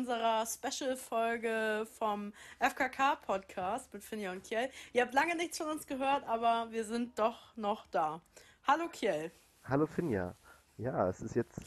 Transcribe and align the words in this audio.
Unserer 0.00 0.46
Special-Folge 0.46 1.86
vom 1.98 2.32
FKK-Podcast 2.58 3.92
mit 3.92 4.02
Finja 4.02 4.32
und 4.32 4.42
Kiel. 4.42 4.70
Ihr 4.94 5.02
habt 5.02 5.12
lange 5.12 5.36
nichts 5.36 5.58
von 5.58 5.68
uns 5.68 5.86
gehört, 5.86 6.26
aber 6.26 6.68
wir 6.70 6.86
sind 6.86 7.18
doch 7.18 7.54
noch 7.54 7.84
da. 7.90 8.22
Hallo 8.66 8.88
Kiel. 8.90 9.30
Hallo 9.62 9.84
Finja. 9.84 10.34
Ja, 10.78 11.06
es 11.10 11.20
ist 11.20 11.34
jetzt 11.36 11.60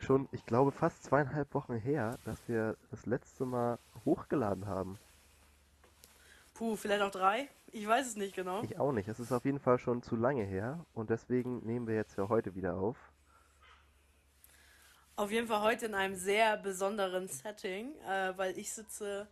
schon, 0.00 0.28
ich 0.32 0.44
glaube, 0.44 0.70
fast 0.70 1.02
zweieinhalb 1.02 1.54
Wochen 1.54 1.76
her, 1.76 2.18
dass 2.26 2.46
wir 2.46 2.76
das 2.90 3.06
letzte 3.06 3.46
Mal 3.46 3.78
hochgeladen 4.04 4.66
haben. 4.66 4.98
Puh, 6.52 6.76
vielleicht 6.76 7.00
auch 7.00 7.10
drei? 7.10 7.48
Ich 7.72 7.88
weiß 7.88 8.06
es 8.06 8.16
nicht 8.16 8.36
genau. 8.36 8.62
Ich 8.64 8.78
auch 8.78 8.92
nicht. 8.92 9.08
Es 9.08 9.18
ist 9.18 9.32
auf 9.32 9.46
jeden 9.46 9.60
Fall 9.60 9.78
schon 9.78 10.02
zu 10.02 10.14
lange 10.14 10.44
her 10.44 10.84
und 10.92 11.08
deswegen 11.08 11.64
nehmen 11.64 11.86
wir 11.86 11.94
jetzt 11.94 12.18
ja 12.18 12.28
heute 12.28 12.54
wieder 12.54 12.76
auf. 12.76 12.98
Auf 15.18 15.32
jeden 15.32 15.48
Fall 15.48 15.62
heute 15.62 15.86
in 15.86 15.96
einem 15.96 16.14
sehr 16.14 16.56
besonderen 16.56 17.26
Setting, 17.26 17.92
äh, 18.08 18.38
weil 18.38 18.56
ich 18.56 18.72
sitze 18.72 19.26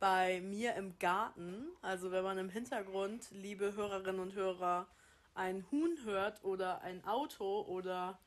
bei 0.00 0.40
mir 0.40 0.74
im 0.74 0.98
Garten. 0.98 1.68
Also 1.82 2.10
wenn 2.10 2.24
man 2.24 2.36
im 2.36 2.48
Hintergrund, 2.48 3.30
liebe 3.30 3.76
Hörerinnen 3.76 4.20
und 4.20 4.34
Hörer, 4.34 4.88
ein 5.36 5.64
Huhn 5.70 5.96
hört 6.02 6.42
oder 6.42 6.82
ein 6.82 7.04
Auto 7.04 7.62
oder 7.68 8.18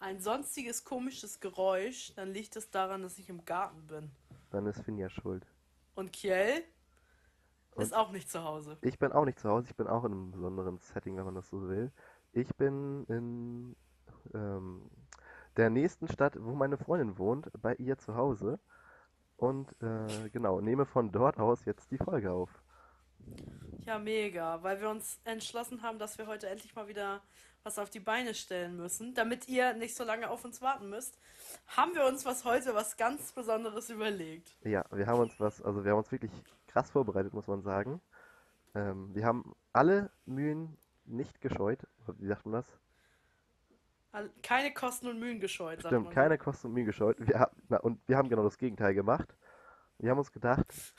ein 0.00 0.20
sonstiges 0.20 0.84
komisches 0.84 1.38
Geräusch, 1.38 2.12
dann 2.16 2.32
liegt 2.32 2.56
es 2.56 2.68
daran, 2.70 3.02
dass 3.02 3.18
ich 3.18 3.28
im 3.28 3.44
Garten 3.44 3.86
bin. 3.86 4.10
Dann 4.50 4.66
ist 4.66 4.80
Finja 4.80 5.08
schuld. 5.08 5.46
Und 5.94 6.12
Kiel 6.12 6.64
Und 7.76 7.84
ist 7.84 7.94
auch 7.94 8.10
nicht 8.10 8.28
zu 8.28 8.42
Hause. 8.42 8.78
Ich 8.80 8.98
bin 8.98 9.12
auch 9.12 9.26
nicht 9.26 9.38
zu 9.38 9.48
Hause, 9.48 9.68
ich 9.70 9.76
bin 9.76 9.86
auch 9.86 10.04
in 10.04 10.10
einem 10.10 10.32
besonderen 10.32 10.78
Setting, 10.78 11.16
wenn 11.18 11.24
man 11.24 11.36
das 11.36 11.48
so 11.50 11.68
will. 11.68 11.92
Ich 12.32 12.48
bin 12.56 13.04
in 13.04 13.76
ähm, 14.34 14.90
der 15.58 15.70
nächsten 15.70 16.08
Stadt, 16.08 16.34
wo 16.40 16.54
meine 16.54 16.78
Freundin 16.78 17.18
wohnt, 17.18 17.50
bei 17.60 17.74
ihr 17.74 17.98
zu 17.98 18.14
Hause. 18.14 18.58
Und 19.36 19.70
äh, 19.82 20.30
genau, 20.30 20.60
nehme 20.60 20.86
von 20.86 21.12
dort 21.12 21.38
aus 21.38 21.64
jetzt 21.64 21.90
die 21.90 21.98
Folge 21.98 22.32
auf. 22.32 22.50
Ja, 23.84 23.98
mega, 23.98 24.62
weil 24.62 24.80
wir 24.80 24.88
uns 24.88 25.20
entschlossen 25.24 25.82
haben, 25.82 25.98
dass 25.98 26.16
wir 26.18 26.26
heute 26.26 26.48
endlich 26.48 26.74
mal 26.74 26.88
wieder 26.88 27.20
was 27.64 27.78
auf 27.78 27.90
die 27.90 28.00
Beine 28.00 28.34
stellen 28.34 28.76
müssen. 28.76 29.14
Damit 29.14 29.48
ihr 29.48 29.74
nicht 29.74 29.94
so 29.94 30.04
lange 30.04 30.30
auf 30.30 30.44
uns 30.44 30.62
warten 30.62 30.88
müsst, 30.88 31.18
haben 31.66 31.94
wir 31.94 32.06
uns 32.06 32.24
was 32.24 32.44
heute 32.44 32.74
was 32.74 32.96
ganz 32.96 33.32
Besonderes 33.32 33.90
überlegt. 33.90 34.56
Ja, 34.62 34.84
wir 34.90 35.06
haben 35.06 35.20
uns 35.20 35.38
was, 35.38 35.60
also 35.60 35.84
wir 35.84 35.90
haben 35.90 35.98
uns 35.98 36.12
wirklich 36.12 36.32
krass 36.66 36.90
vorbereitet, 36.90 37.34
muss 37.34 37.46
man 37.46 37.62
sagen. 37.62 38.00
Ähm, 38.74 39.14
wir 39.14 39.24
haben 39.24 39.54
alle 39.72 40.10
Mühen 40.24 40.76
nicht 41.04 41.40
gescheut. 41.40 41.80
Wie 42.18 42.26
sagt 42.26 42.46
man 42.46 42.52
das? 42.54 42.66
Keine 44.42 44.72
Kosten 44.72 45.08
und 45.08 45.18
Mühen 45.18 45.38
gescheut, 45.38 45.82
sagt 45.82 45.92
Stimmt, 45.92 46.06
man. 46.06 46.14
keine 46.14 46.38
Kosten 46.38 46.68
und 46.68 46.72
Mühen 46.74 46.86
gescheut. 46.86 47.16
Wir, 47.20 47.50
na, 47.68 47.78
und 47.78 48.00
wir 48.08 48.16
haben 48.16 48.28
genau 48.28 48.42
das 48.42 48.58
Gegenteil 48.58 48.94
gemacht. 48.94 49.36
Wir 49.98 50.10
haben 50.10 50.18
uns 50.18 50.32
gedacht, 50.32 50.66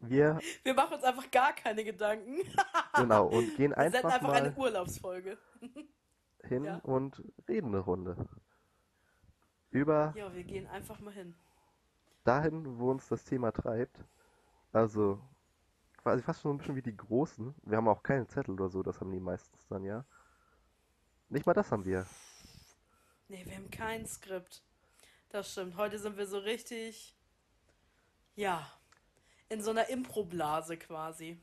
wir, 0.00 0.38
Wir 0.62 0.74
machen 0.74 0.94
uns 0.94 1.04
einfach 1.04 1.30
gar 1.30 1.52
keine 1.54 1.84
Gedanken. 1.84 2.36
genau, 2.94 3.26
und 3.26 3.56
gehen 3.56 3.70
Wir 3.70 3.78
einfach 3.78 4.00
senden 4.00 4.12
einfach 4.12 4.28
mal 4.28 4.34
eine 4.34 4.54
Urlaubsfolge. 4.54 5.38
hin 6.42 6.64
ja. 6.64 6.76
und 6.82 7.22
reden 7.48 7.68
eine 7.68 7.78
Runde. 7.78 8.16
Über 9.70 10.12
Ja, 10.16 10.32
wir 10.34 10.44
gehen 10.44 10.66
einfach 10.68 11.00
mal 11.00 11.12
hin. 11.12 11.34
dahin, 12.24 12.78
wo 12.78 12.90
uns 12.90 13.08
das 13.08 13.24
Thema 13.24 13.50
treibt. 13.50 13.98
Also 14.72 15.20
quasi 16.02 16.22
fast 16.22 16.42
schon 16.42 16.52
ein 16.52 16.58
bisschen 16.58 16.76
wie 16.76 16.82
die 16.82 16.96
Großen. 16.96 17.54
Wir 17.62 17.78
haben 17.78 17.88
auch 17.88 18.02
keinen 18.02 18.28
Zettel 18.28 18.52
oder 18.54 18.68
so, 18.68 18.82
das 18.82 19.00
haben 19.00 19.10
die 19.10 19.20
meistens 19.20 19.66
dann, 19.68 19.84
ja. 19.84 20.04
Nicht 21.34 21.46
mal 21.46 21.52
das 21.52 21.72
haben 21.72 21.84
wir. 21.84 22.06
Nee, 23.26 23.44
wir 23.44 23.56
haben 23.56 23.68
kein 23.68 24.06
Skript. 24.06 24.62
Das 25.30 25.50
stimmt. 25.50 25.76
Heute 25.76 25.98
sind 25.98 26.16
wir 26.16 26.28
so 26.28 26.38
richtig, 26.38 27.12
ja, 28.36 28.64
in 29.48 29.60
so 29.60 29.72
einer 29.72 29.88
Improblase 29.88 30.76
quasi. 30.76 31.40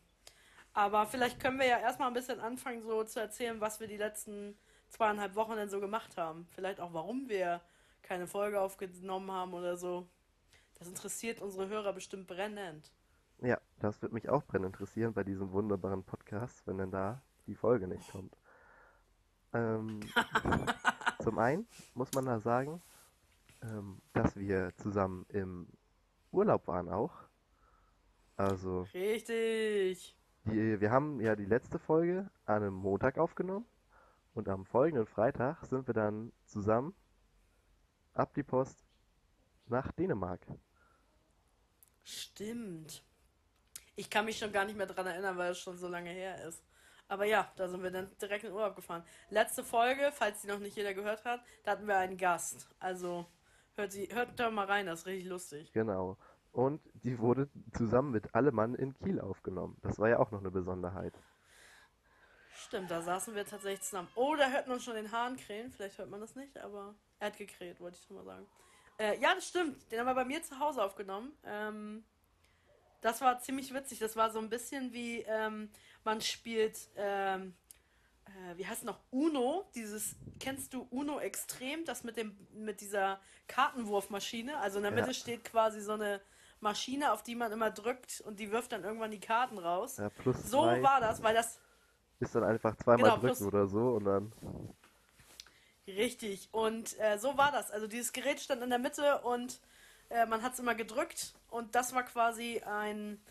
Aber 0.72 1.06
vielleicht 1.07 1.41
können 1.41 1.59
wir 1.59 1.66
ja 1.66 1.78
erstmal 1.78 2.07
ein 2.07 2.13
bisschen 2.13 2.40
anfangen, 2.40 2.81
so 2.84 3.03
zu 3.03 3.19
erzählen, 3.19 3.59
was 3.59 3.81
wir 3.81 3.88
die 3.88 3.97
letzten 3.97 4.57
zweieinhalb 4.88 5.35
Wochen 5.35 5.57
denn 5.57 5.69
so 5.69 5.81
gemacht 5.81 6.16
haben. 6.16 6.47
Vielleicht 6.51 6.80
auch, 6.80 6.94
warum 6.94 7.28
wir 7.28 7.59
keine 8.01 8.28
Folge 8.28 8.62
aufgenommen 8.62 9.30
haben 9.30 9.53
oder 9.53 9.75
so. 9.75 10.07
Das 10.80 10.88
interessiert 10.88 11.41
unsere 11.41 11.68
Hörer 11.68 11.91
bestimmt 11.91 12.28
brennend. 12.28 12.94
Ja, 13.41 13.59
das 13.80 14.01
wird 14.01 14.13
mich 14.13 14.30
auch 14.30 14.46
brennend 14.46 14.68
interessieren 14.68 15.13
bei 15.13 15.25
diesem 15.25 15.51
wunderbaren 15.51 16.06
Podcast, 16.06 16.66
wenn 16.66 16.78
denn 16.78 16.91
da 16.91 17.22
die 17.46 17.56
Folge 17.56 17.90
nicht 17.90 18.09
kommt. 18.09 18.38
Ähm, 19.53 20.00
zum 21.23 21.38
einen 21.39 21.67
muss 21.94 22.12
man 22.13 22.25
da 22.25 22.39
sagen, 22.39 22.81
ähm, 23.62 24.01
dass 24.13 24.35
wir 24.35 24.73
zusammen 24.78 25.25
im 25.29 25.67
Urlaub 26.31 26.67
waren 26.67 26.89
auch. 26.89 27.13
Also, 28.38 28.88
Richtig. 28.94 30.16
die, 30.45 30.79
wir 30.79 30.91
haben 30.91 31.19
ja 31.19 31.35
die 31.35 31.45
letzte 31.45 31.78
Folge 31.79 32.29
an 32.45 32.63
einem 32.63 32.73
Montag 32.73 33.17
aufgenommen 33.17 33.66
und 34.34 34.50
am 34.50 34.66
folgenden 34.66 35.06
Freitag 35.06 35.66
sind 35.66 35.88
wir 35.88 35.94
dann 35.94 36.31
zusammen 36.45 36.95
ab 38.13 38.33
die 38.33 38.44
Post 38.44 38.83
nach 39.68 39.91
Dänemark. 39.91 40.41
Stimmt. 42.03 43.03
Ich 43.95 44.09
kann 44.09 44.25
mich 44.25 44.38
schon 44.38 44.51
gar 44.51 44.66
nicht 44.66 44.78
mehr 44.78 44.88
dran 44.88 45.06
erinnern, 45.06 45.38
weil 45.38 45.51
es 45.51 45.59
schon 45.59 45.78
so 45.78 45.88
lange 45.88 46.09
her 46.09 46.44
ist. 46.47 46.63
Aber 47.11 47.25
ja, 47.25 47.51
da 47.57 47.67
sind 47.67 47.83
wir 47.83 47.91
dann 47.91 48.09
direkt 48.22 48.45
in 48.45 48.53
Urlaub 48.53 48.73
gefahren. 48.73 49.03
Letzte 49.29 49.66
Folge, 49.66 50.13
falls 50.13 50.44
die 50.44 50.47
noch 50.47 50.59
nicht 50.59 50.77
jeder 50.77 50.94
gehört 50.94 51.25
hat, 51.25 51.41
da 51.63 51.72
hatten 51.72 51.85
wir 51.85 51.97
einen 51.97 52.16
Gast. 52.16 52.69
Also 52.79 53.25
hört, 53.75 53.91
sie, 53.91 54.07
hört 54.13 54.39
da 54.39 54.49
mal 54.49 54.66
rein, 54.66 54.85
das 54.85 54.99
ist 54.99 55.07
richtig 55.07 55.27
lustig. 55.27 55.73
Genau. 55.73 56.17
Und 56.53 56.79
die 56.94 57.19
wurde 57.19 57.50
zusammen 57.73 58.11
mit 58.11 58.33
Allemann 58.33 58.75
in 58.75 58.97
Kiel 58.97 59.19
aufgenommen. 59.19 59.77
Das 59.81 60.00
war 60.00 60.07
ja 60.07 60.19
auch 60.19 60.31
noch 60.31 60.39
eine 60.39 60.51
Besonderheit. 60.51 61.13
Stimmt, 62.55 62.89
da 62.89 63.01
saßen 63.01 63.35
wir 63.35 63.45
tatsächlich 63.45 63.81
zusammen. 63.81 64.07
Oh, 64.16 64.38
da 64.38 64.50
hört 64.50 64.69
man 64.69 64.79
schon 64.79 64.95
den 64.95 65.11
Hahn 65.11 65.35
krähen. 65.35 65.69
Vielleicht 65.69 65.97
hört 65.97 66.09
man 66.09 66.21
das 66.21 66.35
nicht, 66.35 66.57
aber 66.59 66.95
er 67.19 67.27
hat 67.27 67.38
gekräht, 67.38 67.81
wollte 67.81 67.97
ich 67.97 68.05
schon 68.05 68.16
mal 68.16 68.23
sagen. 68.23 68.47
Äh, 68.97 69.19
ja, 69.19 69.35
das 69.35 69.50
stimmt. 69.50 69.91
Den 69.91 70.00
haben 70.00 70.07
wir 70.07 70.16
bei 70.16 70.23
mir 70.23 70.41
zu 70.44 70.57
Hause 70.59 70.81
aufgenommen. 70.81 71.33
Ähm, 71.44 72.05
das 73.01 73.22
war 73.22 73.39
ziemlich 73.39 73.73
witzig. 73.73 74.00
Das 74.00 74.16
war 74.16 74.31
so 74.31 74.39
ein 74.39 74.50
bisschen 74.50 74.94
wie 74.94 75.22
ähm, 75.28 75.69
man 76.03 76.22
spielt, 76.22 76.78
ähm, 76.95 77.53
äh, 78.25 78.57
wie 78.57 78.67
heißt 78.67 78.84
noch, 78.85 79.00
Uno. 79.12 79.69
Dieses, 79.75 80.16
kennst 80.39 80.73
du 80.73 80.88
Uno 80.91 81.19
Extrem? 81.19 81.85
Das 81.85 82.03
mit 82.03 82.17
dem, 82.17 82.38
mit 82.53 82.81
dieser 82.81 83.19
Kartenwurfmaschine. 83.47 84.57
Also 84.59 84.78
in 84.78 84.84
der 84.84 84.91
Ja. 84.91 84.95
Mitte 84.95 85.13
steht 85.13 85.44
quasi 85.44 85.81
so 85.81 85.94
eine 85.94 86.22
Maschine, 86.59 87.12
auf 87.12 87.23
die 87.23 87.35
man 87.35 87.51
immer 87.51 87.72
drückt 87.72 88.22
und 88.22 88.39
die 88.39 88.51
wirft 88.51 88.72
dann 88.72 88.84
irgendwann 88.84 89.12
die 89.12 89.19
Karten 89.19 89.57
raus. 89.57 89.97
Ja, 89.97 90.09
plus 90.09 90.38
So 90.44 90.59
zwei 90.59 90.81
war 90.81 91.00
das, 91.01 91.23
weil 91.23 91.33
das 91.35 91.59
ist 92.19 92.35
dann 92.35 92.44
einfach 92.44 92.75
zweimal 92.78 93.12
Genau, 93.12 93.18
drücken 93.19 93.45
oder 93.45 93.68
so 93.68 93.95
und 93.95 94.06
dann. 94.06 94.31
Richtig, 95.88 96.50
und 96.51 96.97
äh, 97.00 97.18
so 97.18 97.38
war 97.38 97.51
das. 97.51 97.72
Also 97.72 97.88
dieses 97.88 98.13
Gerät 98.13 98.39
stand 98.39 98.62
in 98.62 98.69
der 98.69 98.79
Mitte 98.79 99.22
und 99.22 99.59
äh, 100.11 100.25
man 100.25 100.41
hat 100.44 100.53
es 100.53 100.59
immer 100.59 100.75
gedrückt 100.75 101.33
und 101.49 101.75
das 101.75 101.94
war 101.94 102.03
quasi 102.03 102.61
ein, 102.66 103.22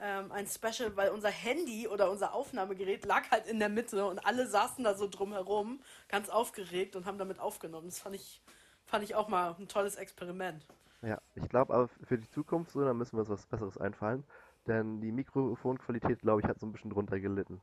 ähm, 0.00 0.32
ein 0.32 0.46
Special, 0.46 0.96
weil 0.96 1.10
unser 1.10 1.30
Handy 1.30 1.88
oder 1.88 2.10
unser 2.10 2.34
Aufnahmegerät 2.34 3.04
lag 3.04 3.30
halt 3.30 3.46
in 3.46 3.58
der 3.58 3.68
Mitte 3.68 4.06
und 4.06 4.18
alle 4.26 4.46
saßen 4.46 4.84
da 4.84 4.94
so 4.94 5.08
drumherum, 5.08 5.82
ganz 6.08 6.28
aufgeregt 6.28 6.96
und 6.96 7.06
haben 7.06 7.18
damit 7.18 7.38
aufgenommen. 7.40 7.88
Das 7.88 7.98
fand 8.00 8.16
ich, 8.16 8.42
fand 8.86 9.04
ich 9.04 9.14
auch 9.14 9.28
mal 9.28 9.54
ein 9.58 9.68
tolles 9.68 9.96
Experiment. 9.96 10.66
Ja, 11.02 11.20
ich 11.34 11.48
glaube 11.48 11.74
aber 11.74 11.88
für 11.88 12.18
die 12.18 12.28
Zukunft 12.30 12.72
so, 12.72 12.84
dann 12.84 12.96
müssen 12.98 13.16
wir 13.16 13.20
uns 13.20 13.30
was 13.30 13.46
Besseres 13.46 13.78
einfallen. 13.78 14.24
Denn 14.66 15.00
die 15.00 15.12
Mikrofonqualität, 15.12 16.20
glaube 16.20 16.42
ich, 16.42 16.46
hat 16.48 16.58
so 16.60 16.66
ein 16.66 16.72
bisschen 16.72 16.90
drunter 16.90 17.18
gelitten. 17.20 17.62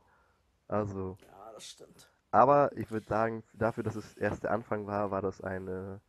Also, 0.68 1.18
Ja, 1.20 1.52
das 1.52 1.66
stimmt. 1.68 2.08
aber 2.30 2.76
ich 2.76 2.90
würde 2.90 3.06
sagen, 3.06 3.44
dafür, 3.52 3.82
dass 3.84 3.96
es 3.96 4.16
erst 4.16 4.44
der 4.44 4.50
Anfang 4.52 4.86
war, 4.86 5.10
war 5.10 5.22
das 5.22 5.40
eine 5.42 6.00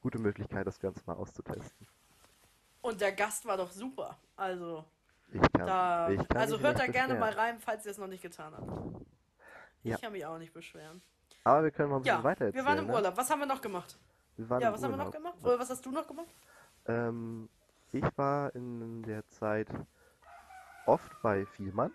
gute 0.00 0.18
Möglichkeit, 0.18 0.66
das 0.66 0.80
Ganze 0.80 1.02
mal 1.06 1.14
auszutesten. 1.16 1.86
Und 2.88 3.02
der 3.02 3.12
Gast 3.12 3.44
war 3.44 3.58
doch 3.58 3.70
super. 3.70 4.16
Also, 4.34 4.82
Ich 5.30 5.42
kann, 5.52 5.66
da, 5.66 6.06
also 6.34 6.58
hört 6.58 6.78
da 6.78 6.86
gerne 6.86 7.16
mal 7.16 7.32
rein, 7.32 7.60
falls 7.60 7.84
ihr 7.84 7.90
es 7.90 7.98
noch 7.98 8.06
nicht 8.06 8.22
getan 8.22 8.54
habt. 8.54 8.66
Ja. 9.82 9.94
Ich 9.94 10.00
kann 10.00 10.12
mich 10.12 10.24
auch 10.24 10.38
nicht 10.38 10.54
beschweren. 10.54 11.02
Aber 11.44 11.64
wir 11.64 11.70
können 11.70 11.90
mal 11.90 11.96
ein 11.96 12.02
bisschen 12.02 12.16
Ja, 12.16 12.24
weiter 12.24 12.40
wir 12.40 12.46
erzählen. 12.46 12.64
waren 12.64 12.78
im 12.78 12.86
ne? 12.86 12.94
Urlaub. 12.94 13.14
Was 13.14 13.28
haben 13.28 13.40
wir 13.40 13.46
noch 13.46 13.60
gemacht? 13.60 13.98
Wir 14.38 14.48
waren 14.48 14.62
Ja, 14.62 14.72
was 14.72 14.82
haben 14.82 14.92
wir 14.92 14.96
noch 14.96 15.06
Urlaub. 15.08 15.22
gemacht? 15.22 15.44
Oder 15.44 15.58
was 15.58 15.68
hast 15.68 15.84
du 15.84 15.90
noch 15.90 16.06
gemacht? 16.06 16.28
Ähm, 16.86 17.50
ich 17.92 18.04
war 18.16 18.54
in 18.54 19.02
der 19.02 19.26
Zeit 19.28 19.68
oft 20.86 21.12
bei 21.20 21.44
Vielmann. 21.44 21.92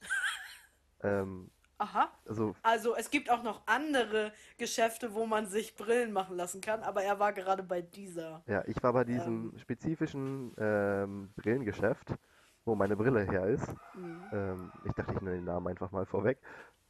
ähm, 1.02 1.50
Aha. 1.78 2.10
also 2.28 2.56
Also 2.62 2.94
es 2.96 3.10
gibt 3.10 3.30
auch 3.30 3.42
noch 3.42 3.66
andere 3.66 4.32
Geschäfte, 4.58 5.14
wo 5.14 5.26
man 5.26 5.46
sich 5.46 5.76
Brillen 5.76 6.12
machen 6.12 6.36
lassen 6.36 6.60
kann, 6.60 6.82
aber 6.82 7.02
er 7.02 7.18
war 7.18 7.32
gerade 7.32 7.62
bei 7.62 7.82
dieser. 7.82 8.44
Ja, 8.46 8.62
ich 8.66 8.82
war 8.82 8.92
bei 8.92 9.04
diesem 9.04 9.52
spezifischen 9.58 10.52
ähm, 10.58 11.32
Brillengeschäft, 11.36 12.14
wo 12.64 12.74
meine 12.74 12.96
Brille 12.96 13.22
her 13.22 13.46
ist. 13.46 13.74
Mhm. 13.94 14.32
Ähm, 14.32 14.72
ich 14.84 14.92
dachte, 14.94 15.14
ich 15.14 15.20
nenne 15.20 15.36
den 15.36 15.44
Namen 15.44 15.68
einfach 15.68 15.90
mal 15.92 16.04
vorweg, 16.06 16.38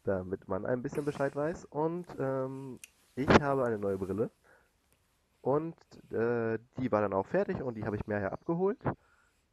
damit 0.04 0.48
man 0.48 0.66
ein 0.66 0.82
bisschen 0.82 1.04
Bescheid 1.04 1.36
weiß. 1.36 1.66
Und 1.66 2.06
ähm, 2.18 2.80
ich 3.16 3.28
habe 3.40 3.64
eine 3.64 3.78
neue 3.78 3.98
Brille 3.98 4.30
Und 5.40 5.76
äh, 6.12 6.58
die 6.78 6.90
war 6.90 7.02
dann 7.02 7.12
auch 7.12 7.26
fertig 7.26 7.62
und 7.62 7.74
die 7.76 7.84
habe 7.84 7.96
ich 7.96 8.06
mir 8.06 8.20
ja 8.20 8.28
abgeholt. 8.32 8.78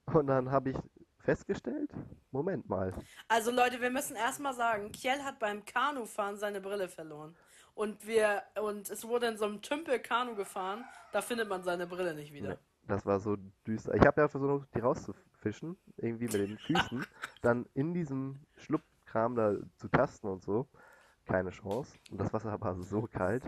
Und 0.05 0.27
dann 0.27 0.51
habe 0.51 0.71
ich 0.71 0.77
festgestellt, 1.21 1.91
Moment 2.31 2.67
mal. 2.69 2.93
Also 3.27 3.51
Leute, 3.51 3.81
wir 3.81 3.91
müssen 3.91 4.15
erstmal 4.15 4.53
sagen, 4.53 4.91
Kjell 4.91 5.21
hat 5.23 5.39
beim 5.39 5.63
Kanufahren 5.65 6.37
seine 6.37 6.61
Brille 6.61 6.89
verloren. 6.89 7.35
Und 7.73 8.05
wir 8.05 8.43
und 8.61 8.89
es 8.89 9.07
wurde 9.07 9.27
in 9.27 9.37
so 9.37 9.45
einem 9.45 9.61
Tümpel 9.61 9.99
Kanu 9.99 10.35
gefahren, 10.35 10.83
da 11.13 11.21
findet 11.21 11.47
man 11.47 11.63
seine 11.63 11.87
Brille 11.87 12.13
nicht 12.13 12.33
wieder. 12.33 12.49
Nee, 12.49 12.57
das 12.87 13.05
war 13.05 13.19
so 13.19 13.37
düster. 13.65 13.93
Ich 13.95 14.05
habe 14.05 14.21
ja 14.21 14.27
versucht, 14.27 14.67
die 14.75 14.79
rauszufischen, 14.79 15.77
irgendwie 15.97 16.25
mit 16.25 16.33
den 16.33 16.57
Füßen. 16.57 17.05
dann 17.41 17.65
in 17.73 17.93
diesem 17.93 18.39
Schlupfkram 18.57 19.35
da 19.35 19.55
zu 19.77 19.87
tasten 19.87 20.27
und 20.27 20.43
so. 20.43 20.67
Keine 21.25 21.51
Chance. 21.51 21.97
Und 22.09 22.19
das 22.19 22.33
Wasser 22.33 22.59
war 22.59 22.75
so 22.75 23.07
kalt. 23.11 23.43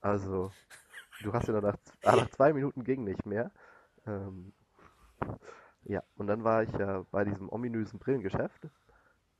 Also, 0.00 0.50
du 1.22 1.32
hast 1.32 1.46
ja 1.46 1.60
nach, 1.60 1.76
nach 2.02 2.30
zwei 2.30 2.52
Minuten 2.52 2.82
ging 2.82 3.04
nicht 3.04 3.24
mehr. 3.24 3.52
Ähm, 4.06 4.52
ja, 5.84 6.02
und 6.16 6.26
dann 6.26 6.44
war 6.44 6.62
ich 6.62 6.72
ja 6.72 7.04
bei 7.10 7.24
diesem 7.24 7.48
ominösen 7.48 7.98
Brillengeschäft, 7.98 8.68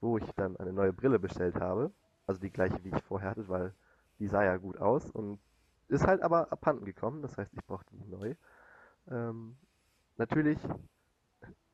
wo 0.01 0.19
ich 0.19 0.31
dann 0.33 0.57
eine 0.57 0.73
neue 0.73 0.93
Brille 0.93 1.19
bestellt 1.19 1.57
habe. 1.57 1.91
Also 2.27 2.41
die 2.41 2.51
gleiche, 2.51 2.83
wie 2.85 2.91
ich 2.91 3.03
vorher 3.03 3.31
hatte, 3.31 3.49
weil 3.49 3.75
die 4.19 4.29
sah 4.29 4.45
ja 4.45 4.57
gut 4.57 4.79
aus 4.79 5.11
und 5.11 5.39
ist 5.89 6.07
halt 6.07 6.23
aber 6.23 6.53
abhanden 6.53 6.85
gekommen. 6.85 7.23
Das 7.23 7.37
heißt, 7.37 7.53
ich 7.53 7.65
brauchte 7.67 7.95
die 7.97 8.05
neu. 8.07 8.35
Ähm, 9.11 9.57
natürlich 10.17 10.59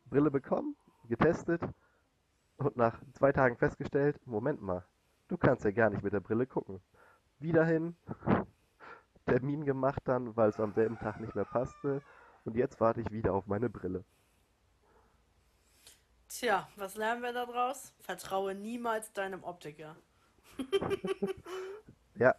Brille 0.06 0.30
bekommen, 0.30 0.76
getestet 1.08 1.62
und 2.56 2.76
nach 2.76 3.00
zwei 3.12 3.32
Tagen 3.32 3.56
festgestellt, 3.56 4.20
Moment 4.26 4.60
mal, 4.60 4.84
du 5.28 5.36
kannst 5.36 5.64
ja 5.64 5.70
gar 5.70 5.90
nicht 5.90 6.02
mit 6.02 6.12
der 6.12 6.20
Brille 6.20 6.46
gucken. 6.46 6.80
Wieder 7.38 7.64
hin, 7.64 7.96
Termin 9.26 9.64
gemacht 9.64 10.02
dann, 10.04 10.36
weil 10.36 10.50
es 10.50 10.60
am 10.60 10.72
selben 10.72 10.98
Tag 10.98 11.20
nicht 11.20 11.34
mehr 11.34 11.44
passte 11.44 12.02
und 12.44 12.56
jetzt 12.56 12.80
warte 12.80 13.00
ich 13.00 13.10
wieder 13.10 13.32
auf 13.34 13.46
meine 13.46 13.70
Brille. 13.70 14.04
Tja, 16.30 16.68
was 16.76 16.94
lernen 16.94 17.22
wir 17.22 17.32
daraus? 17.32 17.92
Vertraue 17.98 18.54
niemals 18.54 19.12
deinem 19.12 19.42
Optiker. 19.42 19.96
ja, 22.14 22.36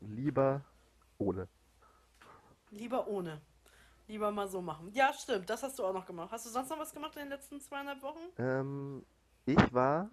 lieber 0.00 0.64
ohne. 1.18 1.46
Lieber 2.70 3.06
ohne. 3.06 3.42
Lieber 4.06 4.30
mal 4.30 4.48
so 4.48 4.62
machen. 4.62 4.90
Ja, 4.94 5.12
stimmt, 5.12 5.50
das 5.50 5.62
hast 5.62 5.78
du 5.78 5.84
auch 5.84 5.92
noch 5.92 6.06
gemacht. 6.06 6.30
Hast 6.32 6.46
du 6.46 6.50
sonst 6.50 6.70
noch 6.70 6.78
was 6.78 6.94
gemacht 6.94 7.16
in 7.16 7.24
den 7.24 7.28
letzten 7.28 7.60
zweieinhalb 7.60 8.00
Wochen? 8.00 8.22
Ähm, 8.38 9.04
ich 9.44 9.74
war 9.74 10.08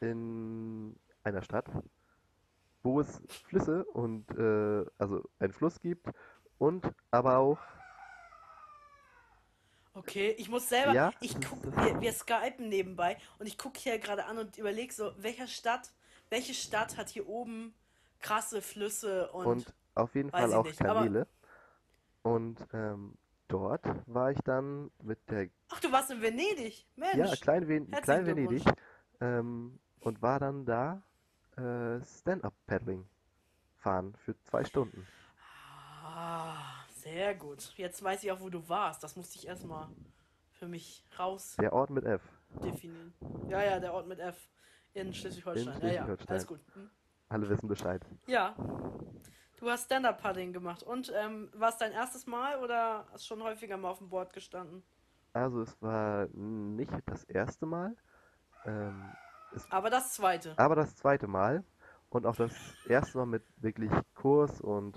in 0.00 0.94
einer 1.24 1.42
Stadt, 1.42 1.66
wo 2.84 3.00
es 3.00 3.20
Flüsse 3.48 3.84
und 3.84 4.30
äh, 4.38 4.86
also 4.96 5.28
einen 5.40 5.52
Fluss 5.52 5.80
gibt 5.80 6.06
und 6.58 6.86
aber 7.10 7.38
auch 7.38 7.58
Okay, 9.98 10.34
ich 10.38 10.48
muss 10.48 10.68
selber, 10.68 10.92
ja? 10.92 11.12
ich 11.20 11.34
guck, 11.34 11.64
wir, 11.64 12.00
wir 12.00 12.12
skypen 12.12 12.68
nebenbei 12.68 13.16
und 13.40 13.46
ich 13.46 13.58
gucke 13.58 13.80
hier 13.80 13.98
gerade 13.98 14.26
an 14.26 14.38
und 14.38 14.56
überlege 14.56 14.94
so, 14.94 15.12
welcher 15.18 15.48
Stadt, 15.48 15.90
welche 16.30 16.54
Stadt 16.54 16.96
hat 16.96 17.08
hier 17.08 17.28
oben 17.28 17.74
krasse 18.20 18.62
Flüsse 18.62 19.30
und. 19.32 19.46
Und 19.46 19.74
auf 19.94 20.14
jeden 20.14 20.30
Fall 20.30 20.52
auch 20.52 20.64
nicht, 20.64 20.78
Kanäle. 20.78 21.26
Und 22.22 22.64
ähm, 22.72 23.14
dort 23.48 23.84
war 24.06 24.30
ich 24.30 24.38
dann 24.44 24.90
mit 25.02 25.18
der. 25.30 25.48
Ach, 25.68 25.80
du 25.80 25.90
warst 25.90 26.12
in 26.12 26.22
Venedig, 26.22 26.86
Mensch. 26.94 27.14
Ja, 27.14 27.34
Klein, 27.34 27.66
Ven 27.66 27.90
Klein 27.90 28.24
Venedig. 28.24 28.62
Ähm, 29.20 29.80
und 30.00 30.22
war 30.22 30.38
dann 30.38 30.64
da 30.64 31.02
äh, 31.56 32.00
Stand-Up-Paddling 32.04 33.04
fahren 33.78 34.14
für 34.24 34.40
zwei 34.44 34.64
Stunden. 34.64 35.04
Ah. 36.04 36.77
Sehr 37.12 37.34
gut. 37.34 37.72
Jetzt 37.76 38.02
weiß 38.02 38.22
ich 38.22 38.32
auch, 38.32 38.40
wo 38.40 38.50
du 38.50 38.68
warst. 38.68 39.02
Das 39.02 39.16
musste 39.16 39.38
ich 39.38 39.46
erstmal 39.46 39.88
für 40.52 40.68
mich 40.68 41.04
raus. 41.18 41.56
Der 41.60 41.72
Ort 41.72 41.90
mit 41.90 42.04
F. 42.04 42.22
Definieren. 42.62 43.14
Ja, 43.48 43.62
ja, 43.62 43.80
der 43.80 43.94
Ort 43.94 44.06
mit 44.06 44.18
F. 44.18 44.36
In 44.94 45.14
Schleswig-Holstein. 45.14 45.74
Schleswig 45.78 45.94
ja, 45.94 46.06
ja, 46.06 46.16
alles 46.26 46.46
gut. 46.46 46.60
Hm? 46.74 46.90
Alle 47.28 47.48
wissen 47.48 47.68
Bescheid. 47.68 48.04
Ja. 48.26 48.54
Du 49.58 49.70
hast 49.70 49.86
Stand-Up-Paddling 49.86 50.52
gemacht. 50.52 50.82
Und 50.82 51.12
ähm, 51.14 51.50
war 51.54 51.70
es 51.70 51.78
dein 51.78 51.92
erstes 51.92 52.26
Mal 52.26 52.62
oder 52.62 53.06
hast 53.12 53.24
du 53.24 53.34
schon 53.34 53.42
häufiger 53.42 53.76
mal 53.76 53.90
auf 53.90 53.98
dem 53.98 54.08
Board 54.08 54.32
gestanden? 54.32 54.82
Also 55.32 55.62
es 55.62 55.80
war 55.80 56.28
nicht 56.32 56.92
das 57.06 57.24
erste 57.24 57.66
Mal. 57.66 57.96
Ähm, 58.64 59.12
aber 59.70 59.88
das 59.88 60.14
zweite. 60.14 60.54
Aber 60.58 60.74
das 60.74 60.94
zweite 60.96 61.26
Mal. 61.26 61.64
Und 62.10 62.26
auch 62.26 62.36
das 62.36 62.52
erste 62.86 63.18
Mal 63.18 63.26
mit 63.26 63.44
wirklich 63.56 63.92
Kurs 64.14 64.60
und 64.60 64.96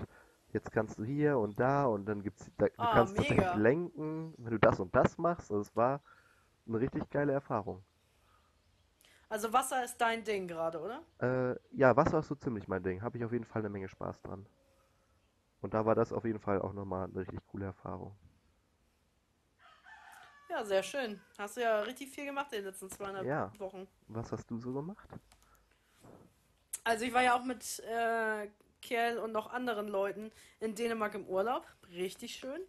jetzt 0.52 0.70
kannst 0.72 0.98
du 0.98 1.04
hier 1.04 1.38
und 1.38 1.58
da 1.58 1.86
und 1.86 2.06
dann 2.06 2.22
gibt's, 2.22 2.50
da, 2.58 2.66
du 2.66 2.72
ah, 2.78 2.92
kannst 2.92 3.16
mega. 3.16 3.34
tatsächlich 3.34 3.62
lenken, 3.62 4.34
wenn 4.38 4.52
du 4.52 4.58
das 4.58 4.80
und 4.80 4.94
das 4.94 5.18
machst. 5.18 5.50
Also 5.50 5.60
es 5.60 5.76
war 5.76 6.00
eine 6.66 6.80
richtig 6.80 7.08
geile 7.10 7.32
Erfahrung. 7.32 7.82
Also 9.28 9.52
Wasser 9.52 9.82
ist 9.82 9.96
dein 9.96 10.22
Ding 10.24 10.46
gerade, 10.46 10.78
oder? 10.78 11.02
Äh, 11.18 11.56
ja, 11.74 11.96
Wasser 11.96 12.18
ist 12.18 12.28
so 12.28 12.34
ziemlich 12.34 12.68
mein 12.68 12.82
Ding. 12.82 13.00
Habe 13.00 13.16
ich 13.16 13.24
auf 13.24 13.32
jeden 13.32 13.46
Fall 13.46 13.62
eine 13.62 13.70
Menge 13.70 13.88
Spaß 13.88 14.20
dran. 14.20 14.46
Und 15.62 15.74
da 15.74 15.86
war 15.86 15.94
das 15.94 16.12
auf 16.12 16.24
jeden 16.24 16.40
Fall 16.40 16.60
auch 16.60 16.74
nochmal 16.74 17.04
eine 17.04 17.20
richtig 17.20 17.40
coole 17.46 17.66
Erfahrung. 17.66 18.14
Ja, 20.50 20.62
sehr 20.66 20.82
schön. 20.82 21.18
Hast 21.38 21.56
du 21.56 21.62
ja 21.62 21.80
richtig 21.80 22.10
viel 22.10 22.26
gemacht 22.26 22.52
in 22.52 22.58
den 22.58 22.66
letzten 22.66 22.90
zweieinhalb 22.90 23.26
ja. 23.26 23.50
Wochen. 23.58 23.88
Was 24.08 24.32
hast 24.32 24.50
du 24.50 24.58
so 24.58 24.74
gemacht? 24.74 25.08
Also 26.84 27.06
ich 27.06 27.14
war 27.14 27.22
ja 27.22 27.34
auch 27.34 27.44
mit 27.44 27.82
äh, 27.88 28.48
Kerl 28.82 29.18
und 29.18 29.32
noch 29.32 29.52
anderen 29.52 29.88
Leuten 29.88 30.30
in 30.60 30.74
Dänemark 30.74 31.14
im 31.14 31.26
Urlaub. 31.26 31.66
Richtig 31.94 32.34
schön. 32.34 32.60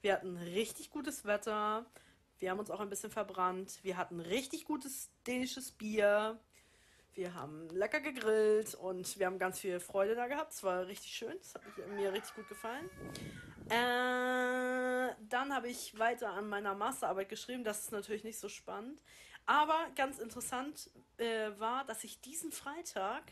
Wir 0.00 0.14
hatten 0.14 0.36
richtig 0.36 0.90
gutes 0.90 1.26
Wetter. 1.26 1.84
Wir 2.38 2.50
haben 2.50 2.58
uns 2.58 2.70
auch 2.70 2.80
ein 2.80 2.88
bisschen 2.88 3.10
verbrannt. 3.10 3.80
Wir 3.82 3.96
hatten 3.96 4.20
richtig 4.20 4.64
gutes 4.64 5.10
dänisches 5.26 5.72
Bier. 5.72 6.38
Wir 7.14 7.34
haben 7.34 7.68
lecker 7.70 8.00
gegrillt 8.00 8.74
und 8.74 9.18
wir 9.18 9.26
haben 9.26 9.38
ganz 9.38 9.58
viel 9.58 9.80
Freude 9.80 10.14
da 10.14 10.26
gehabt. 10.26 10.52
Es 10.52 10.62
war 10.62 10.86
richtig 10.86 11.12
schön. 11.12 11.34
Das 11.38 11.54
hat 11.54 11.62
mir 11.94 12.12
richtig 12.12 12.34
gut 12.34 12.48
gefallen. 12.48 12.90
Äh, 13.68 15.14
dann 15.28 15.54
habe 15.54 15.68
ich 15.68 15.98
weiter 15.98 16.30
an 16.30 16.48
meiner 16.48 16.74
Masterarbeit 16.74 17.28
geschrieben. 17.30 17.64
Das 17.64 17.80
ist 17.80 17.92
natürlich 17.92 18.22
nicht 18.22 18.38
so 18.38 18.48
spannend. 18.48 19.02
Aber 19.46 19.78
ganz 19.94 20.18
interessant 20.18 20.90
äh, 21.16 21.50
war, 21.58 21.84
dass 21.84 22.04
ich 22.04 22.20
diesen 22.20 22.52
Freitag 22.52 23.22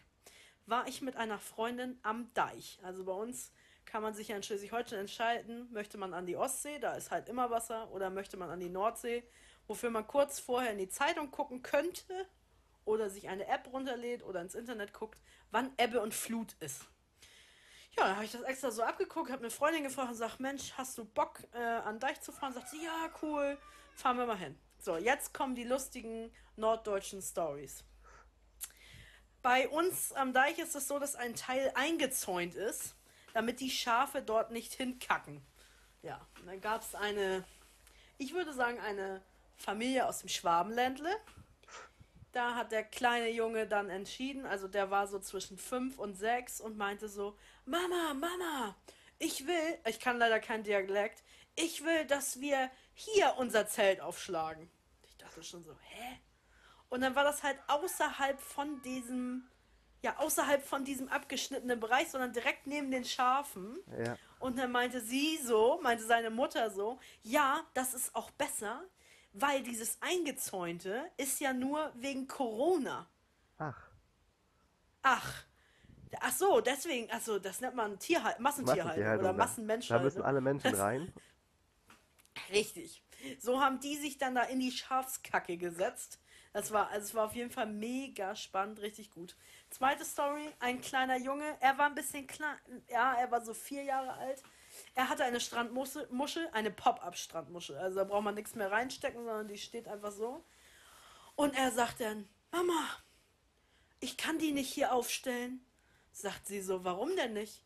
war 0.67 0.87
ich 0.89 1.03
mit 1.03 1.17
einer 1.17 1.39
Freundin 1.39 1.99
am 2.03 2.33
Deich. 2.35 2.79
Also 2.83 3.05
bei 3.05 3.13
uns 3.13 3.53
kann 3.85 4.03
man 4.03 4.15
sich 4.15 4.29
ja 4.29 4.37
in 4.37 4.43
Schleswig-Holstein 4.43 5.01
entscheiden, 5.01 5.71
möchte 5.73 5.99
man 5.99 6.15
an 6.15 6.27
die 6.27 6.37
Ostsee, 6.37 6.79
da 6.79 6.95
ist 6.95 7.11
halt 7.11 7.29
immer 7.29 7.51
Wasser, 7.51 7.91
oder 7.93 8.11
möchte 8.11 8.37
man 8.37 8.51
an 8.51 8.61
die 8.61 8.71
Nordsee, 8.71 9.23
wofür 9.67 9.91
man 9.91 10.07
kurz 10.07 10.41
vorher 10.41 10.73
in 10.73 10.79
die 10.79 10.89
Zeitung 10.89 11.31
gucken 11.31 11.63
könnte 11.63 12.27
oder 12.85 13.11
sich 13.11 13.29
eine 13.29 13.47
App 13.47 13.69
runterlädt 13.73 14.23
oder 14.23 14.41
ins 14.41 14.55
Internet 14.55 14.93
guckt, 14.93 15.21
wann 15.51 15.73
Ebbe 15.77 16.01
und 16.01 16.15
Flut 16.15 16.55
ist. 16.61 16.87
Ja, 17.97 18.05
dann 18.05 18.17
habe 18.17 18.25
ich 18.25 18.33
das 18.33 18.43
extra 18.43 18.71
so 18.71 18.83
abgeguckt, 18.83 19.31
habe 19.31 19.43
eine 19.43 19.51
Freundin 19.51 19.85
gefragt 19.85 20.11
und 20.11 20.17
sagt, 20.17 20.41
Mensch, 20.41 20.73
hast 20.73 20.99
du 20.99 21.05
Bock 21.05 21.41
äh, 21.53 21.59
an 21.59 22.01
Deich 22.01 22.21
zu 22.21 22.33
fahren? 22.33 22.53
Sagt 22.53 22.71
sie, 22.71 22.83
ja, 22.83 23.09
cool, 23.23 23.57
fahren 23.95 24.19
wir 24.19 24.27
mal 24.27 24.37
hin. 24.37 24.59
So, 24.79 24.97
jetzt 24.97 25.33
kommen 25.33 25.55
die 25.55 25.65
lustigen 25.65 26.33
norddeutschen 26.57 27.23
Stories. 27.23 27.85
Bei 29.45 29.69
uns 29.69 30.11
am 30.13 30.33
Deich 30.33 30.59
ist 30.59 30.75
es 30.75 30.89
so, 30.89 30.99
dass 30.99 31.17
ein 31.17 31.35
Teil 31.35 31.71
eingezäunt 31.75 32.55
ist, 32.55 32.95
damit 33.35 33.61
die 33.61 33.69
Schafe 33.71 34.23
dort 34.23 34.51
nicht 34.51 34.73
hinkacken. 34.73 35.45
Ja, 36.01 36.27
und 36.41 36.47
dann 36.47 36.63
gab 36.63 36.81
es 36.81 36.95
eine, 36.95 37.45
ich 38.17 38.33
würde 38.33 38.55
sagen, 38.55 38.81
eine 38.81 39.21
Familie 39.59 40.07
aus 40.09 40.21
dem 40.21 40.31
Schwabenländle. 40.31 41.15
Da 42.33 42.55
hat 42.55 42.73
der 42.73 42.85
kleine 42.85 43.29
Junge 43.29 43.67
dann 43.67 43.91
entschieden, 43.91 44.47
also 44.47 44.67
der 44.67 44.91
war 44.91 45.07
so 45.07 45.19
zwischen 45.19 45.59
fünf 45.59 45.99
und 45.99 46.15
sechs 46.15 46.59
und 46.59 46.79
meinte 46.79 47.11
so, 47.11 47.37
Mama, 47.67 48.15
Mama, 48.15 48.75
ich 49.19 49.47
will, 49.47 49.79
ich 49.87 50.01
kann 50.01 50.17
leider 50.17 50.41
kein 50.41 50.65
Dialekt, 50.65 51.23
ich 51.55 51.85
will, 51.85 52.07
dass 52.07 52.41
wir 52.41 52.71
hier 52.95 53.35
unser 53.37 53.69
Zelt 53.69 54.01
aufschlagen. 54.01 54.71
Ich 55.03 55.19
dachte 55.19 55.45
schon 55.45 55.63
so, 55.63 55.77
hä? 55.83 56.19
Und 56.95 57.01
dann 57.01 57.17
war 57.17 57.25
das 57.25 57.43
halt 57.43 57.59
außerhalb 57.67 58.41
von 58.41 58.81
diesem, 58.83 59.43
ja, 60.03 60.17
außerhalb 60.19 60.65
von 60.65 60.85
diesem 60.85 61.09
abgeschnittenen 61.09 61.81
Bereich, 61.81 62.09
sondern 62.09 62.33
direkt 62.33 62.69
neben 62.69 62.93
den 62.93 63.05
Schafen. 63.05 63.81
Ja. 63.99 64.17
Und 64.39 64.57
dann 64.61 64.71
meinte 64.71 65.01
sie 65.01 65.41
so, 65.43 65.81
meinte 65.83 66.05
seine 66.05 66.31
Mutter 66.31 66.71
so, 66.71 67.01
ja, 67.25 67.65
das 67.75 67.95
ist 67.95 68.15
auch 68.15 68.31
besser, 68.31 68.81
weil 69.33 69.65
dieses 69.65 69.99
Eingezäunte 70.03 71.11
ist 71.17 71.41
ja 71.41 71.53
nur 71.53 71.91
wegen 71.97 72.29
Corona. 72.29 73.09
Ach. 73.59 73.89
Ach. 75.03 75.45
Ach 76.21 76.33
so, 76.33 76.61
deswegen, 76.61 77.11
also 77.11 77.41
das 77.41 77.61
nennt 77.61 77.75
man 77.75 77.99
Tierhalt, 77.99 78.39
Massentierhaltung 78.39 79.19
oder 79.19 79.33
Massenmenschhaltung. 79.33 80.11
Da 80.11 80.15
müssen 80.15 80.23
alle 80.23 80.41
Menschen 80.41 80.75
rein. 80.77 81.13
Richtig. 82.53 83.03
So 83.41 83.61
haben 83.61 83.81
die 83.81 83.97
sich 83.97 84.17
dann 84.17 84.37
da 84.37 84.43
in 84.43 84.61
die 84.61 84.71
Schafskacke 84.71 85.57
gesetzt 85.57 86.21
Das 86.55 86.71
war, 86.71 86.89
also 86.91 87.05
es 87.05 87.15
war 87.17 87.27
auf 87.27 87.35
jeden 87.35 87.51
Fall 87.51 87.67
mega 87.67 88.37
spannend, 88.37 88.81
richtig 88.81 89.11
gut. 89.11 89.37
Zweite 89.71 90.05
Story, 90.05 90.49
ein 90.61 90.81
kleiner 90.81 91.19
Junge, 91.19 91.57
er 91.61 91.77
war 91.79 91.87
ein 91.87 91.97
bisschen 91.97 92.29
klein, 92.29 92.57
ja, 92.89 93.15
er 93.15 93.29
war 93.33 93.45
so 93.45 93.53
vier 93.53 93.83
Jahre 93.83 94.13
alt. 94.13 94.41
Er 94.95 95.09
hatte 95.09 95.25
eine 95.25 95.41
Strandmuschel, 95.41 96.07
Muschel, 96.13 96.49
eine 96.53 96.71
Pop-up-Strandmuschel. 96.71 97.77
Also 97.77 97.99
da 97.99 98.05
braucht 98.05 98.23
man 98.23 98.37
nichts 98.37 98.55
mehr 98.55 98.71
reinstecken, 98.71 99.25
sondern 99.25 99.49
die 99.49 99.59
steht 99.59 99.89
einfach 99.89 100.13
so. 100.13 100.45
Und 101.35 101.57
er 101.57 101.73
sagt 101.73 101.99
dann, 102.01 102.29
Mama, 102.53 102.89
ich 103.99 104.17
kann 104.17 104.39
die 104.39 104.53
nicht 104.53 104.73
hier 104.73 104.93
aufstellen. 104.93 105.67
Sagt 106.13 106.47
sie 106.47 106.61
so, 106.61 106.85
warum 106.85 107.17
denn 107.17 107.33
nicht? 107.33 107.65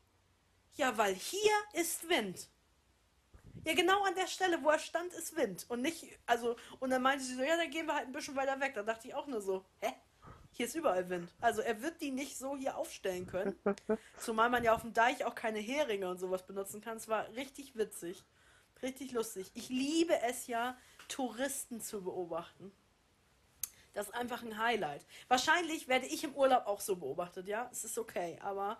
Ja, 0.76 0.96
weil 0.96 1.14
hier 1.14 1.52
ist 1.74 2.08
Wind. 2.08 2.48
Ja, 3.68 3.74
genau 3.74 4.02
an 4.02 4.14
der 4.14 4.26
Stelle, 4.26 4.64
wo 4.64 4.70
er 4.70 4.78
stand, 4.78 5.12
ist 5.12 5.36
Wind. 5.36 5.66
Und 5.68 5.82
nicht, 5.82 6.02
also, 6.24 6.56
und 6.80 6.88
dann 6.88 7.02
meinte 7.02 7.22
sie 7.22 7.34
so, 7.34 7.42
ja, 7.42 7.54
dann 7.54 7.68
gehen 7.68 7.84
wir 7.84 7.94
halt 7.94 8.06
ein 8.06 8.12
bisschen 8.12 8.34
weiter 8.34 8.58
weg. 8.60 8.72
Da 8.72 8.82
dachte 8.82 9.06
ich 9.06 9.14
auch 9.14 9.26
nur 9.26 9.42
so, 9.42 9.62
hä? 9.80 9.92
Hier 10.52 10.64
ist 10.64 10.74
überall 10.74 11.10
Wind. 11.10 11.30
Also 11.42 11.60
er 11.60 11.82
wird 11.82 12.00
die 12.00 12.10
nicht 12.10 12.38
so 12.38 12.56
hier 12.56 12.78
aufstellen 12.78 13.26
können. 13.26 13.58
Zumal 14.18 14.48
man 14.48 14.64
ja 14.64 14.74
auf 14.74 14.80
dem 14.80 14.94
Deich 14.94 15.22
auch 15.26 15.34
keine 15.34 15.58
Heringe 15.58 16.08
und 16.08 16.18
sowas 16.18 16.46
benutzen 16.46 16.80
kann. 16.80 16.96
Es 16.96 17.08
war 17.08 17.28
richtig 17.34 17.76
witzig. 17.76 18.24
Richtig 18.80 19.12
lustig. 19.12 19.50
Ich 19.52 19.68
liebe 19.68 20.18
es 20.22 20.46
ja, 20.46 20.78
Touristen 21.08 21.82
zu 21.82 22.02
beobachten. 22.02 22.72
Das 23.92 24.06
ist 24.06 24.14
einfach 24.14 24.42
ein 24.42 24.56
Highlight. 24.56 25.04
Wahrscheinlich 25.28 25.88
werde 25.88 26.06
ich 26.06 26.24
im 26.24 26.34
Urlaub 26.34 26.66
auch 26.66 26.80
so 26.80 26.96
beobachtet, 26.96 27.46
ja. 27.46 27.68
Es 27.70 27.84
ist 27.84 27.98
okay, 27.98 28.38
aber 28.40 28.78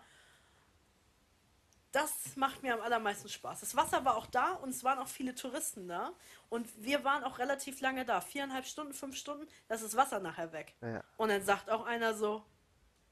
das 1.91 2.35
macht 2.35 2.61
mir 2.61 2.73
am 2.75 2.81
allermeisten 2.81 3.29
Spaß. 3.29 3.61
Das 3.61 3.75
Wasser 3.75 4.05
war 4.05 4.15
auch 4.15 4.27
da 4.27 4.53
und 4.53 4.69
es 4.69 4.83
waren 4.83 4.99
auch 4.99 5.07
viele 5.07 5.33
Touristen 5.33 5.87
da. 5.87 6.13
Und 6.49 6.67
wir 6.83 7.03
waren 7.03 7.23
auch 7.23 7.39
relativ 7.39 7.81
lange 7.81 8.05
da. 8.05 8.21
Viereinhalb 8.21 8.65
Stunden, 8.65 8.93
fünf 8.93 9.15
Stunden, 9.15 9.47
das 9.67 9.81
ist 9.81 9.95
Wasser 9.95 10.19
nachher 10.19 10.51
weg. 10.51 10.75
Ja. 10.81 11.03
Und 11.17 11.29
dann 11.29 11.43
sagt 11.43 11.69
auch 11.69 11.85
einer 11.85 12.13
so, 12.13 12.45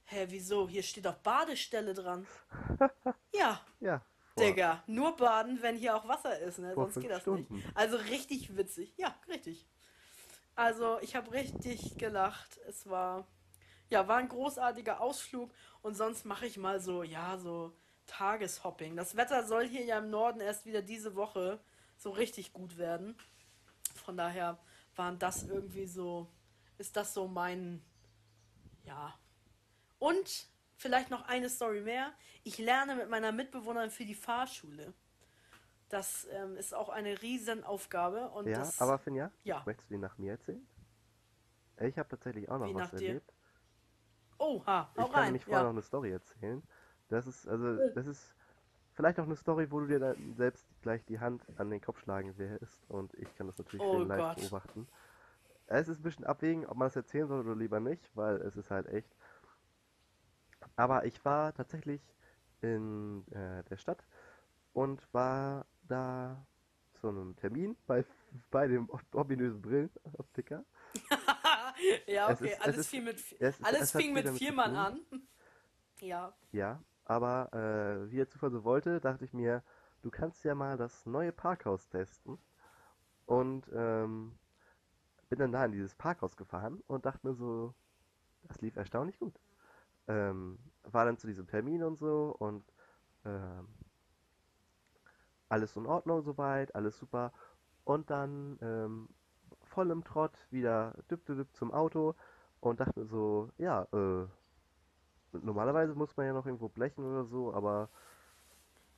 hä, 0.06 0.28
wieso? 0.30 0.70
Hier 0.70 0.84
steht 0.84 1.06
doch 1.06 1.16
Badestelle 1.16 1.94
dran. 1.94 2.28
ja, 3.34 3.62
Ja. 3.80 4.02
Digga, 4.40 4.84
nur 4.86 5.16
baden, 5.16 5.60
wenn 5.64 5.76
hier 5.78 5.96
auch 5.96 6.08
Wasser 6.08 6.38
ist, 6.40 6.60
ne? 6.60 6.76
Sonst 6.76 7.00
geht 7.00 7.10
das 7.10 7.22
Stunden. 7.22 7.56
nicht. 7.56 7.68
Also 7.76 7.98
richtig 7.98 8.56
witzig. 8.56 8.94
Ja, 8.96 9.16
richtig. 9.28 9.68
Also 10.56 11.00
ich 11.02 11.16
habe 11.16 11.32
richtig 11.32 11.98
gelacht. 11.98 12.60
Es 12.68 12.88
war, 12.88 13.28
ja, 13.90 14.08
war 14.08 14.18
ein 14.18 14.30
großartiger 14.30 15.02
Ausflug 15.02 15.52
und 15.82 15.96
sonst 15.96 16.26
mache 16.26 16.46
ich 16.46 16.58
mal 16.58 16.80
so, 16.80 17.02
ja, 17.02 17.38
so 17.38 17.76
Tageshopping. 18.08 18.96
Das 18.96 19.16
Wetter 19.16 19.46
soll 19.46 19.68
hier 19.68 19.84
ja 19.86 20.00
im 20.00 20.10
Norden 20.10 20.40
erst 20.42 20.66
wieder 20.66 20.82
diese 20.82 21.16
Woche 21.16 21.60
so 21.98 22.10
richtig 22.12 22.54
gut 22.54 22.78
werden. 22.78 23.16
Von 24.04 24.18
daher 24.18 24.58
waren 24.96 25.20
das 25.20 25.44
irgendwie 25.44 25.86
so, 25.86 26.28
ist 26.78 26.96
das 26.96 27.14
so 27.14 27.28
mein, 27.28 27.82
ja. 28.84 29.14
Und 30.00 30.48
vielleicht 30.76 31.10
noch 31.10 31.24
eine 31.28 31.50
Story 31.50 31.82
mehr. 31.82 32.14
Ich 32.44 32.58
lerne 32.58 32.96
mit 32.96 33.10
meiner 33.10 33.32
Mitbewohnerin 33.32 33.90
für 33.92 34.06
die 34.06 34.16
Fahrschule. 34.16 34.94
Das 35.90 36.28
ähm, 36.32 36.58
ist 36.58 36.74
auch 36.74 36.90
eine 36.90 37.22
Riesenaufgabe. 37.22 38.30
Und 38.32 38.48
Ja, 38.48 38.60
das, 38.60 38.80
aber 38.82 39.00
Finja, 39.00 39.32
ja. 39.44 39.64
möchtest 39.66 39.90
du 39.90 39.96
die 39.96 40.00
nach 40.02 40.18
mir 40.18 40.34
erzählen? 40.34 40.68
Ich 41.80 41.98
habe 41.98 42.10
tatsächlich 42.10 42.50
auch 42.50 42.58
noch 42.60 42.68
Wie 42.68 42.76
was 42.76 42.92
nach 42.92 43.00
dir? 43.00 43.08
erlebt. 43.10 43.34
Oha, 44.40 44.92
Ich 44.94 45.02
hau 45.02 45.06
kann 45.08 45.16
rein. 45.16 45.26
nämlich 45.26 45.46
vorher 45.46 45.60
Ja. 45.62 45.64
noch 45.64 45.72
eine 45.72 45.82
Story 45.82 46.12
erzählen. 46.12 46.62
Das 47.10 47.26
ist, 47.28 47.48
also, 47.48 47.78
das 47.94 48.06
ist 48.06 48.34
vielleicht 48.94 49.20
auch 49.20 49.26
eine 49.26 49.36
Story, 49.36 49.72
wo 49.72 49.80
du 49.80 49.88
dir 49.88 50.00
dann 50.00 50.36
selbst 50.36 50.66
gleich 50.82 51.04
die 51.06 51.20
Hand 51.20 51.42
an 51.58 51.70
den 51.70 51.82
Kopf 51.82 52.00
schlagen 52.02 52.38
wirst. 52.38 52.84
Und 52.90 53.14
ich 53.16 53.34
kann 53.36 53.48
das 53.48 53.58
natürlich 53.58 53.86
Oh 53.86 54.00
live 54.04 54.36
beobachten. 54.36 54.88
Es 55.68 55.88
ist 55.88 56.00
ein 56.00 56.04
bisschen 56.04 56.26
abwägen, 56.26 56.66
ob 56.66 56.78
man 56.78 56.88
das 56.88 56.96
erzählen 56.96 57.28
soll 57.28 57.42
oder 57.46 57.56
lieber 57.56 57.80
nicht, 57.80 58.10
weil 58.16 58.38
es 58.38 58.56
ist 58.56 58.72
halt 58.72 58.88
echt. 58.88 59.10
Aber 60.76 61.06
ich 61.06 61.24
war 61.26 61.54
tatsächlich 61.54 62.02
in 62.62 63.26
äh, 63.32 63.64
der 63.70 63.78
Stadt 63.78 64.04
und 64.74 65.02
war 65.14 65.66
da 65.88 66.46
zu 66.94 67.10
einem 67.10 67.36
Termin 67.36 67.76
bei, 67.86 68.04
bei 68.52 68.68
dem 68.68 68.90
ominösen 69.14 69.62
Brillenoptiker. 69.62 70.66
ja, 72.08 72.30
okay. 72.32 72.48
ist- 72.50 72.54
es 72.54 72.60
alles 72.62 72.78
ist- 72.78 72.88
viel 72.90 73.02
mit, 73.04 73.18
es- 73.40 73.64
alles 73.64 73.92
fing 73.92 74.14
mit 74.14 74.28
zu 74.28 74.34
vier 74.36 74.54
Mann 74.54 74.70
tun. 74.72 74.78
an. 74.78 75.02
Ja. 76.00 76.32
Ja, 76.52 76.80
aber 77.08 77.54
äh, 77.54 78.12
wie 78.12 78.18
der 78.18 78.28
Zufall 78.28 78.52
so 78.52 78.64
wollte, 78.64 79.00
dachte 79.00 79.26
ich 79.26 79.34
mir, 79.34 79.64
du 80.02 80.12
kannst 80.12 80.44
ja 80.44 80.56
mal 80.56 80.78
das 80.78 81.06
neue 81.06 81.32
Parkhaus 81.32 81.88
testen. 81.90 82.38
Und 83.26 83.70
ähm, 83.74 84.38
bin 85.30 85.40
dann 85.40 85.52
da 85.52 85.66
in 85.66 85.72
dieses 85.72 85.96
Parkhaus 85.96 86.38
gefahren 86.38 86.82
und 86.88 87.06
dachte 87.06 87.28
mir 87.28 87.34
so, 87.34 87.74
das 88.44 88.62
lief 88.62 88.76
erstaunlich 88.78 89.20
gut. 89.20 89.40
Ähm, 90.08 90.58
war 90.84 91.06
dann 91.06 91.18
zu 91.18 91.28
diesem 91.28 91.48
Termin 91.48 91.84
und 91.84 91.98
so 91.98 92.36
und 92.40 92.64
ähm, 93.26 93.68
alles 95.50 95.76
in 95.76 95.86
Ordnung 95.86 96.22
soweit, 96.24 96.74
alles 96.76 96.98
super. 96.98 97.34
Und 97.84 98.10
dann 98.10 98.58
ähm, 98.62 99.10
voll 99.64 99.92
im 99.92 100.04
Trott 100.04 100.34
wieder 100.50 100.94
düpp, 101.10 101.26
düpp, 101.26 101.38
düpp 101.38 101.56
zum 101.56 101.74
Auto 101.74 102.16
und 102.60 102.80
dachte 102.80 103.00
mir 103.00 103.06
so, 103.06 103.50
ja, 103.58 103.84
äh, 103.94 104.28
normalerweise 105.34 105.96
muss 105.96 106.16
man 106.18 106.26
ja 106.28 106.34
noch 106.34 106.46
irgendwo 106.46 106.70
blechen 106.70 107.06
oder 107.06 107.26
so, 107.26 107.54
aber 107.54 107.90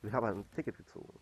wir 0.02 0.12
haben 0.14 0.26
halt 0.26 0.38
ein 0.38 0.52
Ticket 0.52 0.78
gezogen. 0.78 1.20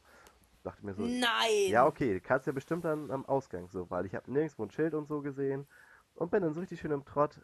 Dachte 0.63 0.85
mir 0.85 0.93
so, 0.93 1.03
Nein. 1.03 1.71
ja, 1.71 1.85
okay, 1.85 2.19
kannst 2.19 2.47
ja 2.47 2.53
bestimmt 2.53 2.85
dann 2.85 3.11
am 3.11 3.25
Ausgang 3.25 3.69
so, 3.69 3.89
weil 3.89 4.05
ich 4.05 4.15
habe 4.15 4.31
nirgendwo 4.31 4.63
ein 4.63 4.71
Schild 4.71 4.93
und 4.93 5.07
so 5.07 5.21
gesehen 5.21 5.67
und 6.15 6.31
bin 6.31 6.41
dann 6.43 6.53
so 6.53 6.59
richtig 6.61 6.79
schön 6.79 6.91
im 6.91 7.05
Trott 7.05 7.41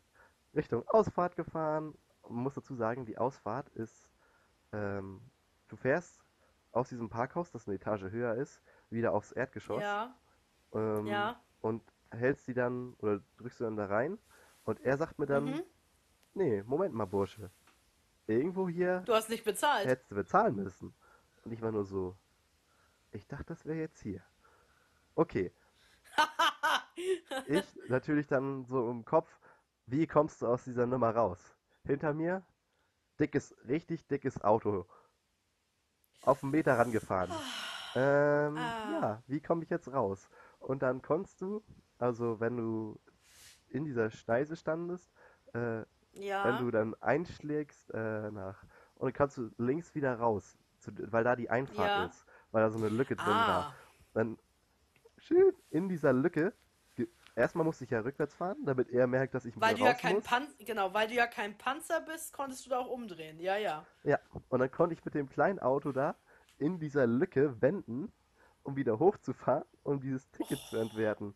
Richtung 0.55 0.87
Ausfahrt 0.87 1.35
gefahren. 1.35 1.95
Und 2.21 2.37
muss 2.37 2.55
dazu 2.55 2.75
sagen, 2.75 3.05
die 3.05 3.17
Ausfahrt 3.17 3.69
ist, 3.69 4.09
ähm, 4.71 5.21
du 5.67 5.75
fährst 5.75 6.21
aus 6.71 6.89
diesem 6.89 7.09
Parkhaus, 7.09 7.51
das 7.51 7.67
eine 7.67 7.75
Etage 7.75 8.03
höher 8.03 8.35
ist, 8.35 8.61
wieder 8.89 9.13
aufs 9.13 9.31
Erdgeschoss 9.33 9.83
Ja, 9.83 10.15
ähm, 10.73 11.07
ja. 11.07 11.41
und 11.61 11.83
hältst 12.11 12.47
die 12.47 12.53
dann 12.53 12.93
oder 12.99 13.21
drückst 13.37 13.59
du 13.59 13.63
dann 13.65 13.75
da 13.77 13.85
rein 13.87 14.17
und 14.65 14.81
er 14.81 14.97
sagt 14.97 15.19
mir 15.19 15.25
dann, 15.25 15.45
Mhm. 15.45 15.63
Nee, 16.33 16.63
Moment 16.63 16.93
mal, 16.93 17.05
Bursche, 17.05 17.49
irgendwo 18.27 18.67
hier 18.69 19.01
Du 19.05 19.13
hast 19.13 19.29
nicht 19.29 19.43
bezahlt. 19.45 19.85
hättest 19.87 20.11
du 20.11 20.15
bezahlen 20.15 20.55
müssen. 20.55 20.93
Und 21.43 21.51
ich 21.51 21.61
war 21.61 21.71
nur 21.71 21.85
so, 21.85 22.15
ich 23.11 23.27
dachte, 23.27 23.45
das 23.45 23.65
wäre 23.65 23.77
jetzt 23.79 24.01
hier. 24.01 24.21
Okay. 25.15 25.51
Ich 27.47 27.65
natürlich 27.89 28.27
dann 28.27 28.65
so 28.65 28.89
im 28.89 29.03
Kopf, 29.03 29.27
wie 29.87 30.07
kommst 30.07 30.41
du 30.41 30.47
aus 30.47 30.63
dieser 30.63 30.85
Nummer 30.85 31.09
raus? 31.13 31.39
Hinter 31.83 32.13
mir, 32.13 32.45
dickes, 33.19 33.53
richtig 33.67 34.07
dickes 34.07 34.41
Auto. 34.41 34.85
Auf 36.21 36.43
einen 36.43 36.51
Meter 36.51 36.77
rangefahren. 36.77 37.31
Ähm, 37.95 38.57
Ah. 38.57 38.91
ja, 38.91 39.23
wie 39.27 39.41
komme 39.41 39.63
ich 39.63 39.69
jetzt 39.69 39.91
raus? 39.91 40.29
Und 40.59 40.81
dann 40.83 41.01
konntest 41.01 41.41
du, 41.41 41.63
also 41.97 42.39
wenn 42.39 42.55
du 42.57 42.99
in 43.67 43.83
dieser 43.85 44.09
Schneise 44.11 44.55
standest, 44.55 45.11
äh, 45.53 45.83
wenn 46.13 46.23
ja. 46.23 46.57
du 46.59 46.71
dann 46.71 46.95
einschlägst 47.01 47.91
äh, 47.93 48.31
nach 48.31 48.63
und 48.95 49.07
dann 49.07 49.13
kannst 49.13 49.37
du 49.37 49.49
links 49.57 49.95
wieder 49.95 50.15
raus, 50.17 50.57
zu, 50.79 50.91
weil 51.11 51.23
da 51.23 51.35
die 51.35 51.49
Einfahrt 51.49 51.87
Ja. 51.87 52.05
ist, 52.05 52.25
weil 52.51 52.63
da 52.63 52.69
so 52.69 52.77
eine 52.77 52.89
Lücke 52.89 53.15
drin 53.15 53.27
war. 53.27 53.63
Ah. 53.65 53.73
Dann 54.13 54.37
schön 55.17 55.53
in 55.69 55.89
dieser 55.89 56.13
Lücke. 56.13 56.53
Erstmal 57.35 57.65
musste 57.65 57.83
ich 57.83 57.89
ja 57.89 58.01
rückwärts 58.01 58.35
fahren, 58.35 58.57
damit 58.63 58.89
er 58.89 59.07
merkt, 59.07 59.33
dass 59.33 59.43
ich 59.45 59.59
Weil 59.59 59.73
du 59.73 59.83
ja 59.83 59.91
raus 59.91 59.97
kein 59.99 60.15
muss. 60.17 60.23
Pan 60.23 60.47
genau, 60.59 60.93
weil 60.93 61.07
du 61.07 61.15
ja 61.15 61.25
kein 61.25 61.57
Panzer 61.57 61.99
bist, 62.01 62.31
konntest 62.31 62.63
du 62.65 62.69
da 62.69 62.77
auch 62.77 62.87
umdrehen. 62.87 63.39
Ja, 63.39 63.57
ja. 63.57 63.83
Ja, 64.03 64.19
und 64.49 64.59
dann 64.59 64.69
konnte 64.69 64.93
ich 64.93 65.03
mit 65.03 65.15
dem 65.15 65.27
kleinen 65.27 65.57
Auto 65.57 65.91
da 65.91 66.15
in 66.59 66.77
dieser 66.79 67.07
Lücke 67.07 67.59
wenden, 67.59 68.11
um 68.61 68.75
wieder 68.75 68.99
hochzufahren, 68.99 69.65
um 69.81 69.99
dieses 69.99 70.29
Ticket 70.29 70.59
Oh. 70.59 70.69
zu 70.69 70.77
entwerten. 70.77 71.33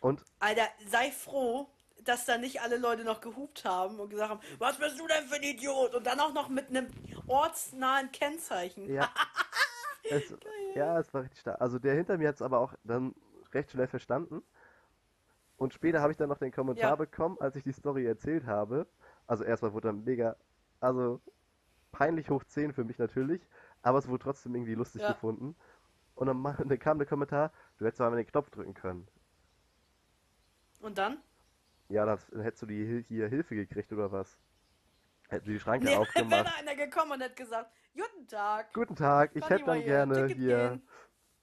Und 0.00 0.22
Alter, 0.40 0.68
sei 0.86 1.10
froh, 1.10 1.70
dass 2.04 2.24
da 2.26 2.38
nicht 2.38 2.60
alle 2.62 2.76
Leute 2.76 3.04
noch 3.04 3.20
gehupt 3.20 3.64
haben 3.64 3.98
und 4.00 4.10
gesagt 4.10 4.30
haben, 4.30 4.40
was 4.58 4.78
bist 4.78 4.98
du 4.98 5.06
denn 5.06 5.26
für 5.26 5.36
ein 5.36 5.42
Idiot? 5.42 5.94
Und 5.94 6.06
dann 6.06 6.20
auch 6.20 6.32
noch 6.32 6.48
mit 6.48 6.68
einem 6.68 6.88
ortsnahen 7.26 8.10
Kennzeichen. 8.12 8.90
ja, 8.92 9.08
es, 10.08 10.36
ja, 10.74 10.98
es 10.98 11.12
war 11.14 11.22
richtig 11.22 11.40
stark. 11.40 11.60
Also 11.60 11.78
der 11.78 11.94
hinter 11.94 12.18
mir 12.18 12.28
hat 12.28 12.36
es 12.36 12.42
aber 12.42 12.58
auch 12.60 12.74
dann 12.84 13.14
recht 13.52 13.70
schnell 13.70 13.88
verstanden. 13.88 14.42
Und 15.56 15.74
später 15.74 16.00
habe 16.00 16.12
ich 16.12 16.16
dann 16.18 16.28
noch 16.28 16.38
den 16.38 16.52
Kommentar 16.52 16.90
Ja. 16.90 16.96
bekommen, 16.96 17.36
als 17.40 17.56
ich 17.56 17.64
die 17.64 17.72
Story 17.72 18.06
erzählt 18.06 18.46
habe. 18.46 18.86
Also 19.26 19.44
erstmal 19.44 19.72
wurde 19.72 19.88
dann 19.88 20.04
mega, 20.04 20.36
also 20.80 21.20
peinlich 21.92 22.30
hoch 22.30 22.44
10 22.44 22.72
für 22.74 22.84
mich 22.84 22.98
natürlich, 22.98 23.48
aber 23.82 23.98
es 23.98 24.08
wurde 24.08 24.24
trotzdem 24.24 24.54
irgendwie 24.54 24.74
lustig 24.74 25.02
Ja. 25.02 25.12
gefunden. 25.12 25.56
Und 26.16 26.28
dann, 26.28 26.42
dann 26.68 26.78
kam 26.78 26.98
der 26.98 27.08
Kommentar, 27.08 27.52
du 27.78 27.86
hättest 27.86 28.00
mal 28.00 28.14
den 28.16 28.26
Knopf 28.26 28.50
drücken 28.50 28.74
können. 28.74 29.08
Und 30.80 30.98
dann? 30.98 31.18
Ja, 31.94 32.04
das, 32.04 32.26
dann 32.26 32.40
hättest 32.42 32.62
du 32.62 32.66
die 32.66 33.04
hier 33.06 33.28
Hilfe 33.28 33.54
gekriegt 33.54 33.92
oder 33.92 34.10
was? 34.10 34.36
Hätten 35.28 35.46
sie 35.46 35.52
die 35.52 35.60
Schranke 35.60 35.84
Nee, 35.84 35.92
wäre 35.92 36.00
aufgemacht. 36.00 36.58
einer 36.58 36.74
gekommen 36.74 37.12
und 37.12 37.20
hätte 37.20 37.36
gesagt, 37.36 37.70
guten 37.94 38.26
Tag, 38.26 38.74
Guten 38.74 38.96
Tag, 38.96 39.30
ich 39.34 39.48
hätte 39.48 39.64
dann 39.64 39.82
gerne 39.84 40.26
Ticket 40.26 40.36
hier 40.38 40.68
gehen? 40.70 40.82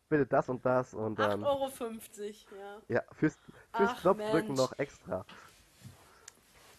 bitte 0.09 0.25
das 0.25 0.49
und 0.49 0.65
das 0.65 0.93
und 0.93 1.17
8,50 1.17 1.17
dann 1.17 1.43
Euro, 1.45 1.69
ja. 1.69 2.81
ja 2.89 3.01
fürs 3.13 3.37
fürs 3.73 3.95
Ach, 3.95 4.01
Knopfdrücken 4.01 4.47
Mensch. 4.47 4.59
noch 4.59 4.77
extra. 4.77 5.25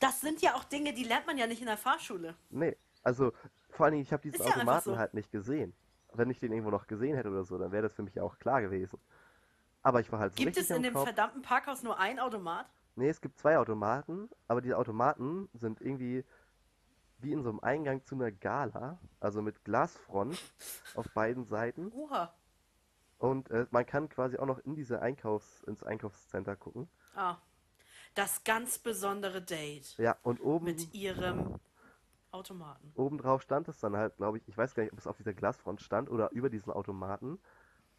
Das 0.01 0.21
sind 0.21 0.43
ja 0.43 0.55
auch 0.55 0.65
Dinge, 0.65 0.93
die 0.93 1.05
lernt 1.05 1.27
man 1.27 1.39
ja 1.39 1.47
nicht 1.47 1.61
in 1.61 1.67
der 1.67 1.79
Fahrschule. 1.79 2.37
Nee, 2.51 2.77
also 3.03 3.33
vor 3.71 3.87
allen 3.87 3.93
Dingen, 3.93 4.03
ich 4.03 4.13
habe 4.13 4.23
diesen 4.23 4.35
Ist 4.35 4.41
ja 4.41 4.47
einfach 4.57 4.59
Automaten 4.59 4.91
so. 4.91 4.99
halt 4.99 5.15
nicht 5.15 5.31
gesehen. 5.33 5.73
Wenn 6.13 6.29
ich 6.29 6.41
den 6.41 6.53
irgendwo 6.53 6.71
noch 6.71 6.87
gesehen 6.87 7.17
hätte 7.17 7.31
oder 7.31 7.45
so, 7.45 7.57
dann 7.57 7.73
wäre 7.73 7.85
das 7.85 7.95
für 7.95 8.03
mich 8.03 8.21
auch 8.21 8.39
klar 8.39 8.61
gewesen. 8.61 9.01
Aber 9.83 10.01
ich 10.01 10.13
war 10.13 10.19
halt 10.19 10.35
so 10.35 10.37
Gibt 10.37 10.49
richtig 10.49 10.65
es 10.65 10.71
in 10.71 10.77
im 10.77 10.83
dem 10.83 10.93
Kopf. 10.95 11.05
verdammten 11.05 11.41
Parkhaus 11.43 11.83
nur 11.83 11.99
ein 11.99 12.19
Automat? 12.21 12.67
Nee, 12.95 13.09
es 13.09 13.21
gibt 13.21 13.39
zwei 13.39 13.59
Automaten, 13.59 14.29
aber 14.49 14.61
diese 14.61 14.77
Automaten 14.77 15.49
sind 15.55 15.81
irgendwie 15.81 16.25
wie 17.19 17.33
in 17.33 17.43
so 17.43 17.51
einem 17.51 17.61
Eingang 17.61 18.05
zu 18.05 18.15
einer 18.17 18.31
Gala, 18.33 18.99
also 19.21 19.43
mit 19.43 19.65
Glasfront 19.65 20.39
auf 20.95 21.09
beiden 21.15 21.45
Seiten. 21.45 21.91
Oha. 21.93 22.35
Und 23.19 23.51
äh, 23.51 23.67
man 23.71 23.87
kann 23.87 24.09
quasi 24.09 24.37
auch 24.39 24.47
noch 24.47 24.59
in 24.59 24.75
diese 24.75 25.01
Einkaufs-, 25.01 25.63
ins 25.67 25.83
Einkaufscenter 25.85 26.57
gucken. 26.57 26.89
Ah. 27.15 27.37
Das 28.15 28.45
ganz 28.45 28.79
besondere 28.79 29.41
Date 29.41 29.97
Ja, 29.97 30.17
und 30.23 30.41
oben, 30.41 30.67
mit 30.67 30.93
ihrem 30.93 31.59
Automaten. 32.31 32.93
oben 32.95 33.17
drauf 33.19 33.41
stand 33.43 33.69
es 33.69 33.79
dann 33.79 33.97
halt, 33.97 34.17
glaube 34.17 34.39
ich, 34.39 34.49
ich 34.49 34.57
weiß 34.57 34.75
gar 34.75 34.83
nicht, 34.83 34.93
ob 34.93 34.99
es 34.99 35.07
auf 35.07 35.17
dieser 35.17 35.33
Glasfront 35.33 35.81
stand 35.81 36.11
oder 36.11 36.31
über 36.33 36.51
diesen 36.51 36.73
Automaten. 36.73 37.39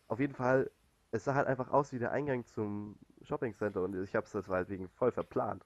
Auf 0.08 0.20
jeden 0.20 0.36
Fall, 0.36 0.70
es 1.12 1.24
sah 1.24 1.34
halt 1.34 1.48
einfach 1.48 1.72
aus 1.72 1.94
wie 1.94 2.00
der 2.00 2.12
Eingang 2.12 2.46
zum 2.46 2.98
Shoppingcenter 3.24 3.82
und 3.82 4.02
ich 4.04 4.16
habe 4.16 4.26
es 4.26 4.32
das 4.32 4.48
halt 4.48 4.70
wegen 4.70 4.90
voll 4.90 5.12
verplant. 5.12 5.64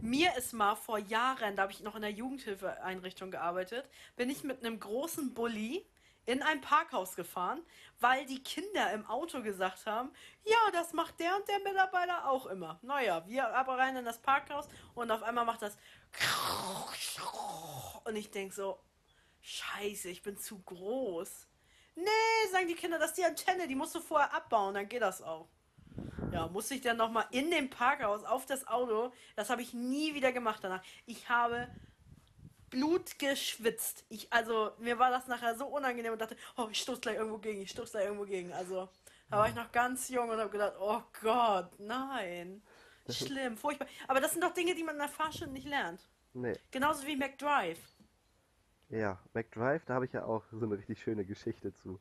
Mir 0.00 0.36
ist 0.36 0.52
mal 0.52 0.76
vor 0.76 0.98
Jahren, 0.98 1.56
da 1.56 1.62
habe 1.62 1.72
ich 1.72 1.82
noch 1.82 1.96
in 1.96 2.02
der 2.02 2.12
Jugendhilfeeinrichtung 2.12 3.30
gearbeitet, 3.30 3.88
bin 4.16 4.30
ich 4.30 4.44
mit 4.44 4.64
einem 4.64 4.78
großen 4.78 5.34
Bulli 5.34 5.84
in 6.26 6.42
ein 6.42 6.60
Parkhaus 6.60 7.16
gefahren, 7.16 7.60
weil 8.00 8.24
die 8.26 8.42
Kinder 8.42 8.92
im 8.92 9.04
Auto 9.06 9.42
gesagt 9.42 9.86
haben, 9.86 10.10
ja, 10.44 10.56
das 10.72 10.92
macht 10.92 11.18
der 11.20 11.36
und 11.36 11.48
der 11.48 11.58
Mitarbeiter 11.60 12.28
auch 12.28 12.46
immer. 12.46 12.78
Naja, 12.82 13.26
wir 13.26 13.54
aber 13.54 13.76
rein 13.76 13.96
in 13.96 14.04
das 14.04 14.22
Parkhaus 14.22 14.68
und 14.94 15.10
auf 15.10 15.22
einmal 15.22 15.44
macht 15.44 15.62
das 15.62 15.76
und 18.04 18.16
ich 18.16 18.30
denke 18.30 18.54
so, 18.54 18.78
scheiße, 19.40 20.08
ich 20.08 20.22
bin 20.22 20.36
zu 20.36 20.60
groß. 20.60 21.48
Nee, 21.96 22.50
sagen 22.52 22.68
die 22.68 22.74
Kinder, 22.74 22.98
das 22.98 23.10
ist 23.10 23.18
die 23.18 23.24
Antenne, 23.24 23.68
die 23.68 23.74
musst 23.74 23.94
du 23.94 24.00
vorher 24.00 24.32
abbauen, 24.34 24.74
dann 24.74 24.88
geht 24.88 25.02
das 25.02 25.22
auch. 25.22 25.48
Ja, 26.32 26.48
musste 26.48 26.74
ich 26.74 26.80
dann 26.80 26.96
nochmal 26.96 27.26
in 27.30 27.50
dem 27.50 27.70
Parkhaus 27.70 28.24
auf 28.24 28.46
das 28.46 28.66
Auto. 28.66 29.12
Das 29.36 29.50
habe 29.50 29.62
ich 29.62 29.72
nie 29.72 30.14
wieder 30.14 30.32
gemacht 30.32 30.58
danach. 30.62 30.82
Ich 31.06 31.28
habe 31.28 31.68
Blut 32.70 33.18
geschwitzt. 33.20 34.04
Ich, 34.08 34.32
also, 34.32 34.72
mir 34.78 34.98
war 34.98 35.10
das 35.10 35.28
nachher 35.28 35.56
so 35.56 35.66
unangenehm 35.66 36.12
und 36.12 36.20
dachte, 36.20 36.36
oh, 36.56 36.66
ich 36.70 36.80
stoß 36.80 37.00
gleich 37.00 37.16
irgendwo 37.16 37.38
gegen, 37.38 37.62
ich 37.62 37.70
stoß 37.70 37.92
gleich 37.92 38.06
irgendwo 38.06 38.24
gegen. 38.24 38.52
Also, 38.52 38.88
da 39.30 39.38
war 39.38 39.48
ich 39.48 39.54
noch 39.54 39.70
ganz 39.70 40.08
jung 40.08 40.28
und 40.28 40.38
habe 40.38 40.50
gedacht, 40.50 40.74
oh 40.80 41.02
Gott, 41.22 41.70
nein. 41.78 42.62
Schlimm, 43.08 43.56
furchtbar. 43.56 43.86
Aber 44.08 44.20
das 44.20 44.32
sind 44.32 44.42
doch 44.42 44.52
Dinge, 44.52 44.74
die 44.74 44.82
man 44.82 44.96
in 44.96 45.00
der 45.00 45.08
Fahrschule 45.08 45.50
nicht 45.50 45.68
lernt. 45.68 46.00
Nee, 46.32 46.54
Genauso 46.72 47.06
wie 47.06 47.16
McDrive. 47.16 47.78
Ja, 48.90 49.18
McDrive, 49.32 49.84
da 49.86 49.94
habe 49.94 50.06
ich 50.06 50.12
ja 50.12 50.24
auch 50.24 50.42
so 50.52 50.64
eine 50.64 50.76
richtig 50.76 51.02
schöne 51.02 51.24
Geschichte 51.24 51.72
zu. 51.74 51.98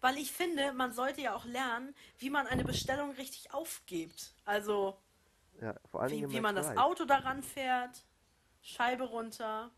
Weil 0.00 0.16
ich 0.18 0.32
finde, 0.32 0.72
man 0.72 0.92
sollte 0.92 1.20
ja 1.20 1.34
auch 1.34 1.44
lernen, 1.44 1.94
wie 2.18 2.30
man 2.30 2.46
eine 2.46 2.64
Bestellung 2.64 3.12
richtig 3.12 3.54
aufgibt. 3.54 4.34
Also, 4.44 4.98
Ja, 5.60 5.74
wie, 6.08 6.28
wie 6.30 6.40
man 6.40 6.56
das. 6.56 6.76
Auto 6.76 7.04
daran 7.04 7.42
fährt, 7.42 8.04
Scheibe 8.60 9.04
runter, 9.04 9.70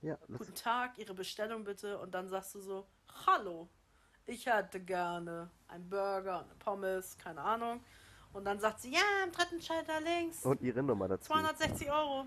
Ja, 0.00 0.18
guten 0.26 0.54
Tag, 0.54 0.98
Ihre 0.98 1.14
Bestellung 1.14 1.64
bitte. 1.64 1.98
Und 1.98 2.14
dann 2.14 2.28
sagst 2.28 2.54
du 2.54 2.60
so, 2.60 2.86
hallo, 3.26 3.68
ich 4.26 4.46
hätte 4.46 4.80
gerne 4.80 5.50
einen 5.68 5.88
Burger, 5.88 6.40
eine 6.40 6.54
Pommes, 6.58 7.16
keine 7.18 7.40
Ahnung. 7.40 7.84
Und 8.32 8.44
dann 8.44 8.58
sagt 8.58 8.80
sie, 8.80 8.92
ja, 8.92 9.00
im 9.24 9.30
dritten 9.32 9.60
Schalter 9.62 10.00
links, 10.00 10.44
und 10.44 10.60
ihre 10.60 10.82
Nummer 10.82 11.06
dazu. 11.08 11.26
260 11.26 11.90
Euro. 11.90 12.26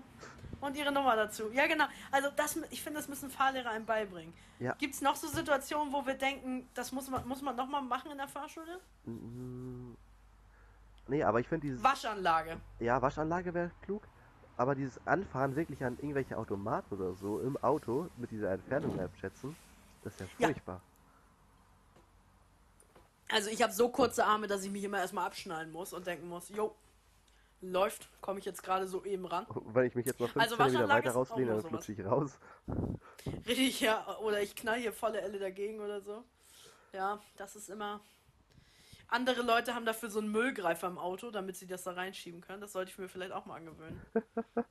Und 0.60 0.76
ihre 0.76 0.90
Nummer 0.90 1.14
dazu. 1.14 1.50
Ja, 1.52 1.66
genau. 1.66 1.84
Also 2.10 2.28
das, 2.34 2.56
ich 2.70 2.82
finde, 2.82 2.98
das 2.98 3.08
müssen 3.08 3.30
Fahrlehrer 3.30 3.70
einem 3.70 3.86
beibringen. 3.86 4.34
Ja. 4.58 4.74
Gibt 4.74 4.94
es 4.94 5.00
noch 5.00 5.14
so 5.14 5.28
Situationen, 5.28 5.92
wo 5.92 6.04
wir 6.04 6.14
denken, 6.14 6.68
das 6.74 6.90
muss 6.92 7.08
man, 7.08 7.26
muss 7.28 7.42
man 7.42 7.54
nochmal 7.54 7.82
machen 7.82 8.10
in 8.10 8.18
der 8.18 8.26
Fahrschule? 8.26 8.80
Nee, 11.06 11.22
aber 11.22 11.40
ich 11.40 11.48
finde 11.48 11.66
dieses. 11.68 11.82
Waschanlage. 11.82 12.60
Ja, 12.80 13.00
Waschanlage 13.00 13.54
wäre 13.54 13.70
klug. 13.82 14.02
Aber 14.56 14.74
dieses 14.74 15.00
Anfahren 15.06 15.54
wirklich 15.54 15.84
an 15.84 15.94
irgendwelche 15.98 16.36
Automaten 16.36 16.92
oder 16.94 17.14
so 17.14 17.38
im 17.38 17.56
Auto 17.58 18.08
mit 18.16 18.32
dieser 18.32 18.50
Entfernung 18.50 18.98
abschätzen, 18.98 19.54
das 20.02 20.14
ist 20.14 20.20
ja 20.20 20.26
Ja. 20.38 20.46
furchtbar. 20.48 20.80
Also 23.30 23.50
ich 23.50 23.62
habe 23.62 23.72
so 23.72 23.88
kurze 23.90 24.24
Arme, 24.24 24.46
dass 24.48 24.64
ich 24.64 24.70
mich 24.70 24.82
immer 24.82 24.98
erstmal 24.98 25.26
abschnallen 25.26 25.70
muss 25.70 25.92
und 25.92 26.06
denken 26.06 26.28
muss, 26.28 26.48
jo, 26.48 26.74
läuft, 27.60 28.08
komme 28.20 28.38
ich 28.38 28.44
jetzt 28.44 28.62
gerade 28.62 28.86
so 28.86 29.04
eben 29.04 29.26
ran. 29.26 29.46
Wenn 29.66 29.86
ich 29.86 29.94
mich 29.94 30.06
jetzt 30.06 30.20
noch 30.20 30.30
fünf 30.30 30.42
Also 30.42 30.58
Waschanlage 30.58 30.88
weiter 31.06 31.10
rauslehne, 31.12 31.50
dann 31.50 31.60
sowas. 31.60 31.84
flutsche 31.84 31.92
ich 31.92 32.04
raus. 32.04 32.38
Richtig, 33.46 33.80
ja. 33.80 34.18
Oder 34.18 34.42
ich 34.42 34.54
knall 34.54 34.78
hier 34.78 34.92
volle 34.92 35.20
Elle 35.20 35.38
dagegen 35.38 35.80
oder 35.80 36.00
so. 36.00 36.24
Ja, 36.92 37.20
das 37.36 37.56
ist 37.56 37.68
immer. 37.68 38.00
Andere 39.08 39.42
Leute 39.42 39.74
haben 39.74 39.86
dafür 39.86 40.10
so 40.10 40.18
einen 40.18 40.30
Müllgreifer 40.30 40.86
im 40.86 40.98
Auto, 40.98 41.30
damit 41.30 41.56
sie 41.56 41.66
das 41.66 41.82
da 41.82 41.92
reinschieben 41.92 42.40
können. 42.40 42.60
Das 42.60 42.72
sollte 42.72 42.90
ich 42.90 42.98
mir 42.98 43.08
vielleicht 43.08 43.32
auch 43.32 43.46
mal 43.46 43.56
angewöhnen. 43.56 44.00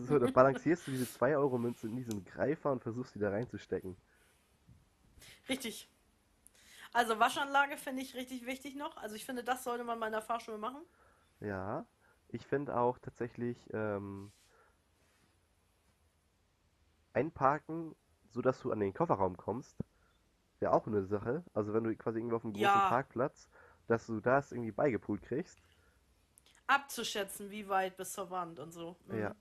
So, 0.00 0.16
dann 0.16 0.32
balancierst 0.32 0.86
du 0.86 0.92
diese 0.92 1.06
2-Euro-Münze 1.06 1.88
in 1.88 1.96
diesen 1.96 2.24
Greifer 2.24 2.70
und 2.70 2.80
versuchst 2.80 3.16
die 3.16 3.18
da 3.18 3.30
reinzustecken. 3.30 3.96
Richtig. 5.48 5.88
Also 6.92 7.18
Waschanlage 7.18 7.76
finde 7.76 8.02
ich 8.02 8.14
richtig 8.14 8.46
wichtig 8.46 8.76
noch. 8.76 8.96
Also 8.98 9.16
ich 9.16 9.24
finde, 9.24 9.42
das 9.42 9.64
sollte 9.64 9.82
man 9.82 9.98
mal 9.98 10.06
in 10.06 10.12
der 10.12 10.22
Fahrschule 10.22 10.58
machen. 10.58 10.82
Ja, 11.40 11.84
ich 12.28 12.46
finde 12.46 12.76
auch 12.76 12.98
tatsächlich 12.98 13.56
ähm, 13.72 14.30
einparken, 17.12 17.94
sodass 18.30 18.60
du 18.60 18.70
an 18.72 18.80
den 18.80 18.94
Kofferraum 18.94 19.36
kommst, 19.36 19.76
wäre 20.60 20.72
auch 20.72 20.86
eine 20.86 21.04
Sache. 21.04 21.44
Also 21.54 21.72
wenn 21.72 21.84
du 21.84 21.96
quasi 21.96 22.18
irgendwo 22.18 22.36
auf 22.36 22.44
einem 22.44 22.52
großen 22.52 22.64
Ja. 22.64 22.88
Parkplatz, 22.88 23.48
dass 23.86 24.06
du 24.06 24.20
das 24.20 24.52
irgendwie 24.52 24.72
beigepult 24.72 25.22
kriegst. 25.22 25.58
Abzuschätzen, 26.66 27.50
wie 27.50 27.68
weit 27.68 27.96
bis 27.96 28.12
zur 28.12 28.30
Wand 28.30 28.58
und 28.58 28.72
so. 28.72 28.96
Mhm. 29.06 29.18
Ja. 29.18 29.34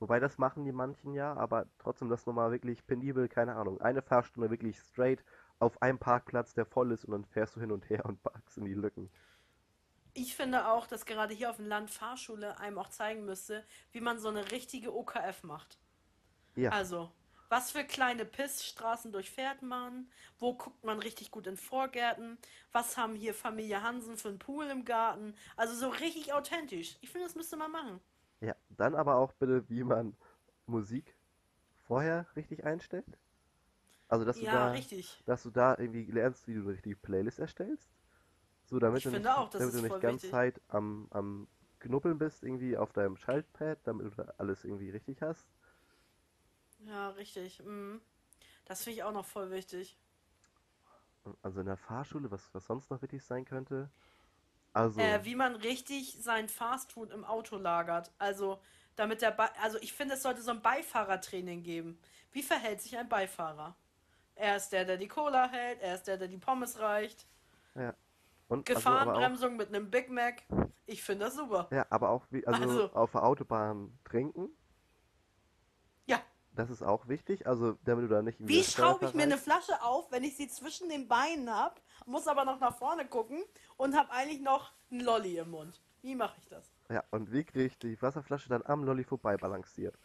Wobei 0.00 0.20
das 0.20 0.38
machen 0.38 0.64
die 0.64 0.72
manchen 0.72 1.14
ja, 1.14 1.34
aber 1.34 1.66
trotzdem 1.78 2.08
das 2.10 2.26
nochmal 2.26 2.50
wirklich 2.50 2.84
penibel, 2.86 3.28
keine 3.28 3.54
Ahnung, 3.54 3.80
eine 3.80 4.02
Fahrstunde 4.02 4.50
wirklich 4.50 4.78
straight 4.78 5.24
auf 5.60 5.80
einem 5.80 5.98
Parkplatz, 5.98 6.52
der 6.52 6.66
voll 6.66 6.92
ist 6.92 7.04
und 7.04 7.12
dann 7.12 7.24
fährst 7.24 7.56
du 7.56 7.60
hin 7.60 7.70
und 7.70 7.88
her 7.88 8.04
und 8.04 8.22
parkst 8.22 8.58
in 8.58 8.64
die 8.64 8.74
Lücken. 8.74 9.10
Ich 10.14 10.34
finde 10.36 10.68
auch, 10.68 10.86
dass 10.86 11.04
gerade 11.06 11.34
hier 11.34 11.50
auf 11.50 11.56
dem 11.56 11.66
Land 11.66 11.90
Fahrschule 11.90 12.58
einem 12.58 12.78
auch 12.78 12.88
zeigen 12.88 13.24
müsste, 13.26 13.64
wie 13.92 14.00
man 14.00 14.18
so 14.18 14.28
eine 14.28 14.50
richtige 14.50 14.94
OKF 14.94 15.42
macht. 15.42 15.78
Ja, 16.56 16.70
Also, 16.70 17.12
was 17.50 17.70
für 17.72 17.84
kleine 17.84 18.24
Pissstraßen 18.26 19.12
durchfährt 19.12 19.62
man? 19.62 20.10
Wo 20.38 20.54
guckt 20.54 20.84
man 20.84 20.98
richtig 21.00 21.30
gut 21.32 21.46
in 21.46 21.56
Vorgärten? 21.58 22.38
Was 22.72 22.96
haben 22.98 23.14
hier 23.16 23.34
Familie 23.34 23.82
Hansen 23.82 24.16
für 24.18 24.28
einen 24.30 24.38
Pool 24.40 24.66
im 24.66 24.84
Garten? 24.84 25.36
Also 25.56 25.74
so 25.76 25.88
richtig 25.90 26.32
authentisch. 26.34 26.96
Ich 27.02 27.10
finde, 27.10 27.26
das 27.28 27.36
müsste 27.36 27.56
man 27.56 27.72
machen. 27.72 28.00
ja. 28.40 28.54
Dann 28.68 28.94
aber 28.94 29.16
auch 29.16 29.32
bitte, 29.32 29.68
wie 29.68 29.82
man 29.84 30.16
Musik 30.66 31.16
vorher 31.86 32.26
richtig 32.36 32.64
einstellt. 32.64 33.18
Also, 34.08 34.24
dass 34.24 34.40
du 34.40 34.46
Ja, 34.46 34.48
da, 34.48 34.74
richtig. 34.74 35.24
dass 35.26 35.42
du 35.44 35.50
da 35.50 35.76
irgendwie 35.78 36.04
lernst, 36.10 36.48
wie 36.48 36.54
du 36.54 36.60
eine 36.62 36.70
richtige 36.72 36.96
Playlist 36.96 37.38
erstellst. 37.38 37.90
So, 38.74 38.80
damit 38.80 38.98
Ich 38.98 39.04
du 39.04 39.10
nicht, 39.12 39.26
auch, 39.28 39.50
damit 39.56 39.74
du 39.74 39.80
nicht 39.80 40.00
ganz 40.00 40.24
wichtig. 40.24 40.28
Zeit 40.28 40.60
am, 40.68 41.06
am 41.10 41.48
Knuppeln 41.80 42.18
bist, 42.18 42.42
irgendwie 42.42 42.76
auf 42.76 42.92
deinem 42.92 43.16
Schaltpad, 43.16 43.78
damit 43.84 44.06
du 44.06 44.10
da 44.10 44.34
alles 44.38 44.64
irgendwie 44.64 44.90
richtig 44.90 45.22
hast. 45.22 45.46
Ja, 46.86 47.08
richtig. 47.10 47.60
Mhm. 47.64 48.00
Das 48.66 48.84
finde 48.84 48.96
ich 48.98 49.02
auch 49.04 49.12
noch 49.12 49.26
voll 49.26 49.50
wichtig. 49.50 49.96
Also 51.42 51.60
in 51.60 51.66
der 51.66 51.76
Fahrschule, 51.76 52.30
was, 52.30 52.52
was 52.54 52.66
sonst 52.66 52.90
noch 52.90 53.00
wichtig 53.02 53.22
sein 53.24 53.44
könnte. 53.44 53.90
Also, 54.74 55.20
Äh, 55.20 55.24
wie 55.24 55.34
man 55.36 55.54
richtig 55.56 56.16
sein 56.20 56.48
Fastfood 56.48 57.10
im 57.10 57.24
Auto 57.24 57.56
lagert. 57.56 58.12
Also, 58.18 58.60
damit 58.96 59.22
der 59.22 59.30
Be 59.32 59.48
also 59.62 59.78
ich 59.80 59.92
finde, 59.92 60.14
es 60.14 60.22
sollte 60.22 60.42
so 60.42 60.50
ein 60.52 60.62
Beifahrertraining 60.62 61.62
geben. 61.62 61.98
Wie 62.32 62.42
verhält 62.42 62.80
sich 62.80 62.96
ein 62.96 63.08
Beifahrer? 63.08 63.76
Er 64.36 64.56
ist 64.56 64.70
der, 64.70 64.84
der 64.86 64.96
die 64.98 65.08
Cola 65.08 65.48
hält, 65.50 65.80
er 65.82 65.94
ist 65.96 66.04
der, 66.08 66.18
der 66.18 66.28
die 66.28 66.38
Pommes 66.38 66.78
reicht. 66.80 67.26
ja. 67.74 67.94
Und 68.54 68.68
also 68.68 68.78
Gefahrenbremsung 68.78 69.56
mit 69.56 69.68
einem 69.68 69.90
Big 69.90 70.10
Mac. 70.10 70.42
Ich 70.86 71.02
finde 71.02 71.26
das 71.26 71.36
super. 71.36 71.68
ja, 71.70 71.86
aber 71.90 72.10
auch 72.10 72.26
wie, 72.30 72.46
also, 72.46 72.62
Also- 72.62 72.92
auf 72.92 73.12
der 73.12 73.22
Autobahn 73.24 73.98
trinken, 74.04 74.50
Ja. 76.06 76.20
das 76.52 76.70
ist 76.70 76.82
auch 76.82 77.08
wichtig. 77.08 77.46
Also, 77.46 77.78
damit 77.84 78.04
du 78.04 78.08
da 78.08 78.22
nicht 78.22 78.38
Wie 78.40 78.62
schraube 78.62 79.06
ich 79.06 79.14
mir 79.14 79.22
eine 79.22 79.38
Flasche 79.38 79.82
auf, 79.82 80.10
wenn 80.12 80.24
ich 80.24 80.36
sie 80.36 80.48
zwischen 80.48 80.88
den 80.88 81.08
Beinen 81.08 81.48
habe, 81.50 81.80
muss 82.06 82.28
aber 82.28 82.44
noch 82.44 82.60
nach 82.60 82.76
vorne 82.76 83.06
gucken 83.06 83.42
und 83.76 83.96
habe 83.96 84.10
eigentlich 84.10 84.40
noch 84.40 84.72
einen 84.90 85.00
Lolli 85.00 85.38
im 85.38 85.50
Mund? 85.50 85.80
Wie 86.02 86.14
mache 86.14 86.36
ich 86.38 86.48
das? 86.48 86.70
Ja, 86.90 87.02
und 87.10 87.32
wie 87.32 87.44
kriege 87.44 87.64
ich 87.64 87.78
die 87.78 88.00
Wasserflasche 88.02 88.50
dann 88.50 88.62
am 88.66 88.84
Lolli 88.84 89.04
vorbei 89.04 89.38
balanciert? 89.38 89.98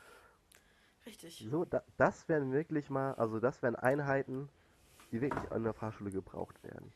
Richtig. 1.05 1.45
So, 1.51 1.65
da, 1.65 1.83
das 1.97 2.27
wären 2.29 2.53
wirklich 2.53 2.89
mal, 2.89 3.15
also 3.15 3.39
das 3.41 3.61
wären 3.61 3.75
Einheiten, 3.75 4.47
die 5.11 5.19
wirklich 5.19 5.51
an 5.51 5.63
der 5.63 5.73
Fahrschule 5.73 6.11
gebraucht 6.11 6.63
werden. 6.63 6.93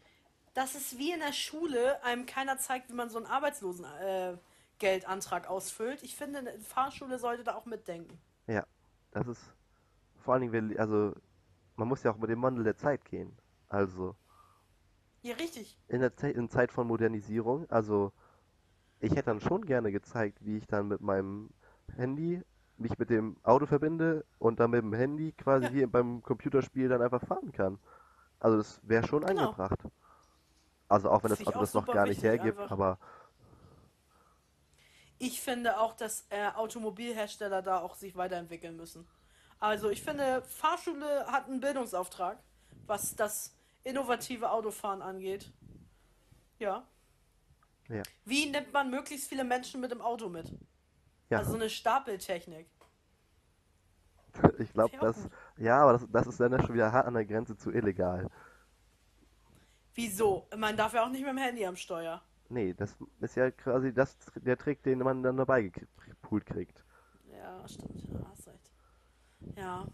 Das 0.53 0.75
ist 0.75 0.97
wie 0.99 1.11
in 1.11 1.19
der 1.19 1.33
Schule, 1.33 2.03
einem 2.03 2.25
keiner 2.25 2.57
zeigt, 2.57 2.89
wie 2.89 2.93
man 2.93 3.09
so 3.09 3.17
ein 3.17 3.25
Arbeitslosengeld 3.25 4.39
äh, 4.81 5.47
ausfüllt. 5.47 6.03
Ich 6.03 6.15
finde, 6.15 6.39
eine 6.39 6.59
Fahrschule 6.59 7.17
sollte 7.19 7.43
da 7.43 7.55
auch 7.55 7.65
mitdenken. 7.65 8.19
Ja, 8.47 8.65
das 9.11 9.27
ist 9.27 9.41
vor 10.23 10.33
allen 10.35 10.51
Dingen, 10.51 10.77
also 10.77 11.13
man 11.75 11.87
muss 11.87 12.03
ja 12.03 12.11
auch 12.11 12.17
mit 12.17 12.29
dem 12.29 12.41
Wandel 12.41 12.63
der 12.63 12.77
Zeit 12.77 13.03
gehen. 13.05 13.37
Also 13.69 14.15
Ja, 15.21 15.35
richtig. 15.35 15.77
in 15.87 16.01
der 16.01 16.15
Ze 16.15 16.29
in 16.29 16.49
Zeit 16.49 16.71
von 16.71 16.87
Modernisierung, 16.87 17.69
also 17.69 18.11
ich 18.99 19.11
hätte 19.11 19.25
dann 19.25 19.41
schon 19.41 19.65
gerne 19.65 19.91
gezeigt, 19.91 20.39
wie 20.45 20.57
ich 20.57 20.67
dann 20.67 20.87
mit 20.87 21.01
meinem 21.01 21.49
Handy 21.95 22.41
mich 22.77 22.97
mit 22.97 23.09
dem 23.09 23.37
Auto 23.43 23.65
verbinde 23.65 24.25
und 24.39 24.59
dann 24.59 24.71
mit 24.71 24.81
dem 24.81 24.93
Handy 24.93 25.31
quasi 25.33 25.65
Ja. 25.65 25.73
wie 25.73 25.85
beim 25.85 26.21
Computerspiel 26.23 26.89
dann 26.89 27.01
einfach 27.01 27.25
fahren 27.25 27.51
kann. 27.51 27.79
Also 28.39 28.57
das 28.57 28.79
wäre 28.83 29.07
schon 29.07 29.25
Genau. 29.25 29.51
angebracht. 29.51 29.79
Also 30.89 31.09
auch 31.09 31.23
wenn 31.23 31.29
Das 31.29 31.39
das 31.39 31.45
Auto 31.45 31.59
das 31.59 31.73
noch 31.73 31.89
gar 31.89 32.07
nicht 32.07 32.23
hergibt, 32.23 32.59
einfach. 32.59 32.71
aber 32.71 32.99
Ich 35.17 35.41
finde 35.41 35.79
auch, 35.79 35.93
dass 35.95 36.25
äh, 36.29 36.49
Automobilhersteller 36.55 37.61
da 37.61 37.79
auch 37.79 37.95
sich 37.95 38.15
weiterentwickeln 38.15 38.75
müssen. 38.75 39.07
Also 39.59 39.89
ich 39.89 40.03
finde, 40.03 40.43
Fahrschule 40.43 41.27
hat 41.27 41.47
einen 41.47 41.61
Bildungsauftrag, 41.61 42.43
was 42.85 43.15
das 43.15 43.55
innovative 43.83 44.51
Autofahren 44.51 45.01
angeht. 45.01 45.51
Ja. 46.59 46.87
Ja. 47.87 48.05
Wie 48.25 48.47
nimmt 48.47 48.73
man 48.73 48.89
möglichst 48.89 49.29
viele 49.29 49.45
Menschen 49.45 49.79
mit 49.79 49.91
dem 49.91 50.01
Auto 50.01 50.27
mit? 50.27 50.53
ja, 51.29 51.39
Also 51.39 51.55
eine 51.55 51.69
Stapeltechnik. 51.69 52.69
ich 54.59 54.71
glaube, 54.73 54.93
das, 54.99 55.15
gut. 55.15 55.31
ja, 55.57 55.81
aber 55.81 55.93
das, 55.93 56.07
das 56.11 56.27
ist 56.27 56.39
dann 56.39 56.59
schon 56.61 56.75
wieder 56.75 56.91
hart 56.91 57.07
an 57.07 57.13
der 57.13 57.25
Grenze 57.25 57.55
zu 57.57 57.71
illegal. 57.71 58.29
Wieso? 59.95 60.47
Man 60.55 60.75
darf 60.75 60.93
ja 60.93 61.05
auch 61.05 61.09
nicht 61.09 61.21
mit 61.21 61.29
dem 61.29 61.37
Handy 61.37 61.65
am 61.65 61.75
Steuer. 61.75 62.21
Nee, 62.49 62.73
das 62.73 62.95
ist 63.19 63.35
ja 63.35 63.51
quasi 63.51 63.93
das, 63.93 64.17
der 64.35 64.57
Trick, 64.57 64.83
den 64.83 64.99
man 64.99 65.23
dann 65.23 65.37
dabei 65.37 65.63
gepult 65.63 66.45
kriegt. 66.45 66.83
Ja, 67.31 67.67
stimmt. 67.67 68.03
Ja, 68.11 68.27
hast 68.29 68.47
recht. 68.47 68.71
Ja. 69.55 69.87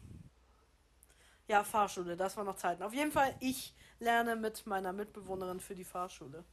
Ja, 1.47 1.63
Fahrschule, 1.63 2.15
das 2.15 2.37
war 2.37 2.43
noch 2.43 2.57
Zeiten. 2.57 2.83
Auf 2.83 2.93
jeden 2.93 3.11
Fall, 3.11 3.35
ich 3.39 3.75
lerne 3.99 4.35
mit 4.35 4.65
meiner 4.67 4.93
Mitbewohnerin 4.93 5.59
für 5.59 5.75
die 5.75 5.83
Fahrschule. 5.83 6.43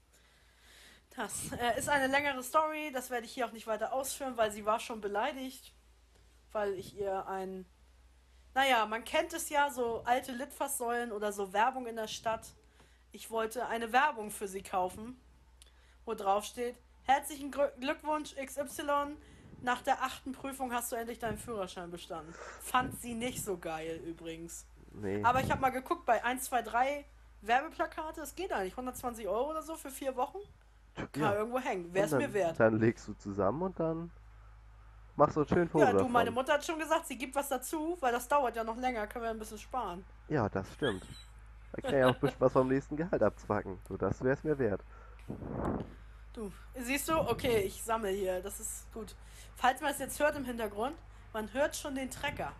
Das 1.15 1.53
äh, 1.53 1.79
ist 1.79 1.89
eine 1.89 2.07
längere 2.07 2.43
Story, 2.43 2.91
das 2.93 3.11
werde 3.11 3.27
ich 3.27 3.33
hier 3.33 3.47
auch 3.47 3.53
nicht 3.53 3.67
weiter 3.67 3.93
ausführen, 3.93 4.37
weil 4.37 4.51
sie 4.51 4.65
war 4.65 4.81
schon 4.81 5.01
beleidigt, 5.01 5.75
weil 6.53 6.75
ich 6.75 6.97
ihr 6.97 7.27
ein... 7.27 7.67
Naja, 8.55 8.87
man 8.87 9.05
kennt 9.05 9.35
es 9.35 9.51
ja, 9.51 9.71
so 9.71 10.03
alte 10.05 10.33
Litfaßsäulen 10.33 11.13
oder 11.13 11.31
so 11.31 11.53
Werbung 11.53 11.87
in 11.87 11.97
der 11.97 12.09
Stadt. 12.09 12.55
Ich 13.17 13.31
wollte 13.31 13.67
eine 13.67 13.95
Werbung 13.95 14.31
für 14.31 14.47
sie 14.47 14.63
kaufen, 14.63 15.19
wo 16.05 16.13
drauf 16.13 16.45
steht, 16.45 16.77
herzlichen 17.05 17.51
Glück- 17.51 17.73
Glückwunsch 17.81 18.35
XY, 18.37 19.17
nach 19.63 19.81
der 19.81 20.03
achten 20.03 20.33
Prüfung 20.33 20.71
hast 20.71 20.93
du 20.93 20.97
endlich 20.97 21.19
deinen 21.19 21.39
Führerschein 21.39 21.91
bestanden. 21.91 22.35
Fand 22.61 23.01
sie 23.01 23.15
nicht 23.15 23.43
so 23.43 23.57
geil 23.57 24.03
übrigens. 24.07 24.67
Nee. 24.93 25.25
Aber 25.25 25.41
ich 25.41 25.51
habe 25.51 25.63
mal 25.63 25.71
geguckt 25.71 26.05
bei 26.05 26.23
1, 26.23 26.45
2, 26.45 26.61
3 26.61 27.05
Werbeplakate, 27.41 28.21
es 28.21 28.35
geht 28.35 28.53
eigentlich 28.53 28.75
120 28.77 29.27
Euro 29.27 29.49
oder 29.49 29.63
so 29.63 29.77
für 29.77 29.91
vier 29.91 30.15
Wochen. 30.17 30.41
Kann 30.95 31.09
Ja. 31.23 31.35
irgendwo 31.37 31.59
hängen. 31.59 31.95
Wäre 31.95 32.05
es 32.05 32.13
mir 32.13 32.31
wert. 32.35 32.61
Dann 32.61 32.79
legst 32.79 33.09
du 33.09 33.15
zusammen 33.15 33.63
und 33.63 33.81
dann 33.81 34.11
machst 35.17 35.37
du 35.37 35.41
ein 35.41 35.49
schön 35.49 35.69
Foto 35.71 35.85
Ja, 35.87 35.93
du, 35.93 35.97
davon. 35.99 36.13
meine 36.13 36.31
Mutter 36.31 36.53
hat 36.53 36.67
schon 36.67 36.79
gesagt, 36.79 37.07
sie 37.07 37.17
gibt 37.17 37.35
was 37.35 37.49
dazu, 37.49 37.97
weil 38.01 38.13
das 38.13 38.29
dauert 38.29 38.57
ja 38.57 38.63
noch 38.63 38.77
länger, 38.77 39.07
können 39.07 39.25
wir 39.25 39.31
ein 39.31 39.39
bisschen 39.39 39.57
sparen. 39.59 40.05
Ja, 40.29 40.51
das 40.51 40.71
stimmt. 40.75 41.03
Da 41.77 41.83
kann 41.83 41.99
ich 41.99 42.05
auch 42.05 42.17
bisschen 42.17 42.41
was 42.41 42.53
vom 42.53 42.69
nächsten 42.69 42.97
Gehalt 42.97 43.23
abzwacken. 43.23 43.79
So, 43.87 43.97
das 43.97 44.23
wäre 44.23 44.35
es 44.35 44.45
mir 44.45 44.59
wert. 44.59 44.83
Du, 46.33 46.51
siehst 46.75 47.09
du? 47.09 47.19
Okay, 47.19 47.61
ich 47.61 47.83
sammle 47.83 48.11
hier, 48.11 48.43
das 48.43 48.61
ist 48.61 48.93
gut. 48.93 49.15
Falls 49.57 49.81
man 49.81 49.91
es 49.91 49.99
jetzt 49.99 50.19
hört 50.21 50.37
im 50.37 50.45
Hintergrund, 50.45 50.97
man 51.33 51.53
hört 51.53 51.77
schon 51.77 51.95
den 51.95 52.11
Trecker. 52.11 52.53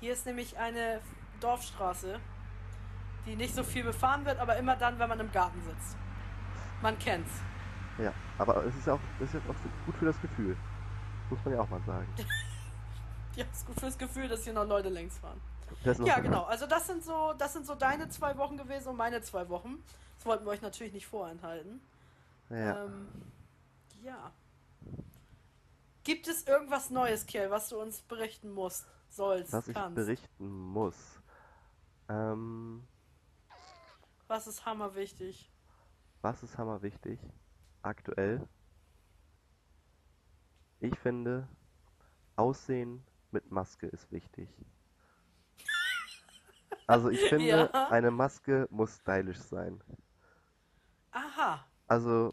Hier 0.00 0.12
ist 0.12 0.26
nämlich 0.26 0.56
eine 0.56 1.00
Dorfstraße, 1.40 2.18
die 3.26 3.36
nicht 3.36 3.54
so 3.54 3.62
viel 3.62 3.84
befahren 3.84 4.24
wird, 4.24 4.38
aber 4.38 4.56
immer 4.56 4.76
dann, 4.76 4.98
wenn 4.98 5.08
man 5.08 5.20
im 5.20 5.32
Garten 5.32 5.60
sitzt. 5.62 5.96
Man 6.82 6.98
kennt's. 6.98 7.30
Ja, 7.98 8.12
aber 8.38 8.64
es 8.64 8.74
ist 8.76 8.86
ja 8.86 8.94
auch, 8.94 9.00
es 9.20 9.34
ist 9.34 9.42
auch 9.48 9.54
gut 9.84 9.96
für 9.96 10.06
das 10.06 10.20
Gefühl. 10.20 10.56
Muss 11.28 11.38
man 11.44 11.54
ja 11.54 11.60
auch 11.60 11.68
mal 11.68 11.82
sagen. 11.86 12.08
Ja, 13.36 13.44
ist 13.52 13.64
gut 13.64 13.78
fürs 13.78 13.96
Gefühl, 13.96 14.26
dass 14.26 14.42
hier 14.42 14.52
noch 14.52 14.66
Leute 14.66 14.88
längs 14.88 15.16
fahren. 15.18 15.40
Das 15.84 15.98
Ja, 15.98 16.18
genau. 16.20 16.42
Also 16.44 16.66
das 16.66 16.86
sind 16.86 17.02
so, 17.04 17.32
das 17.38 17.52
sind 17.52 17.66
so 17.66 17.74
deine 17.74 18.08
zwei 18.08 18.36
Wochen 18.36 18.56
gewesen 18.56 18.88
und 18.88 18.96
meine 18.96 19.22
zwei 19.22 19.48
Wochen. 19.48 19.82
Das 20.16 20.26
wollten 20.26 20.44
wir 20.44 20.50
euch 20.50 20.62
natürlich 20.62 20.92
nicht 20.92 21.06
vorenthalten. 21.06 21.80
Ja. 22.50 22.84
Ähm, 22.84 23.08
ja. 24.02 24.32
Gibt 26.02 26.28
es 26.28 26.46
irgendwas 26.46 26.90
Neues, 26.90 27.26
Kiel, 27.26 27.50
was 27.50 27.68
du 27.68 27.80
uns 27.80 28.00
berichten 28.02 28.50
musst, 28.50 28.86
sollst, 29.08 29.52
Was 29.52 29.68
ich 29.68 29.74
kannst? 29.74 29.94
berichten 29.96 30.50
muss. 30.50 30.96
Ähm, 32.08 32.86
Was 34.28 34.46
ist 34.46 34.64
hammerwichtig? 34.66 35.50
was 36.22 36.42
ist 36.42 36.58
hammer 36.58 36.82
wichtig? 36.82 37.18
Aktuell. 37.82 38.46
Ich 40.80 40.98
finde, 40.98 41.48
Aussehen 42.36 43.02
mit 43.30 43.50
Maske 43.50 43.86
ist 43.86 44.10
wichtig. 44.12 44.48
Also 46.90 47.08
ich 47.08 47.20
finde, 47.28 47.70
Ja. 47.72 47.88
eine 47.88 48.10
Maske 48.10 48.66
muss 48.70 48.96
stylisch 48.96 49.38
sein. 49.38 49.82
Aha. 51.12 51.66
Also 51.88 52.32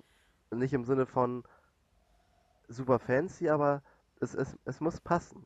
nicht 0.51 0.71
im 0.73 0.85
Sinne 0.85 1.05
von 1.05 1.43
super 2.69 2.99
fancy, 2.99 3.49
aber 3.49 3.83
es, 4.21 4.33
es, 4.33 4.57
es 4.65 4.79
muss 4.79 5.01
passen. 5.01 5.45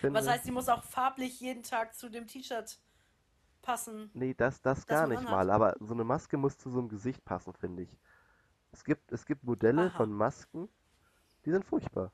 Finde, 0.00 0.20
Was 0.20 0.26
heißt, 0.28 0.44
sie 0.44 0.50
muss 0.50 0.68
auch 0.68 0.82
farblich 0.84 1.40
jeden 1.40 1.62
Tag 1.62 1.94
zu 1.94 2.08
dem 2.10 2.26
T-Shirt 2.26 2.78
passen? 3.62 4.12
nee, 4.12 4.34
das, 4.34 4.60
das 4.60 4.86
das 4.86 4.86
gar 4.86 5.06
nicht 5.06 5.20
anhat? 5.20 5.28
mal, 5.28 5.50
aber 5.50 5.76
so 5.80 5.94
eine 5.94 6.04
Maske 6.04 6.36
muss 6.36 6.58
zu 6.58 6.70
so 6.70 6.78
einem 6.78 6.88
Gesicht 6.90 7.24
passen, 7.24 7.54
finde 7.54 7.84
ich. 7.84 7.98
Es 8.72 8.84
gibt, 8.84 9.12
es 9.12 9.26
gibt 9.26 9.44
Modelle 9.44 9.90
Aha. 9.90 9.90
von 9.90 10.12
Masken, 10.12 10.68
die 11.44 11.52
sind 11.52 11.64
furchtbar. 11.64 12.12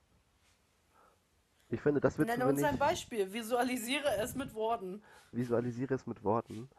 Ich 1.74 1.80
finde, 1.80 2.00
das 2.00 2.16
wird 2.18 2.30
zu 2.30 2.38
Nenne 2.38 2.48
uns 2.50 2.62
ein 2.62 2.78
Beispiel. 2.78 3.32
Visualisiere 3.32 4.16
es 4.18 4.34
mit 4.37 4.54
Worten. 4.54 5.02
visualisiere 5.32 5.94
es 5.94 6.06
mit 6.06 6.22
Worten. 6.22 6.70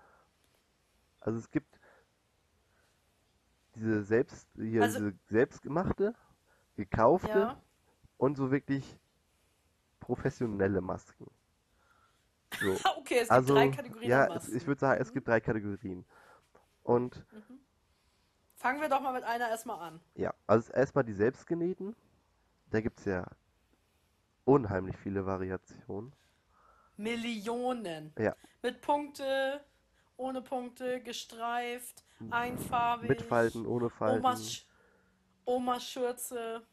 Also 1.19 1.38
es 1.38 1.51
gibt 1.51 1.79
diese 3.75 4.03
selbst, 4.03 4.47
hier, 4.55 4.81
Also- 4.84 4.99
diese 4.99 5.19
selbstgemachte, 5.27 6.15
gekaufte 6.77 7.27
Ja. 7.39 7.62
und 8.17 8.38
so 8.38 8.51
wirklich 8.51 8.97
professionelle 9.99 10.79
Masken. 10.79 11.29
So. 12.60 12.73
Okay, 12.97 13.15
es 13.15 13.19
gibt 13.23 13.31
Also, 13.31 13.53
drei 13.53 13.69
Kategorien 13.69 14.10
ja, 14.10 14.23
es, 14.27 14.29
Masken. 14.29 14.55
ich 14.58 14.65
würde 14.67 14.79
sagen, 14.79 15.01
es 15.01 15.12
gibt 15.12 15.27
drei 15.27 15.41
Kategorien. 15.41 16.05
Und 16.84 17.25
Fangen 18.55 18.79
wir 18.79 18.88
doch 18.88 19.01
mal 19.01 19.12
mit 19.13 19.23
einer 19.25 19.49
erstmal 19.49 19.79
an. 19.79 19.99
ja, 20.15 20.34
also 20.47 20.71
erstmal 20.71 21.03
die 21.03 21.13
selbstgenähten. 21.13 21.95
Da 22.69 22.79
gibt 22.79 22.99
es 22.99 23.05
ja 23.05 23.25
unheimlich 24.45 24.95
viele 24.97 25.25
Variationen. 25.25 26.13
Millionen. 26.97 28.13
Ja, 28.17 28.36
Mit 28.62 28.81
Punkte, 28.81 29.62
ohne 30.17 30.41
Punkte, 30.41 31.01
gestreift, 31.01 32.03
einfarbig. 32.29 33.10
mit 33.10 33.21
Falten, 33.21 33.65
ohne 33.65 33.89
Falten. 33.89 34.19
Omas, 34.25 34.65
Omas 35.43 35.84
Schürze, 35.89 36.65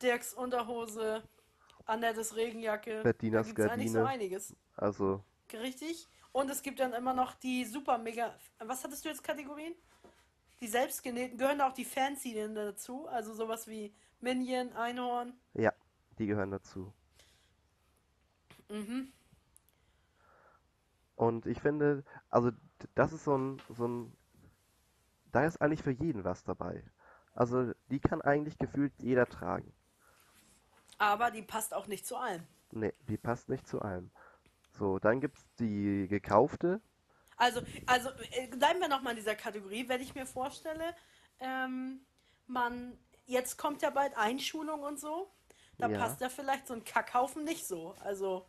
Dirks 0.00 0.32
Unterhose, 0.34 1.22
Annettes 1.86 2.36
Regenjacke. 2.36 3.02
Bettinas 3.02 3.48
eigentlich 3.48 3.90
so 3.90 3.98
Gardine. 3.98 4.06
einiges. 4.06 4.56
Also, 4.76 5.24
Richtig. 5.52 6.06
Und 6.32 6.48
es 6.48 6.62
gibt 6.62 6.78
dann 6.78 6.92
immer 6.92 7.12
noch 7.12 7.34
die 7.34 7.64
super 7.64 7.98
mega. 7.98 8.32
Was 8.60 8.84
hattest 8.84 9.04
du 9.04 9.08
jetzt 9.08 9.24
Kategorien? 9.24 9.74
Die 10.60 10.68
selbstgenähten. 10.68 11.36
Gehören 11.36 11.60
auch 11.60 11.72
die 11.72 11.84
fancy 11.84 12.34
dazu? 12.54 13.08
Also 13.08 13.34
sowas 13.34 13.66
wie 13.66 13.92
Minion, 14.20 14.72
Einhorn. 14.74 15.32
ja, 15.54 15.72
die 16.20 16.26
gehören 16.26 16.50
dazu. 16.50 16.92
Mhm. 18.68 19.12
Und 21.16 21.46
ich 21.46 21.60
finde, 21.60 22.04
also 22.30 22.50
das 22.94 23.12
ist 23.12 23.24
so 23.24 23.36
ein, 23.36 23.60
so 23.68 23.88
ein, 23.88 24.16
da 25.32 25.44
ist 25.44 25.60
eigentlich 25.60 25.82
für 25.82 25.90
jeden 25.90 26.24
was 26.24 26.44
dabei. 26.44 26.84
Also 27.34 27.72
die 27.90 28.00
kann 28.00 28.22
eigentlich 28.22 28.58
gefühlt 28.58 28.92
jeder 28.98 29.26
tragen. 29.26 29.72
Aber 30.98 31.30
die 31.30 31.42
passt 31.42 31.74
auch 31.74 31.86
nicht 31.86 32.06
zu 32.06 32.16
allem. 32.16 32.46
Nee, 32.70 32.92
die 33.08 33.16
passt 33.16 33.48
nicht 33.48 33.66
zu 33.66 33.80
allem. 33.80 34.10
So, 34.78 34.98
dann 34.98 35.20
gibt's 35.20 35.44
die 35.58 36.06
gekaufte. 36.08 36.80
Also, 37.36 37.62
also 37.86 38.10
äh, 38.32 38.48
bleiben 38.48 38.80
wir 38.80 38.88
nochmal 38.88 39.12
in 39.12 39.18
dieser 39.18 39.34
Kategorie, 39.34 39.88
wenn 39.88 40.00
ich 40.00 40.14
mir 40.14 40.26
vorstelle, 40.26 40.94
ähm, 41.38 42.00
man, 42.46 42.98
jetzt 43.26 43.56
kommt 43.56 43.82
ja 43.82 43.90
bald 43.90 44.16
Einschulung 44.16 44.82
und 44.82 45.00
so, 45.00 45.30
da 45.80 45.88
Ja. 45.88 45.98
passt 45.98 46.20
ja 46.20 46.28
vielleicht 46.28 46.66
so 46.66 46.74
ein 46.74 46.84
Kackhaufen 46.84 47.44
nicht 47.44 47.66
so. 47.66 47.94
Also, 48.00 48.46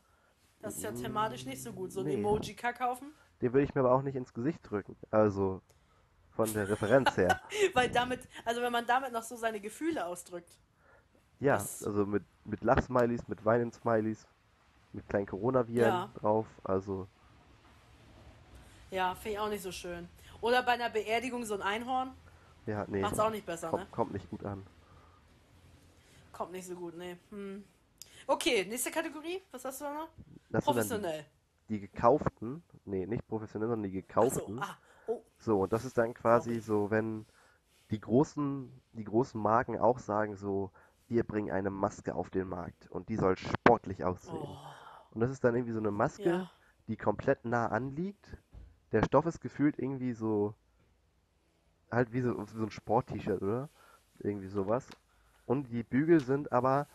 das 0.61 0.77
ist 0.77 0.83
ja 0.83 0.91
thematisch 0.91 1.45
nicht 1.45 1.61
so 1.63 1.73
gut, 1.73 1.91
so 1.91 2.01
ein 2.01 2.07
Nee. 2.07 2.15
Emoji-Kackhaufen. 2.15 3.13
Den 3.41 3.53
will 3.53 3.63
ich 3.63 3.73
mir 3.73 3.81
aber 3.81 3.93
auch 3.93 4.01
nicht 4.03 4.15
ins 4.15 4.33
Gesicht 4.33 4.59
drücken. 4.69 4.95
Also, 5.09 5.61
von 6.31 6.51
der 6.53 6.69
Referenz 6.69 7.17
her. 7.17 7.41
Weil 7.73 7.89
damit, 7.89 8.21
also 8.45 8.61
wenn 8.61 8.71
man 8.71 8.85
damit 8.85 9.11
noch 9.11 9.23
so 9.23 9.35
seine 9.35 9.59
Gefühle 9.59 10.05
ausdrückt. 10.05 10.57
Ja, 11.39 11.55
also 11.55 12.05
mit, 12.05 12.23
mit 12.45 12.63
Lachsmileys, 12.63 13.27
mit 13.27 13.43
Weinen-Smileys, 13.43 14.27
mit 14.93 15.07
kleinen 15.09 15.25
Coronaviren 15.25 15.89
Ja. 15.89 16.09
drauf. 16.19 16.45
Also, 16.63 17.07
Ja, 18.91 19.15
finde 19.15 19.29
ich 19.31 19.39
auch 19.39 19.49
nicht 19.49 19.63
so 19.63 19.71
schön. 19.71 20.07
Oder 20.41 20.63
bei 20.63 20.73
einer 20.73 20.89
Beerdigung 20.89 21.43
so 21.45 21.53
ein 21.55 21.61
Einhorn. 21.61 22.11
ja, 22.65 22.85
nee. 22.87 23.01
Macht's 23.01 23.19
auch 23.19 23.29
nicht 23.29 23.45
besser, 23.45 23.69
kommt, 23.69 23.83
ne? 23.83 23.89
kommt 23.91 24.13
nicht 24.13 24.29
gut 24.29 24.43
an. 24.45 24.65
Kommt 26.31 26.51
nicht 26.51 26.65
so 26.67 26.75
gut, 26.75 26.95
ne. 26.97 27.17
Hm. 27.29 27.63
Okay, 28.27 28.65
nächste 28.65 28.91
Kategorie. 28.91 29.41
Was 29.51 29.65
hast 29.65 29.81
du 29.81 29.85
da 29.85 29.93
noch? 29.93 30.09
Das 30.49 30.63
Professionell. 30.65 31.25
die, 31.69 31.75
die 31.75 31.79
gekauften, 31.81 32.63
nee, 32.85 33.05
nicht 33.05 33.27
professionell, 33.27 33.69
sondern 33.69 33.89
die 33.91 33.97
so, 33.97 34.01
gekauften. 34.07 34.59
ah, 34.61 34.77
oh, 35.07 35.21
So, 35.37 35.61
und 35.61 35.73
das 35.73 35.85
ist 35.85 35.97
dann 35.97 36.13
quasi 36.13 36.59
Sorry. 36.59 36.61
so, 36.61 36.91
wenn 36.91 37.25
die 37.91 37.99
großen, 37.99 38.71
die 38.93 39.03
großen 39.03 39.39
Marken 39.41 39.79
auch 39.79 39.99
sagen 39.99 40.35
so, 40.35 40.71
wir 41.07 41.23
bringen 41.25 41.51
eine 41.51 41.69
Maske 41.71 42.15
auf 42.15 42.29
den 42.29 42.47
Markt 42.47 42.89
und 42.91 43.09
die 43.09 43.17
soll 43.17 43.37
sportlich 43.37 44.03
aussehen. 44.05 44.37
oh, 44.41 44.57
Und 45.11 45.21
das 45.21 45.31
ist 45.31 45.43
dann 45.43 45.55
irgendwie 45.55 45.73
so 45.73 45.79
eine 45.79 45.91
Maske, 45.91 46.29
ja. 46.29 46.51
die 46.87 46.97
komplett 46.97 47.45
nah 47.45 47.67
anliegt. 47.67 48.37
Der 48.93 49.03
Stoff 49.03 49.25
ist 49.25 49.41
gefühlt 49.41 49.77
irgendwie 49.79 50.13
so, 50.13 50.53
halt 51.91 52.13
wie 52.13 52.21
so, 52.21 52.37
wie 52.39 52.57
so 52.57 52.63
ein 52.63 52.71
Sport-T-Shirt, 52.71 53.41
oder? 53.41 53.69
Irgendwie 54.19 54.47
sowas. 54.47 54.87
Und 55.51 55.69
die 55.69 55.83
Bügel 55.83 56.21
sind 56.21 56.53
aber 56.53 56.87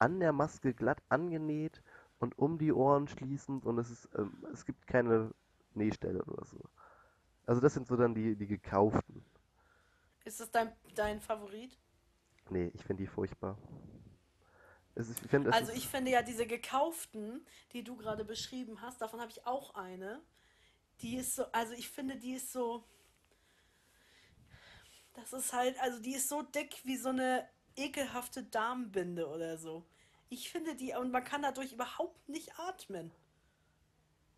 an 0.00 0.18
der 0.18 0.32
Maske 0.32 0.74
glatt 0.74 1.00
angenäht 1.08 1.80
und 2.18 2.36
um 2.36 2.58
die 2.58 2.72
Ohren 2.72 3.06
schließend 3.06 3.64
und 3.64 3.78
es 3.78 3.88
ist, 3.88 4.08
ähm, 4.18 4.32
es 4.52 4.64
gibt 4.64 4.84
keine 4.88 5.30
Nähstelle 5.74 6.24
oder 6.24 6.44
so. 6.44 6.58
Also 7.46 7.60
das 7.60 7.74
sind 7.74 7.86
so 7.86 7.94
dann 7.94 8.16
die, 8.16 8.34
die 8.34 8.48
gekauften. 8.48 9.24
Ist 10.24 10.40
das 10.40 10.50
dein, 10.50 10.72
dein 10.96 11.20
Favorit? 11.20 11.78
Nee, 12.50 12.72
ich 12.74 12.82
finde 12.84 13.04
die 13.04 13.06
furchtbar. 13.06 13.56
Ist, 14.96 15.22
ich 15.24 15.30
finde, 15.30 15.50
es 15.50 15.56
Also 15.56 15.70
ist, 15.70 15.78
ich 15.78 15.86
finde 15.86 16.10
ja 16.10 16.22
diese 16.22 16.46
gekauften, 16.48 17.46
die 17.74 17.84
du 17.84 17.96
gerade 17.96 18.24
beschrieben 18.24 18.80
hast, 18.80 19.00
davon 19.00 19.20
habe 19.20 19.30
ich 19.30 19.46
auch 19.46 19.76
eine. 19.76 20.20
Die 21.00 21.16
ist 21.16 21.36
so, 21.36 21.44
also 21.52 21.74
ich 21.74 21.88
finde, 21.90 22.16
die 22.16 22.32
ist 22.34 22.50
so. 22.52 22.84
Das 25.14 25.32
ist 25.32 25.52
halt, 25.52 25.78
also 25.80 26.00
die 26.00 26.14
ist 26.14 26.28
so 26.28 26.42
dick 26.42 26.80
wie 26.84 26.96
so 26.96 27.10
eine 27.10 27.46
ekelhafte 27.76 28.42
Darmbinde 28.42 29.28
oder 29.28 29.58
so. 29.58 29.84
Ich 30.28 30.50
finde 30.50 30.74
die, 30.74 30.94
und 30.94 31.10
man 31.10 31.24
kann 31.24 31.42
dadurch 31.42 31.72
überhaupt 31.72 32.28
nicht 32.28 32.58
atmen. 32.58 33.12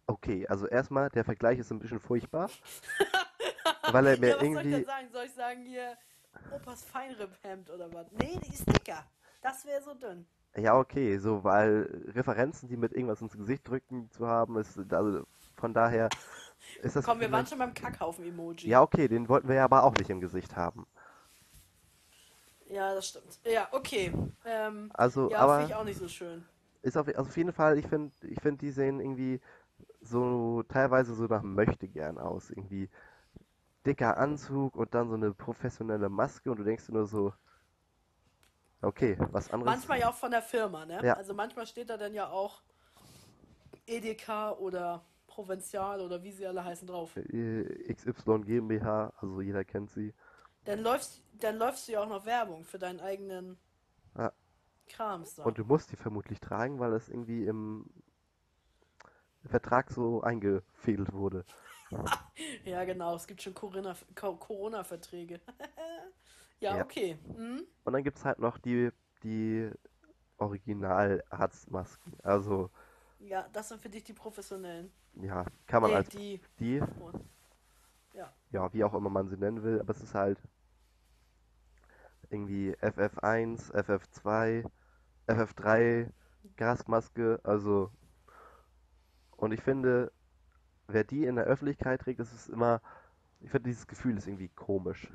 okay, 0.06 0.46
also 0.48 0.66
erstmal, 0.66 1.08
der 1.10 1.24
Vergleich 1.24 1.58
ist 1.58 1.70
ein 1.70 1.78
bisschen 1.78 2.00
furchtbar. 2.00 2.50
weil 3.92 4.06
er 4.06 4.18
mir 4.18 4.28
ja, 4.28 4.34
was 4.34 4.40
soll 4.40 4.48
ich 4.48 4.54
irgendwie, 4.54 4.70
denn 4.70 4.84
sagen? 4.84 5.08
Soll 5.12 5.24
ich 5.24 5.34
sagen 5.34 5.64
hier 5.64 5.96
Opas 6.50 6.84
Feinripphemd 6.84 7.70
oder 7.70 7.92
was? 7.92 8.10
Nee, 8.12 8.38
die 8.44 8.52
ist 8.52 8.66
dicker. 8.66 9.04
Das 9.42 9.64
wäre 9.64 9.82
so 9.82 9.94
dünn. 9.94 10.26
Ja, 10.56 10.78
okay, 10.78 11.18
so, 11.18 11.42
weil 11.42 12.04
Referenzen, 12.14 12.68
die 12.68 12.76
mit 12.76 12.92
irgendwas 12.92 13.20
ins 13.20 13.36
Gesicht 13.36 13.68
drücken 13.68 14.10
zu 14.10 14.26
haben, 14.26 14.56
ist, 14.56 14.78
also 14.92 15.26
von 15.56 15.74
daher 15.74 16.08
ist 16.82 16.96
das 16.96 17.04
Komm, 17.04 17.20
wir 17.20 17.30
waren 17.30 17.46
schon 17.46 17.58
beim 17.58 17.74
Kackhaufen-Emoji. 17.74 18.68
Ja, 18.68 18.82
okay, 18.82 19.08
den 19.08 19.28
wollten 19.28 19.48
wir 19.48 19.56
ja 19.56 19.64
aber 19.64 19.84
auch 19.84 19.94
nicht 19.94 20.10
im 20.10 20.20
Gesicht 20.20 20.56
haben. 20.56 20.86
Ja, 22.66 22.94
das 22.94 23.08
stimmt. 23.08 23.38
Ja, 23.44 23.68
okay. 23.72 24.12
Ähm, 24.44 24.90
Also, 24.94 25.30
ja, 25.30 25.38
aber 25.38 25.58
finde 25.58 25.72
ich 25.72 25.76
auch 25.76 25.84
nicht 25.84 25.98
so 25.98 26.08
schön. 26.08 26.44
ist 26.82 26.96
auf, 26.96 27.06
also 27.08 27.20
auf 27.22 27.36
jeden 27.36 27.52
Fall, 27.52 27.78
ich 27.78 27.86
finde, 27.86 28.12
ich 28.26 28.40
finde, 28.40 28.58
die 28.58 28.70
sehen 28.70 29.00
irgendwie 29.00 29.40
so 30.00 30.62
teilweise 30.64 31.14
so 31.14 31.24
nach 31.24 31.42
Möchtegern 31.42 32.18
aus. 32.18 32.50
Irgendwie 32.50 32.88
dicker 33.86 34.16
Anzug 34.16 34.76
und 34.76 34.94
dann 34.94 35.08
so 35.08 35.14
eine 35.14 35.32
professionelle 35.34 36.08
Maske 36.08 36.50
und 36.50 36.58
du 36.58 36.64
denkst 36.64 36.88
nur 36.88 37.06
so, 37.06 37.32
okay, 38.82 39.16
was 39.30 39.52
anderes. 39.52 39.72
Manchmal 39.72 40.00
ja 40.00 40.08
auch 40.10 40.14
von 40.14 40.30
der 40.30 40.42
Firma, 40.42 40.86
ne? 40.86 41.00
Ja. 41.02 41.14
Also 41.14 41.34
manchmal 41.34 41.66
steht 41.66 41.90
da 41.90 41.96
dann 41.96 42.14
ja 42.14 42.28
auch 42.28 42.62
EDK 43.86 44.58
oder 44.58 45.02
Provinzial 45.34 46.00
oder 46.00 46.22
wie 46.22 46.32
sie 46.32 46.46
alle 46.46 46.64
heißen 46.64 46.86
drauf. 46.86 47.16
Äh, 47.16 47.64
XY 47.92 48.44
GmbH, 48.44 49.12
also 49.18 49.40
jeder 49.40 49.64
kennt 49.64 49.90
sie. 49.90 50.14
Dann 50.64 50.80
läufst, 50.80 51.22
dann 51.40 51.56
läufst 51.56 51.88
du 51.88 51.92
ja 51.92 52.02
auch 52.02 52.08
noch 52.08 52.24
Werbung 52.24 52.64
für 52.64 52.78
deinen 52.78 53.00
eigenen 53.00 53.58
Ja. 54.16 54.32
Krams 54.88 55.34
da. 55.34 55.44
Und 55.44 55.58
du 55.58 55.64
musst 55.64 55.90
die 55.92 55.96
vermutlich 55.96 56.40
tragen, 56.40 56.78
weil 56.78 56.92
es 56.94 57.08
irgendwie 57.08 57.44
im 57.46 57.86
Vertrag 59.44 59.90
so 59.90 60.22
eingefädelt 60.22 61.12
wurde. 61.12 61.44
Ja, 62.64 62.84
genau. 62.84 63.14
Es 63.14 63.26
gibt 63.26 63.42
schon 63.42 63.54
Corona- 63.54 63.94
Co- 64.14 64.36
Corona-Verträge. 64.36 65.40
ja, 66.60 66.76
Ja. 66.76 66.84
okay. 66.84 67.18
Mhm. 67.36 67.66
Und 67.84 67.92
dann 67.92 68.02
gibt 68.02 68.16
es 68.18 68.24
halt 68.24 68.38
noch 68.38 68.58
die, 68.58 68.90
die 69.22 69.70
Original-Arztmasken. 70.38 72.14
Also, 72.22 72.70
Ja, 73.18 73.48
das 73.52 73.68
sind 73.68 73.80
für 73.82 73.88
dich 73.88 74.04
die 74.04 74.12
professionellen. 74.12 74.92
Ja, 75.22 75.44
kann 75.66 75.82
man 75.82 75.90
Nee, 75.90 75.96
als 75.96 76.08
die. 76.08 76.40
die. 76.58 76.82
Ja. 78.12 78.32
ja, 78.50 78.72
wie 78.72 78.84
auch 78.84 78.94
immer 78.94 79.10
man 79.10 79.28
sie 79.28 79.36
nennen 79.36 79.62
will, 79.62 79.80
aber 79.80 79.90
es 79.90 80.02
ist 80.02 80.14
halt 80.14 80.38
irgendwie 82.30 82.74
FF1, 82.80 83.72
FF2, 83.72 84.64
FF3, 85.26 86.10
Gasmaske, 86.56 87.40
also. 87.42 87.90
Und 89.36 89.52
ich 89.52 89.60
finde, 89.62 90.12
wer 90.88 91.04
die 91.04 91.24
in 91.24 91.36
der 91.36 91.44
Öffentlichkeit 91.44 92.00
trägt, 92.00 92.20
das 92.20 92.32
ist 92.32 92.48
immer, 92.48 92.80
ich 93.40 93.50
finde 93.50 93.68
dieses 93.68 93.86
Gefühl 93.86 94.16
ist 94.16 94.26
irgendwie 94.26 94.48
komisch. 94.48 95.12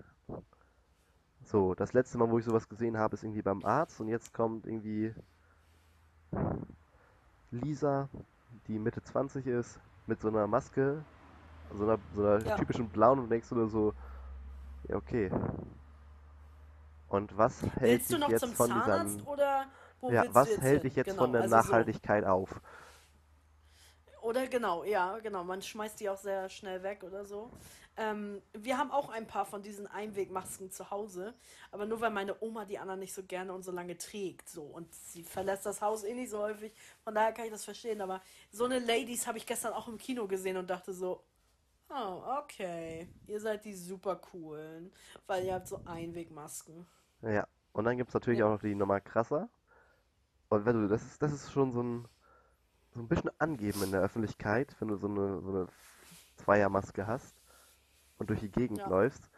So, 1.43 1.73
das 1.73 1.93
letzte 1.93 2.17
Mal, 2.17 2.29
wo 2.29 2.37
ich 2.37 2.45
sowas 2.45 2.69
gesehen 2.69 2.97
habe, 2.97 3.15
ist 3.15 3.23
irgendwie 3.23 3.41
beim 3.41 3.65
Arzt 3.65 3.99
und 4.01 4.07
jetzt 4.07 4.33
kommt 4.33 4.65
irgendwie 4.65 5.13
Lisa, 7.51 8.09
die 8.67 8.77
Mitte 8.77 9.01
20 9.01 9.47
ist, 9.47 9.79
mit 10.09 10.21
so 10.21 10.27
einer 10.29 10.47
Maske, 10.47 11.05
so 11.71 11.83
einer, 11.83 11.97
so 12.15 12.21
einer 12.25 12.43
Ja. 12.45 12.57
typischen 12.57 12.89
blauen 12.89 13.19
und 13.19 13.29
denkst 13.29 13.49
du 13.49 13.55
nur 13.55 13.69
so, 13.69 13.93
ja, 14.89 14.95
okay. 14.97 15.31
Und 17.09 17.37
was 17.37 17.61
hält 17.63 18.01
Willst 18.01 18.11
du 18.11 18.15
dich 18.15 18.21
noch 18.21 18.29
jetzt 18.29 18.41
zum 18.41 18.55
von 18.55 18.67
Zahnarzt 18.67 19.19
diesem, 19.19 19.27
oder 19.27 19.65
wo 20.01 20.11
ja, 20.11 20.25
was 20.33 20.49
hält 20.61 20.83
dich 20.83 20.95
jetzt 20.95 21.11
Genau, 21.11 21.23
von 21.23 21.31
der 21.33 21.41
also 21.41 21.55
so. 21.55 21.67
Nachhaltigkeit 21.73 22.25
auf? 22.25 22.61
Oder 24.21 24.47
genau, 24.47 24.83
ja, 24.83 25.17
genau. 25.19 25.43
Man 25.43 25.61
schmeißt 25.61 25.99
die 25.99 26.09
auch 26.09 26.17
sehr 26.17 26.49
schnell 26.49 26.83
weg 26.83 27.03
oder 27.03 27.25
so. 27.25 27.51
Ähm, 27.99 28.41
wir 28.53 28.77
haben 28.77 28.91
auch 28.91 29.09
ein 29.09 29.27
paar 29.27 29.45
von 29.45 29.61
diesen 29.61 29.85
Einwegmasken 29.85 30.71
zu 30.71 30.89
Hause, 30.89 31.33
aber 31.69 31.85
nur 31.85 31.99
weil 31.99 32.11
meine 32.11 32.41
Oma 32.41 32.63
die 32.63 32.79
anderen 32.79 33.01
nicht 33.01 33.13
so 33.13 33.23
gerne 33.23 33.51
und 33.51 33.63
so 33.63 33.73
lange 33.73 33.97
trägt. 33.97 34.47
So. 34.47 34.63
Und 34.63 34.93
sie 34.95 35.21
verlässt 35.21 35.65
das 35.65 35.81
Haus 35.81 36.05
eh 36.05 36.13
nicht 36.13 36.29
so 36.29 36.39
häufig. 36.39 36.73
Von 37.03 37.13
daher 37.13 37.33
kann 37.33 37.43
ich 37.43 37.51
das 37.51 37.65
verstehen. 37.65 37.99
Aber 37.99 38.21
so 38.51 38.63
eine 38.63 38.79
Ladies 38.79 39.27
habe 39.27 39.37
ich 39.37 39.45
gestern 39.45 39.73
auch 39.73 39.89
im 39.89 39.97
Kino 39.97 40.27
gesehen 40.27 40.55
und 40.55 40.69
dachte 40.69 40.93
so, 40.93 41.25
oh, 41.89 42.21
okay. 42.39 43.09
Ihr 43.27 43.41
seid 43.41 43.65
die 43.65 43.73
super 43.73 44.15
coolen, 44.15 44.93
weil 45.27 45.43
ihr 45.43 45.55
habt 45.55 45.67
so 45.67 45.81
Einwegmasken. 45.83 46.87
Ja, 47.21 47.49
und 47.73 47.83
dann 47.83 47.97
gibt 47.97 48.11
es 48.11 48.13
natürlich 48.13 48.39
Ja. 48.39 48.45
auch 48.45 48.51
noch 48.51 48.61
die 48.61 48.75
Nummer 48.75 49.01
krasser. 49.01 49.49
Und 50.47 50.65
wenn 50.65 50.81
du, 50.81 50.87
das 50.87 51.03
ist, 51.03 51.21
das 51.21 51.33
ist 51.33 51.51
schon 51.51 51.73
so 51.73 51.83
ein, 51.83 52.07
so 52.93 53.01
ein 53.01 53.09
bisschen 53.09 53.31
angeben 53.39 53.83
in 53.83 53.91
der 53.91 54.01
Öffentlichkeit, 54.01 54.73
wenn 54.79 54.87
du 54.87 54.95
so 54.95 55.07
eine, 55.07 55.41
so 55.41 55.49
eine 55.49 55.67
Zweiermaske 56.37 57.05
hast 57.05 57.38
und 58.19 58.29
durch 58.29 58.41
die 58.41 58.51
Gegend 58.51 58.77
Ja. 58.77 58.87
läufst. 58.87 59.29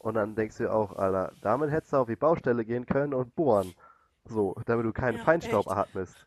Und 0.00 0.14
dann 0.14 0.34
denkst 0.34 0.56
du 0.58 0.72
auch, 0.72 0.96
Alter, 0.96 1.32
damit 1.42 1.70
hättest 1.70 1.92
du 1.92 1.98
auf 1.98 2.06
die 2.08 2.16
Baustelle 2.16 2.64
gehen 2.64 2.86
können 2.86 3.12
und 3.12 3.34
bohren. 3.34 3.74
So, 4.24 4.54
damit 4.66 4.86
du 4.86 4.92
keinen 4.92 5.18
Ja, 5.18 5.24
Feinstaub 5.24 5.66
echt. 5.66 5.76
atmest. 5.76 6.26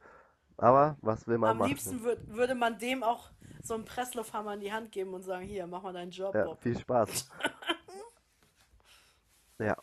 Aber 0.57 0.97
was 1.01 1.25
will 1.27 1.37
man 1.37 1.51
Am 1.51 1.57
machen? 1.59 1.69
liebsten 1.69 2.03
würd, 2.03 2.19
würde 2.27 2.53
man 2.53 2.77
dem 2.77 3.01
auch 3.03 3.31
so 3.63 3.73
einen 3.73 3.85
Presslufthammer 3.85 4.53
in 4.55 4.59
die 4.59 4.71
Hand 4.73 4.91
geben 4.91 5.13
und 5.13 5.23
sagen, 5.23 5.45
hier, 5.45 5.65
mach 5.67 5.81
mal 5.81 5.93
deinen 5.93 6.11
Job, 6.11 6.35
Ja, 6.35 6.45
Bob. 6.45 6.61
viel 6.61 6.77
Spaß. 6.77 7.29
Ja. 9.59 9.77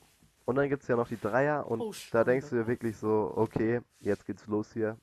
Und 0.44 0.56
dann 0.56 0.68
gibt 0.68 0.82
es 0.82 0.88
ja 0.88 0.96
noch 0.96 1.06
die 1.08 1.20
Dreier 1.20 1.66
und 1.70 1.80
Oh, 1.80 1.92
da 2.10 2.24
denkst 2.24 2.50
du 2.50 2.56
dir 2.56 2.66
wirklich 2.66 2.96
so, 2.96 3.32
okay, 3.36 3.80
jetzt 4.00 4.26
geht's 4.26 4.46
los 4.46 4.72
hier. 4.72 4.96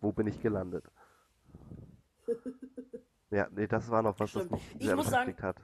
Wo 0.00 0.12
bin 0.12 0.26
ich 0.26 0.40
gelandet? 0.40 0.84
Ja, 3.32 3.46
nee, 3.52 3.68
das 3.68 3.88
war 3.88 4.02
noch 4.02 4.18
was, 4.18 4.32
das 4.32 4.42
Stimmt. 4.42 4.50
mich 4.50 4.76
Ich 4.80 4.86
sehr 4.86 4.96
muss 4.96 5.06
sagen- 5.08 5.36
hat. 5.40 5.56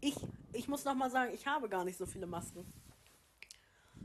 Ich, 0.00 0.16
ich 0.52 0.68
muss 0.68 0.84
noch 0.84 0.94
mal 0.94 1.10
sagen, 1.10 1.32
ich 1.32 1.46
habe 1.46 1.68
gar 1.68 1.84
nicht 1.84 1.96
so 1.96 2.06
viele 2.06 2.26
Masken. 2.26 2.64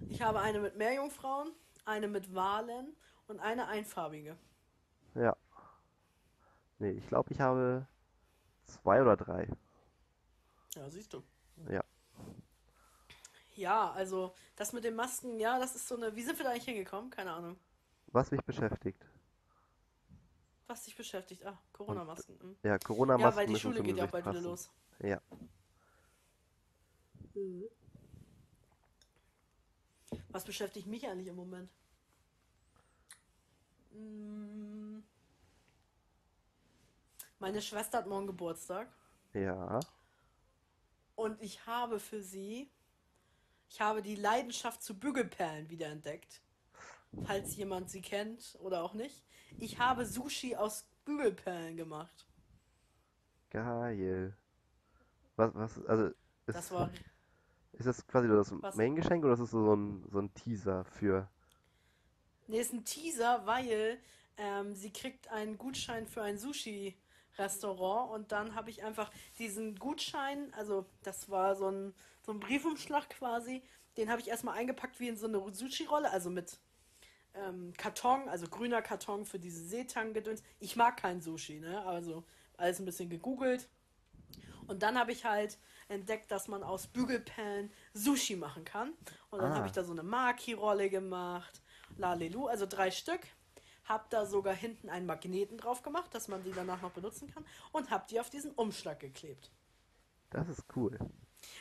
Ich 0.09 0.21
habe 0.21 0.39
eine 0.39 0.59
mit 0.59 0.77
Meerjungfrauen, 0.77 1.51
eine 1.85 2.07
mit 2.07 2.33
Walen 2.33 2.95
und 3.27 3.39
eine 3.39 3.67
einfarbige. 3.67 4.37
Ja. 5.15 5.35
Nee, 6.79 6.91
ich 6.91 7.07
glaube, 7.07 7.31
ich 7.31 7.39
habe 7.39 7.85
zwei 8.65 9.01
oder 9.01 9.15
drei. 9.17 9.47
Ja, 10.75 10.89
siehst 10.89 11.13
du. 11.13 11.23
Ja. 11.69 11.83
Ja, 13.55 13.91
also 13.91 14.33
das 14.55 14.73
mit 14.73 14.83
den 14.83 14.95
Masken, 14.95 15.39
ja, 15.39 15.59
das 15.59 15.75
ist 15.75 15.87
so 15.87 15.95
eine. 15.95 16.15
Wie 16.15 16.23
sind 16.23 16.37
wir 16.39 16.45
da 16.45 16.51
eigentlich 16.51 16.65
hingekommen? 16.65 17.11
Keine 17.11 17.33
Ahnung. 17.33 17.57
Was 18.07 18.31
mich 18.31 18.41
beschäftigt. 18.41 19.05
Was 20.67 20.85
dich 20.85 20.95
beschäftigt? 20.95 21.45
Ah, 21.45 21.57
Corona-Masken. 21.73 22.39
hm. 22.39 22.55
Ja, 22.63 22.71
Ja, 22.71 22.79
Corona-Masken 22.79 23.37
weil 23.37 23.47
die 23.47 23.59
Schule 23.59 23.83
geht 23.83 23.97
ja 23.97 24.05
auch 24.05 24.09
bald 24.09 24.25
wieder 24.25 24.41
los. 24.41 24.71
Ja. 24.99 25.21
Was 30.29 30.43
beschäftigt 30.45 30.87
mich 30.87 31.07
eigentlich 31.07 31.27
im 31.27 31.35
Moment? 31.35 31.69
Mm. 33.91 34.99
Meine 37.39 37.61
Schwester 37.61 37.99
hat 37.99 38.07
morgen 38.07 38.27
Geburtstag 38.27 38.87
Ja. 39.33 39.79
und 41.15 41.41
ich 41.41 41.65
habe 41.65 41.99
für 41.99 42.21
sie, 42.21 42.69
ich 43.69 43.81
habe 43.81 44.01
die 44.01 44.15
Leidenschaft 44.15 44.83
zu 44.83 44.97
Bügelperlen 44.97 45.69
wiederentdeckt. 45.69 46.41
Falls 47.25 47.55
jemand 47.57 47.89
sie 47.89 48.01
kennt 48.01 48.57
oder 48.61 48.83
auch 48.83 48.93
nicht. 48.93 49.21
Ich 49.57 49.79
habe 49.79 50.05
Sushi 50.05 50.55
aus 50.55 50.85
Bügelperlen 51.03 51.75
gemacht. 51.75 52.25
Geil. 53.49 54.37
Was, 55.35 55.53
was, 55.53 55.85
also, 55.87 56.11
Das 56.45 56.71
war 56.71 56.89
ist 57.73 57.87
das 57.87 58.05
quasi 58.07 58.27
nur 58.27 58.37
das 58.37 58.53
Was? 58.61 58.75
Main-Geschenk 58.75 59.23
oder 59.23 59.33
ist 59.33 59.39
das 59.41 59.51
so 59.51 59.73
ein, 59.73 60.05
so 60.09 60.19
ein 60.19 60.33
Teaser 60.33 60.85
für. 60.85 61.29
Nee, 62.47 62.59
ist 62.59 62.73
ein 62.73 62.85
Teaser, 62.85 63.45
weil 63.45 63.97
ähm, 64.37 64.75
sie 64.75 64.91
kriegt 64.91 65.29
einen 65.29 65.57
Gutschein 65.57 66.07
für 66.07 66.21
ein 66.21 66.37
Sushi-Restaurant 66.37 68.11
und 68.11 68.31
dann 68.31 68.55
habe 68.55 68.69
ich 68.69 68.83
einfach 68.83 69.11
diesen 69.39 69.75
Gutschein, 69.77 70.53
also 70.53 70.85
das 71.03 71.29
war 71.29 71.55
so 71.55 71.69
ein, 71.69 71.93
so 72.25 72.31
ein 72.31 72.39
Briefumschlag 72.39 73.09
quasi, 73.09 73.63
den 73.97 74.09
habe 74.09 74.21
ich 74.21 74.27
erstmal 74.27 74.57
eingepackt 74.57 74.99
wie 74.99 75.07
in 75.07 75.17
so 75.17 75.27
eine 75.27 75.39
Sushi-Rolle, 75.53 76.11
also 76.11 76.29
mit 76.29 76.59
ähm, 77.33 77.73
Karton, 77.77 78.27
also 78.27 78.47
grüner 78.47 78.81
Karton 78.81 79.25
für 79.25 79.39
diese 79.39 79.65
Seetang-Gedöns. 79.65 80.43
Ich 80.59 80.75
mag 80.75 80.97
kein 80.97 81.21
Sushi, 81.21 81.59
ne? 81.59 81.85
Also 81.85 82.25
alles 82.57 82.79
ein 82.79 82.85
bisschen 82.85 83.09
gegoogelt. 83.09 83.69
Und 84.67 84.83
dann 84.83 84.97
habe 84.97 85.11
ich 85.11 85.25
halt 85.25 85.57
entdeckt, 85.87 86.31
dass 86.31 86.47
man 86.47 86.63
aus 86.63 86.87
Bügelperlen 86.87 87.71
Sushi 87.93 88.35
machen 88.35 88.63
kann. 88.65 88.93
Und 89.29 89.41
dann 89.41 89.51
Ah. 89.51 89.55
habe 89.55 89.67
ich 89.67 89.73
da 89.73 89.83
so 89.83 89.91
eine 89.91 90.03
Maki-Rolle 90.03 90.89
gemacht. 90.89 91.61
Lalelu, 91.97 92.47
also 92.47 92.65
drei 92.65 92.91
Stück. 92.91 93.21
Hab 93.85 94.09
da 94.09 94.25
sogar 94.25 94.53
hinten 94.53 94.89
einen 94.89 95.05
Magneten 95.05 95.57
drauf 95.57 95.81
gemacht, 95.81 96.13
dass 96.13 96.27
man 96.27 96.43
die 96.43 96.51
danach 96.53 96.81
noch 96.81 96.91
benutzen 96.91 97.29
kann. 97.33 97.45
Und 97.71 97.89
hab 97.91 98.07
die 98.07 98.19
auf 98.19 98.29
diesen 98.29 98.51
Umschlag 98.51 98.99
geklebt. 98.99 99.51
Das 100.29 100.47
ist 100.47 100.63
cool. 100.75 100.97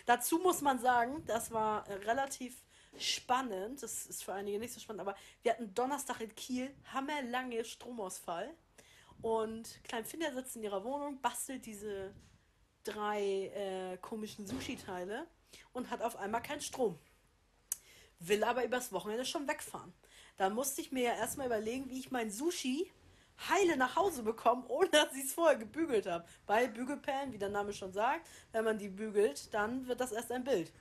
Dazu 0.06 0.38
muss 0.38 0.60
man 0.60 0.78
sagen, 0.78 1.24
das 1.26 1.50
war 1.50 1.88
relativ 1.88 2.62
spannend. 2.98 3.82
Das 3.82 4.06
ist 4.06 4.22
für 4.22 4.32
einige 4.34 4.58
nicht 4.60 4.72
so 4.74 4.78
spannend, 4.80 5.00
aber 5.00 5.16
wir 5.42 5.52
hatten 5.52 5.74
Donnerstag 5.74 6.20
in 6.20 6.34
Kiel 6.36 6.72
hammerlange 6.92 7.64
Stromausfall. 7.64 8.50
Und 9.22 9.82
Klein 9.84 10.04
Finder 10.04 10.32
sitzt 10.32 10.56
in 10.56 10.62
ihrer 10.62 10.84
Wohnung, 10.84 11.20
bastelt 11.20 11.66
diese 11.66 12.14
drei 12.84 13.50
äh, 13.54 13.96
komischen 13.98 14.46
Sushi-Teile 14.46 15.26
und 15.72 15.90
hat 15.90 16.02
auf 16.02 16.16
einmal 16.16 16.42
keinen 16.42 16.60
Strom. 16.60 16.98
Will 18.18 18.44
aber 18.44 18.64
übers 18.64 18.92
Wochenende 18.92 19.24
schon 19.24 19.48
wegfahren. 19.48 19.92
Da 20.36 20.50
musste 20.50 20.80
ich 20.80 20.92
mir 20.92 21.04
ja 21.04 21.14
erstmal 21.14 21.46
überlegen, 21.46 21.88
wie 21.90 21.98
ich 21.98 22.10
mein 22.10 22.30
Sushi 22.30 22.90
heile 23.48 23.76
nach 23.76 23.96
Hause 23.96 24.22
bekomme, 24.22 24.64
ohne 24.68 24.90
dass 24.90 25.14
ich 25.14 25.24
es 25.24 25.32
vorher 25.32 25.56
gebügelt 25.56 26.06
habe. 26.06 26.26
Bei 26.46 26.66
Bügelperlen, 26.68 27.32
wie 27.32 27.38
der 27.38 27.48
Name 27.48 27.72
schon 27.72 27.92
sagt, 27.92 28.28
wenn 28.52 28.64
man 28.64 28.78
die 28.78 28.88
bügelt, 28.88 29.52
dann 29.54 29.86
wird 29.86 30.00
das 30.00 30.12
erst 30.12 30.32
ein 30.32 30.44
Bild. 30.44 30.72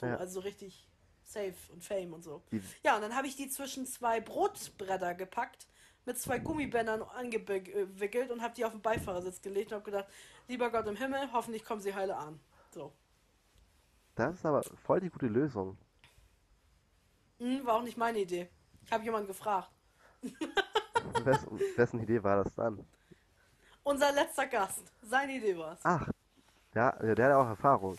So, 0.00 0.06
Ja. 0.06 0.16
Also 0.16 0.34
so 0.34 0.40
richtig 0.40 0.88
safe 1.24 1.54
und 1.72 1.84
fame 1.84 2.12
und 2.12 2.22
so. 2.22 2.42
Ja, 2.82 2.96
und 2.96 3.02
dann 3.02 3.14
habe 3.14 3.26
ich 3.26 3.36
die 3.36 3.48
zwischen 3.48 3.86
zwei 3.86 4.20
Brotbretter 4.20 5.14
gepackt, 5.14 5.66
mit 6.04 6.18
zwei 6.18 6.38
Gummibändern 6.38 7.02
angewickelt 7.02 8.30
und 8.30 8.42
habe 8.42 8.54
die 8.54 8.64
auf 8.64 8.72
den 8.72 8.82
Beifahrersitz 8.82 9.40
gelegt 9.40 9.72
und 9.72 9.76
habe 9.76 9.84
gedacht, 9.84 10.06
lieber 10.48 10.70
Gott 10.70 10.86
im 10.86 10.96
Himmel, 10.96 11.32
hoffentlich 11.32 11.64
kommen 11.64 11.80
sie 11.80 11.94
heile 11.94 12.16
an. 12.16 12.40
So. 12.70 12.92
Das 14.14 14.34
ist 14.34 14.46
aber 14.46 14.62
voll 14.84 15.00
die 15.00 15.10
gute 15.10 15.26
Lösung. 15.26 15.78
Hm, 17.38 17.64
war 17.64 17.74
auch 17.74 17.82
nicht 17.82 17.96
meine 17.96 18.18
Idee. 18.18 18.48
Ich 18.84 18.92
habe 18.92 19.04
jemanden 19.04 19.28
gefragt. 19.28 19.70
Wes, 21.24 21.46
wessen 21.76 22.00
Idee 22.00 22.22
war 22.22 22.44
das 22.44 22.54
dann? 22.54 22.84
Unser 23.82 24.12
letzter 24.12 24.46
Gast. 24.46 24.92
Seine 25.02 25.32
Idee 25.32 25.56
war's. 25.56 25.80
Ach, 25.82 26.08
ja, 26.74 26.96
ja, 27.02 27.14
der 27.14 27.26
hat 27.26 27.34
auch 27.34 27.48
Erfahrung 27.48 27.98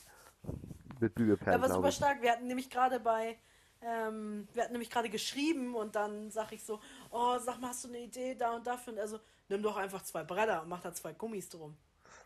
mit 1.00 1.12
Er 1.12 1.16
Bügelperlen, 1.16 1.62
war 1.62 1.68
glaube 1.68 1.82
super 1.82 1.92
stark. 1.92 2.22
Wir 2.22 2.32
hatten 2.32 2.48
nämlich 2.48 2.70
gerade 2.70 3.00
bei, 3.00 3.38
ähm, 3.86 4.48
wir 4.54 4.64
hatten 4.64 4.74
nämlich 4.74 4.90
gerade 4.90 5.10
geschrieben 5.10 5.76
und 5.76 5.96
dann 5.96 6.32
sag 6.32 6.52
ich 6.52 6.64
so, 6.64 6.80
oh, 7.12 7.38
sag 7.40 7.60
mal, 7.60 7.70
hast 7.70 7.84
du 7.84 7.90
eine 7.90 8.00
Idee 8.00 8.36
da 8.36 8.56
und 8.56 8.66
dafür? 8.66 8.94
Und 8.94 9.00
er 9.00 9.08
so, 9.08 9.20
nimm 9.50 9.62
doch 9.62 9.78
einfach 9.78 10.02
zwei 10.04 10.24
Bretter 10.24 10.62
und 10.62 10.70
mach 10.70 10.82
da 10.82 10.94
zwei 10.94 11.14
Gummis 11.14 11.50
drum. 11.50 11.76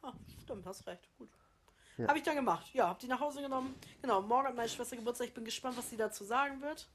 Ah, 0.03 0.13
stimmt, 0.43 0.65
hast 0.65 0.85
recht. 0.85 1.09
Gut. 1.17 1.29
Ja. 1.97 2.07
Habe 2.07 2.19
ich 2.19 2.23
dann 2.23 2.35
gemacht. 2.35 2.69
Ja, 2.73 2.89
hab 2.89 2.99
die 2.99 3.07
nach 3.07 3.19
Hause 3.19 3.41
genommen. 3.41 3.73
Genau, 4.01 4.21
morgen 4.21 4.47
hat 4.47 4.55
meine 4.55 4.69
Schwester 4.69 4.95
Geburtstag. 4.95 5.29
Ich 5.29 5.33
bin 5.33 5.45
gespannt, 5.45 5.77
was 5.77 5.89
sie 5.89 5.97
dazu 5.97 6.23
sagen 6.23 6.61
wird. 6.61 6.87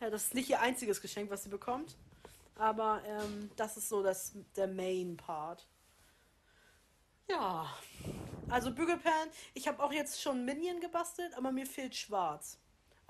Ja, 0.00 0.10
das 0.10 0.24
ist 0.24 0.34
nicht 0.34 0.50
ihr 0.50 0.60
einziges 0.60 1.00
Geschenk, 1.00 1.30
was 1.30 1.44
sie 1.44 1.48
bekommt. 1.48 1.96
Aber 2.56 3.02
ähm, 3.06 3.50
das 3.54 3.76
ist 3.76 3.88
so 3.88 4.02
das, 4.02 4.32
der 4.56 4.66
Main 4.66 5.16
Part. 5.16 5.68
Ja. 7.30 7.72
Also 8.48 8.74
Bügelperlen. 8.74 9.30
Ich 9.54 9.68
habe 9.68 9.82
auch 9.82 9.92
jetzt 9.92 10.20
schon 10.20 10.44
Minion 10.44 10.80
gebastelt, 10.80 11.34
aber 11.36 11.52
mir 11.52 11.66
fehlt 11.66 11.94
schwarz. 11.94 12.58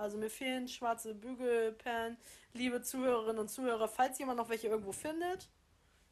Also 0.02 0.18
mir 0.18 0.30
fehlen 0.30 0.66
schwarze 0.66 1.14
Bügelperlen. 1.14 2.16
Liebe 2.54 2.82
Zuhörerinnen 2.82 3.38
und 3.38 3.48
Zuhörer, 3.48 3.86
falls 3.86 4.18
jemand 4.18 4.36
noch 4.36 4.48
welche 4.48 4.66
irgendwo 4.66 4.90
findet, 4.90 5.48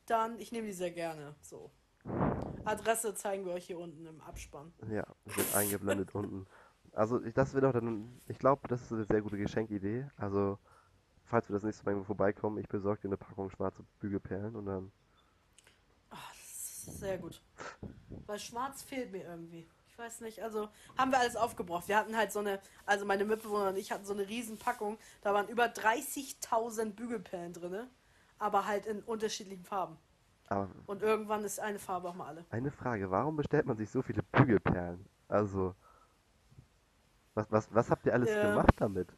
dann 0.07 0.38
ich 0.38 0.53
nehme 0.53 0.68
die 0.68 0.72
sehr 0.72 0.92
gerne. 0.92 1.35
So. 1.40 1.72
Adresse 2.64 3.14
zeigen 3.14 3.44
wir 3.44 3.53
euch 3.53 3.66
hier 3.66 3.81
unten 3.81 4.07
im 4.07 4.20
Abspann. 4.20 4.72
Ja, 4.92 5.05
wird 5.24 5.57
eingeblendet 5.57 6.14
unten. 6.14 6.46
Also 6.92 7.20
ich, 7.24 7.35
das 7.35 7.53
wird 7.53 7.64
auch 7.64 7.72
dann, 7.72 8.20
ich 8.29 8.38
glaube, 8.38 8.68
das 8.68 8.81
ist 8.81 8.92
eine 8.92 9.05
sehr 9.05 9.22
gute 9.22 9.37
Geschenkidee. 9.37 10.07
Also, 10.16 10.59
falls 11.24 11.48
wir 11.48 11.55
das 11.55 11.64
nächste 11.64 11.85
Mal 11.85 11.90
irgendwo 11.90 12.07
vorbeikommen, 12.07 12.59
ich 12.59 12.68
besorge 12.68 13.03
dir 13.03 13.09
eine 13.09 13.16
Packung 13.16 13.50
schwarze 13.50 13.85
Bügelperlen 13.98 14.55
und 14.55 14.66
dann, 14.66 14.92
Ah, 16.11 16.16
das 16.31 16.87
ist 16.87 17.00
sehr 17.00 17.18
gut. 17.18 17.42
Weil 18.26 18.38
schwarz 18.38 18.85
fehlt 18.85 19.11
mir 19.11 19.24
irgendwie. 19.24 19.66
Weiß 20.01 20.23
nicht, 20.23 20.43
also 20.43 20.71
haben 20.97 21.11
wir 21.13 21.19
alles 21.19 21.37
aufgebraucht. 21.37 21.87
Wir 21.87 21.99
hatten 21.99 22.17
halt 22.17 22.33
so 22.33 22.39
eine, 22.39 22.59
also 22.87 23.05
meine 23.05 23.27
Mitbewohner 23.27 23.69
und 23.69 23.77
ich 23.77 23.93
hatten 23.93 24.07
so 24.07 24.15
eine 24.15 24.27
riesen 24.27 24.59
Packung. 24.59 24.97
Da 25.21 25.35
waren 25.35 25.47
über 25.49 25.67
30.000 25.67 26.95
Bügelperlen 26.95 27.53
drin, 27.53 27.87
aber 28.39 28.65
halt 28.65 28.87
in 28.87 29.03
unterschiedlichen 29.03 29.65
Farben. 29.67 29.99
aber 30.49 30.71
Und 30.87 31.03
irgendwann 31.03 31.45
ist 31.45 31.61
eine 31.61 31.79
Farbe 31.79 32.09
auch 32.09 32.15
mal 32.15 32.29
alle. 32.29 32.47
eine 32.49 32.71
Frage, 32.71 33.11
warum 33.11 33.37
bestellt 33.37 33.67
man 33.67 33.77
sich 33.77 33.91
so 33.91 34.01
viele 34.01 34.23
Bügelperlen? 34.23 35.05
Also, 35.29 35.75
was, 37.35 37.51
was, 37.53 37.75
was 37.75 37.91
habt 37.91 38.07
ihr 38.07 38.15
alles 38.15 38.31
Ja. 38.31 38.41
gemacht 38.41 38.73
damit? 38.79 39.09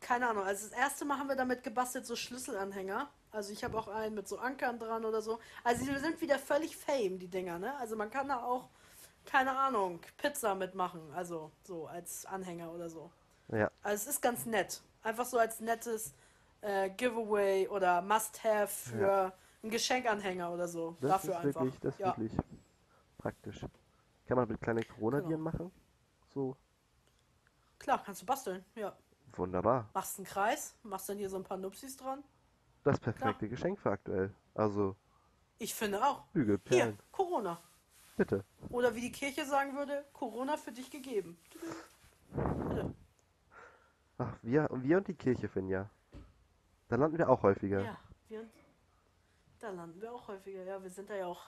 Keine 0.00 0.28
Ahnung, 0.28 0.44
also 0.44 0.68
das 0.68 0.78
erste 0.78 1.04
Mal 1.04 1.18
haben 1.18 1.28
wir 1.28 1.36
damit 1.36 1.62
gebastelt, 1.62 2.06
so 2.06 2.16
Schlüsselanhänger. 2.16 3.10
Also 3.36 3.52
ich 3.52 3.62
habe 3.62 3.76
auch 3.78 3.88
einen 3.88 4.14
mit 4.14 4.26
so 4.26 4.38
Ankern 4.38 4.78
dran 4.78 5.04
oder 5.04 5.20
so. 5.20 5.38
Also 5.62 5.84
die 5.84 5.94
sind 5.98 6.18
wieder 6.22 6.38
völlig 6.38 6.74
fame, 6.74 7.18
die 7.18 7.28
Dinger, 7.28 7.58
ne? 7.58 7.76
Also 7.76 7.94
man 7.94 8.10
kann 8.10 8.28
da 8.28 8.42
auch, 8.42 8.70
keine 9.26 9.56
Ahnung, 9.58 10.00
Pizza 10.16 10.54
mitmachen. 10.54 11.02
Also 11.14 11.50
so 11.62 11.86
als 11.86 12.24
Anhänger 12.24 12.72
oder 12.72 12.88
so. 12.88 13.10
Ja, 13.48 13.70
Also 13.82 14.04
es 14.08 14.16
ist 14.16 14.22
ganz 14.22 14.46
nett. 14.46 14.80
Einfach 15.02 15.26
so 15.26 15.38
als 15.38 15.60
nettes 15.60 16.14
äh, 16.62 16.88
Giveaway 16.90 17.68
oder 17.68 18.00
Must-Have 18.00 18.68
für 18.68 19.00
Ja. 19.00 19.32
einen 19.62 19.70
Geschenkanhänger 19.70 20.50
oder 20.50 20.66
so. 20.66 20.96
das 21.02 21.10
Dafür 21.10 21.30
ist 21.34 21.36
einfach. 21.44 21.60
wirklich, 21.60 21.80
das 21.80 21.94
ist 21.94 22.00
ja. 22.00 22.06
wirklich 22.16 22.32
praktisch. 23.18 23.60
Kann 24.26 24.36
man 24.38 24.48
mit 24.48 24.60
kleinen 24.62 24.88
Corona-Viren 24.88 25.28
Genau. 25.30 25.42
machen? 25.44 25.72
So, 26.32 26.56
Klar, 27.78 28.02
kannst 28.02 28.22
du 28.22 28.26
basteln. 28.26 28.64
Ja. 28.74 28.96
wunderbar. 29.34 29.90
Machst 29.92 30.16
einen 30.18 30.26
Kreis, 30.26 30.74
machst 30.82 31.08
dann 31.10 31.18
hier 31.18 31.28
so 31.28 31.36
ein 31.36 31.44
paar 31.44 31.58
Nupsis 31.58 31.96
dran. 31.98 32.24
Das 32.86 33.00
perfekte 33.00 33.48
Geschenk 33.48 33.80
für 33.80 33.90
aktuell. 33.90 34.32
Also, 34.54 34.94
Ich 35.58 35.74
finde 35.74 36.04
auch. 36.06 36.22
Hier, 36.32 36.42
Bügelperlen, 36.42 36.98
Corona. 37.10 37.60
bitte. 38.16 38.44
Oder 38.70 38.94
wie 38.94 39.00
die 39.00 39.10
Kirche 39.10 39.44
sagen 39.44 39.76
würde, 39.76 40.04
Corona 40.12 40.56
für 40.56 40.70
dich 40.70 40.88
gegeben. 40.88 41.36
Bitte. 42.30 42.94
Ach, 44.18 44.32
wir, 44.42 44.68
wir 44.72 44.98
und 44.98 45.08
die 45.08 45.14
Kirche, 45.14 45.48
Finja. 45.48 45.90
Da 46.86 46.94
landen 46.94 47.18
wir 47.18 47.28
auch 47.28 47.42
häufiger. 47.42 47.82
Ja, 47.82 47.98
wir, 48.28 48.48
da 49.58 49.70
landen 49.70 50.00
wir 50.00 50.12
auch 50.12 50.28
häufiger. 50.28 50.62
Ja, 50.62 50.80
wir 50.80 50.90
sind 50.90 51.10
da 51.10 51.16
ja 51.16 51.26
auch 51.26 51.42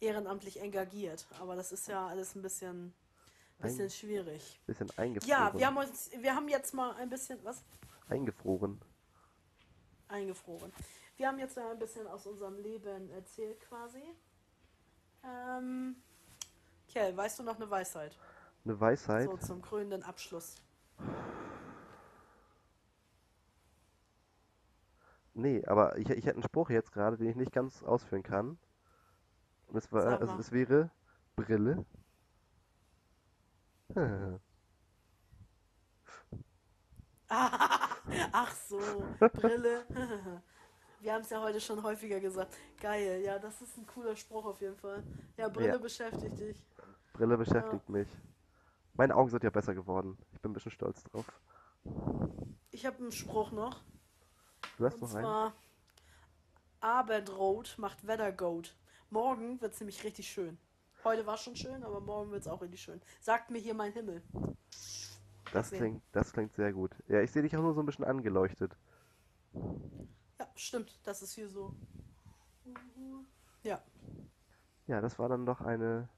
ehrenamtlich 0.00 0.62
engagiert. 0.62 1.26
Aber 1.40 1.56
das 1.56 1.72
ist 1.72 1.88
ja 1.88 2.06
alles 2.06 2.34
ein 2.34 2.40
bisschen, 2.40 2.94
bisschen 3.58 3.84
Ein- 3.84 3.90
schwierig. 3.90 4.58
Bisschen 4.66 4.88
eingefroren. 4.96 5.28
Ja, 5.30 5.52
wir 5.58 5.66
haben 5.66 5.76
uns, 5.76 6.10
wir 6.18 6.34
haben 6.34 6.48
jetzt 6.48 6.72
mal 6.72 6.94
ein 6.94 7.10
bisschen, 7.10 7.38
was? 7.44 7.62
Eingefroren. 8.08 8.80
Eingefroren. 10.08 10.72
Wir 11.16 11.28
haben 11.28 11.38
jetzt 11.38 11.56
ein 11.58 11.78
bisschen 11.78 12.06
aus 12.06 12.26
unserem 12.26 12.58
Leben 12.58 13.10
erzählt 13.10 13.60
quasi. 13.60 14.02
Ähm, 15.22 15.96
Kell, 16.88 17.16
weißt 17.16 17.38
du 17.38 17.42
noch 17.44 17.56
eine 17.56 17.70
Weisheit? 17.70 18.16
Eine 18.64 18.80
Weisheit. 18.80 19.24
So 19.30 19.36
zum 19.36 19.62
krönenden 19.62 20.02
Abschluss. 20.02 20.56
Nee, 25.34 25.64
aber 25.66 25.98
ich, 25.98 26.08
ich 26.08 26.24
hätte 26.24 26.34
einen 26.36 26.44
Spruch 26.44 26.70
jetzt 26.70 26.92
gerade, 26.92 27.16
den 27.16 27.28
ich 27.28 27.36
nicht 27.36 27.52
ganz 27.52 27.82
ausführen 27.82 28.22
kann. 28.22 28.58
Und 29.66 29.76
es, 29.76 29.90
war, 29.92 30.20
also 30.20 30.36
es 30.38 30.52
wäre 30.52 30.90
Brille. 31.34 31.84
Ach 38.32 38.54
so, 38.68 38.80
Brille. 39.32 39.84
Wir 41.00 41.12
haben 41.12 41.20
es 41.22 41.30
ja 41.30 41.40
heute 41.42 41.60
schon 41.60 41.82
häufiger 41.82 42.18
gesagt. 42.18 42.54
Geil, 42.80 43.20
ja, 43.22 43.38
das 43.38 43.60
ist 43.60 43.76
ein 43.76 43.86
cooler 43.86 44.16
Spruch 44.16 44.46
auf 44.46 44.60
jeden 44.60 44.76
Fall. 44.76 45.02
Ja, 45.36 45.48
Brille 45.48 45.68
Ja. 45.72 45.78
beschäftigt 45.78 46.38
dich. 46.38 46.56
Brille 47.12 47.36
beschäftigt 47.36 47.88
mich. 47.88 48.08
Meine 48.94 49.14
Augen 49.14 49.28
sind 49.28 49.44
ja 49.44 49.50
besser 49.50 49.74
geworden. 49.74 50.16
Ich 50.32 50.40
bin 50.40 50.50
ein 50.50 50.54
bisschen 50.54 50.72
stolz 50.72 51.02
drauf. 51.04 51.26
Ich 52.70 52.86
habe 52.86 52.98
einen 52.98 53.12
Spruch 53.12 53.50
noch. 53.52 53.82
Du 54.78 54.86
hast 54.86 54.94
Und 54.94 55.02
noch 55.02 55.14
einen? 55.14 55.24
zwar: 55.24 55.52
Abendrot 56.80 57.74
macht 57.78 58.06
Wettergoat. 58.06 58.74
Morgen 59.10 59.60
wird 59.60 59.74
es 59.74 59.80
nämlich 59.80 60.02
richtig 60.04 60.28
schön. 60.30 60.58
Heute 61.04 61.26
war 61.26 61.36
schon 61.36 61.54
schön, 61.54 61.84
aber 61.84 62.00
morgen 62.00 62.30
wird 62.30 62.42
es 62.42 62.48
auch 62.48 62.62
richtig 62.62 62.80
schön. 62.80 63.00
Sagt 63.20 63.50
mir 63.50 63.58
hier 63.58 63.74
mein 63.74 63.92
Himmel. 63.92 64.22
Das 65.54 65.70
sehen. 65.70 65.78
klingt, 65.78 66.02
das 66.12 66.32
klingt 66.32 66.52
sehr 66.54 66.72
gut. 66.72 66.92
Ja, 67.08 67.20
ich 67.20 67.30
sehe 67.32 67.42
dich 67.42 67.56
auch 67.56 67.62
nur 67.62 67.74
so 67.74 67.80
ein 67.80 67.86
bisschen 67.86 68.04
angeleuchtet. 68.04 68.76
Ja, 70.38 70.48
stimmt. 70.54 71.00
Das 71.04 71.22
ist 71.22 71.32
hier 71.34 71.48
so. 71.48 71.74
Ja, 73.62 73.82
Ja, 74.86 75.00
das 75.00 75.18
war 75.18 75.28
dann 75.28 75.46
doch 75.46 75.60
eine 75.60 76.08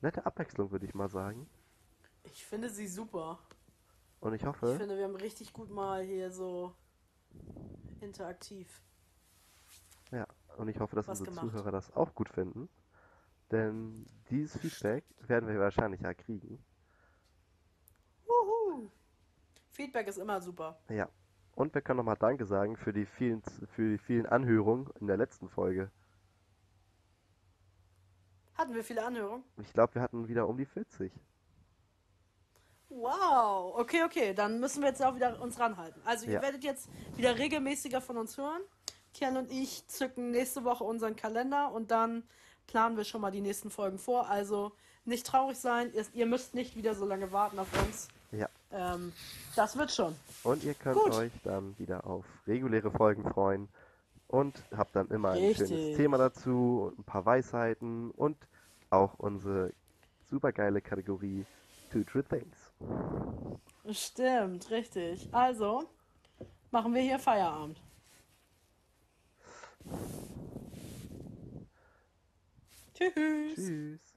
nette 0.00 0.26
Abwechslung, 0.26 0.70
würde 0.70 0.86
ich 0.86 0.94
mal 0.94 1.08
sagen. 1.08 1.48
ich 2.22 2.44
finde 2.44 2.70
sie 2.70 2.86
super. 2.88 3.38
Und 4.20 4.34
ich 4.34 4.42
Ich 4.42 4.46
hoffe, 4.46 4.74
finde, 4.76 4.96
wir 4.96 5.04
haben 5.04 5.16
richtig 5.16 5.52
gut 5.52 5.70
mal 5.70 6.02
hier 6.02 6.30
so 6.30 6.74
interaktiv. 8.00 8.82
ja, 10.10 10.26
und 10.56 10.68
ich 10.68 10.78
hoffe, 10.80 10.96
dass 10.96 11.08
unsere 11.08 11.28
gemacht. 11.28 11.50
Zuhörer 11.50 11.70
das 11.70 11.90
auch 11.92 12.14
gut 12.14 12.28
finden. 12.28 12.68
Denn 13.50 14.06
dieses 14.30 14.56
Feedback 14.58 15.04
werden 15.20 15.48
wir 15.48 15.58
wahrscheinlich 15.60 16.00
ja 16.02 16.14
kriegen. 16.14 16.64
Feedback 19.80 20.08
ist 20.08 20.18
immer 20.18 20.40
super. 20.42 20.78
Ja. 20.90 21.08
Und 21.54 21.74
wir 21.74 21.80
können 21.80 21.96
nochmal 21.96 22.16
Danke 22.18 22.44
sagen 22.44 22.76
für 22.76 22.92
die 22.92 23.06
vielen, 23.06 23.42
für 23.74 23.90
die 23.92 23.98
vielen 23.98 24.26
Anhörungen 24.26 24.88
in 25.00 25.06
der 25.06 25.16
letzten 25.16 25.48
Folge. 25.48 25.90
Hatten 28.54 28.74
wir 28.74 28.84
viele 28.84 29.04
Anhörungen? 29.04 29.42
Ich 29.56 29.72
glaube, 29.72 29.94
wir 29.94 30.02
hatten 30.02 30.28
wieder 30.28 30.46
um 30.48 30.58
die 30.58 30.66
40. 30.66 31.10
Wow, 32.90 33.78
okay, 33.78 34.02
okay, 34.04 34.34
dann 34.34 34.60
müssen 34.60 34.82
wir 34.82 34.88
jetzt 34.88 35.02
auch 35.02 35.14
wieder 35.14 35.40
uns 35.40 35.58
ranhalten. 35.58 36.02
Also 36.04 36.26
ihr 36.26 36.34
Ja. 36.34 36.42
werdet 36.42 36.62
jetzt 36.62 36.90
wieder 37.16 37.38
regelmäßiger 37.38 38.00
von 38.02 38.18
uns 38.18 38.36
hören. 38.36 38.60
Kian 39.14 39.36
und 39.38 39.50
ich 39.50 39.86
zücken 39.86 40.30
nächste 40.30 40.64
Woche 40.64 40.84
unseren 40.84 41.16
Kalender 41.16 41.72
und 41.72 41.90
dann 41.90 42.24
planen 42.66 42.96
wir 42.98 43.04
schon 43.04 43.20
mal 43.22 43.30
die 43.30 43.40
nächsten 43.40 43.70
Folgen 43.70 43.98
vor. 43.98 44.28
Also 44.28 44.72
nicht 45.04 45.26
traurig 45.26 45.56
sein, 45.56 45.90
ihr, 45.94 46.04
ihr 46.12 46.26
müsst 46.26 46.54
nicht 46.54 46.76
wieder 46.76 46.94
so 46.94 47.06
lange 47.06 47.32
warten 47.32 47.58
auf 47.58 47.68
uns. 47.82 48.08
Ähm, 48.72 49.12
das 49.56 49.76
wird 49.76 49.90
schon. 49.90 50.14
Und 50.44 50.62
ihr 50.64 50.74
könnt 50.74 50.96
Gut. 50.96 51.12
euch 51.14 51.32
dann 51.42 51.76
wieder 51.78 52.06
auf 52.06 52.24
reguläre 52.46 52.90
Folgen 52.90 53.24
freuen 53.24 53.68
und 54.28 54.62
habt 54.76 54.94
dann 54.94 55.08
immer 55.08 55.30
ein 55.30 55.54
schönes. 55.54 55.96
Thema 55.96 56.18
dazu 56.18 56.84
und 56.88 57.00
ein 57.00 57.04
paar 57.04 57.26
Weisheiten 57.26 58.10
und 58.12 58.36
auch 58.90 59.14
unsere 59.18 59.72
supergeile 60.28 60.80
Kategorie 60.80 61.44
Two 61.92 62.04
True 62.04 62.24
Things. 62.24 62.72
Stimmt, 63.90 64.70
richtig. 64.70 65.28
Also 65.32 65.88
machen 66.70 66.94
wir 66.94 67.02
hier 67.02 67.18
Feierabend. 67.18 67.80
Tschüss. 72.94 73.54
Tschüss. 73.56 74.09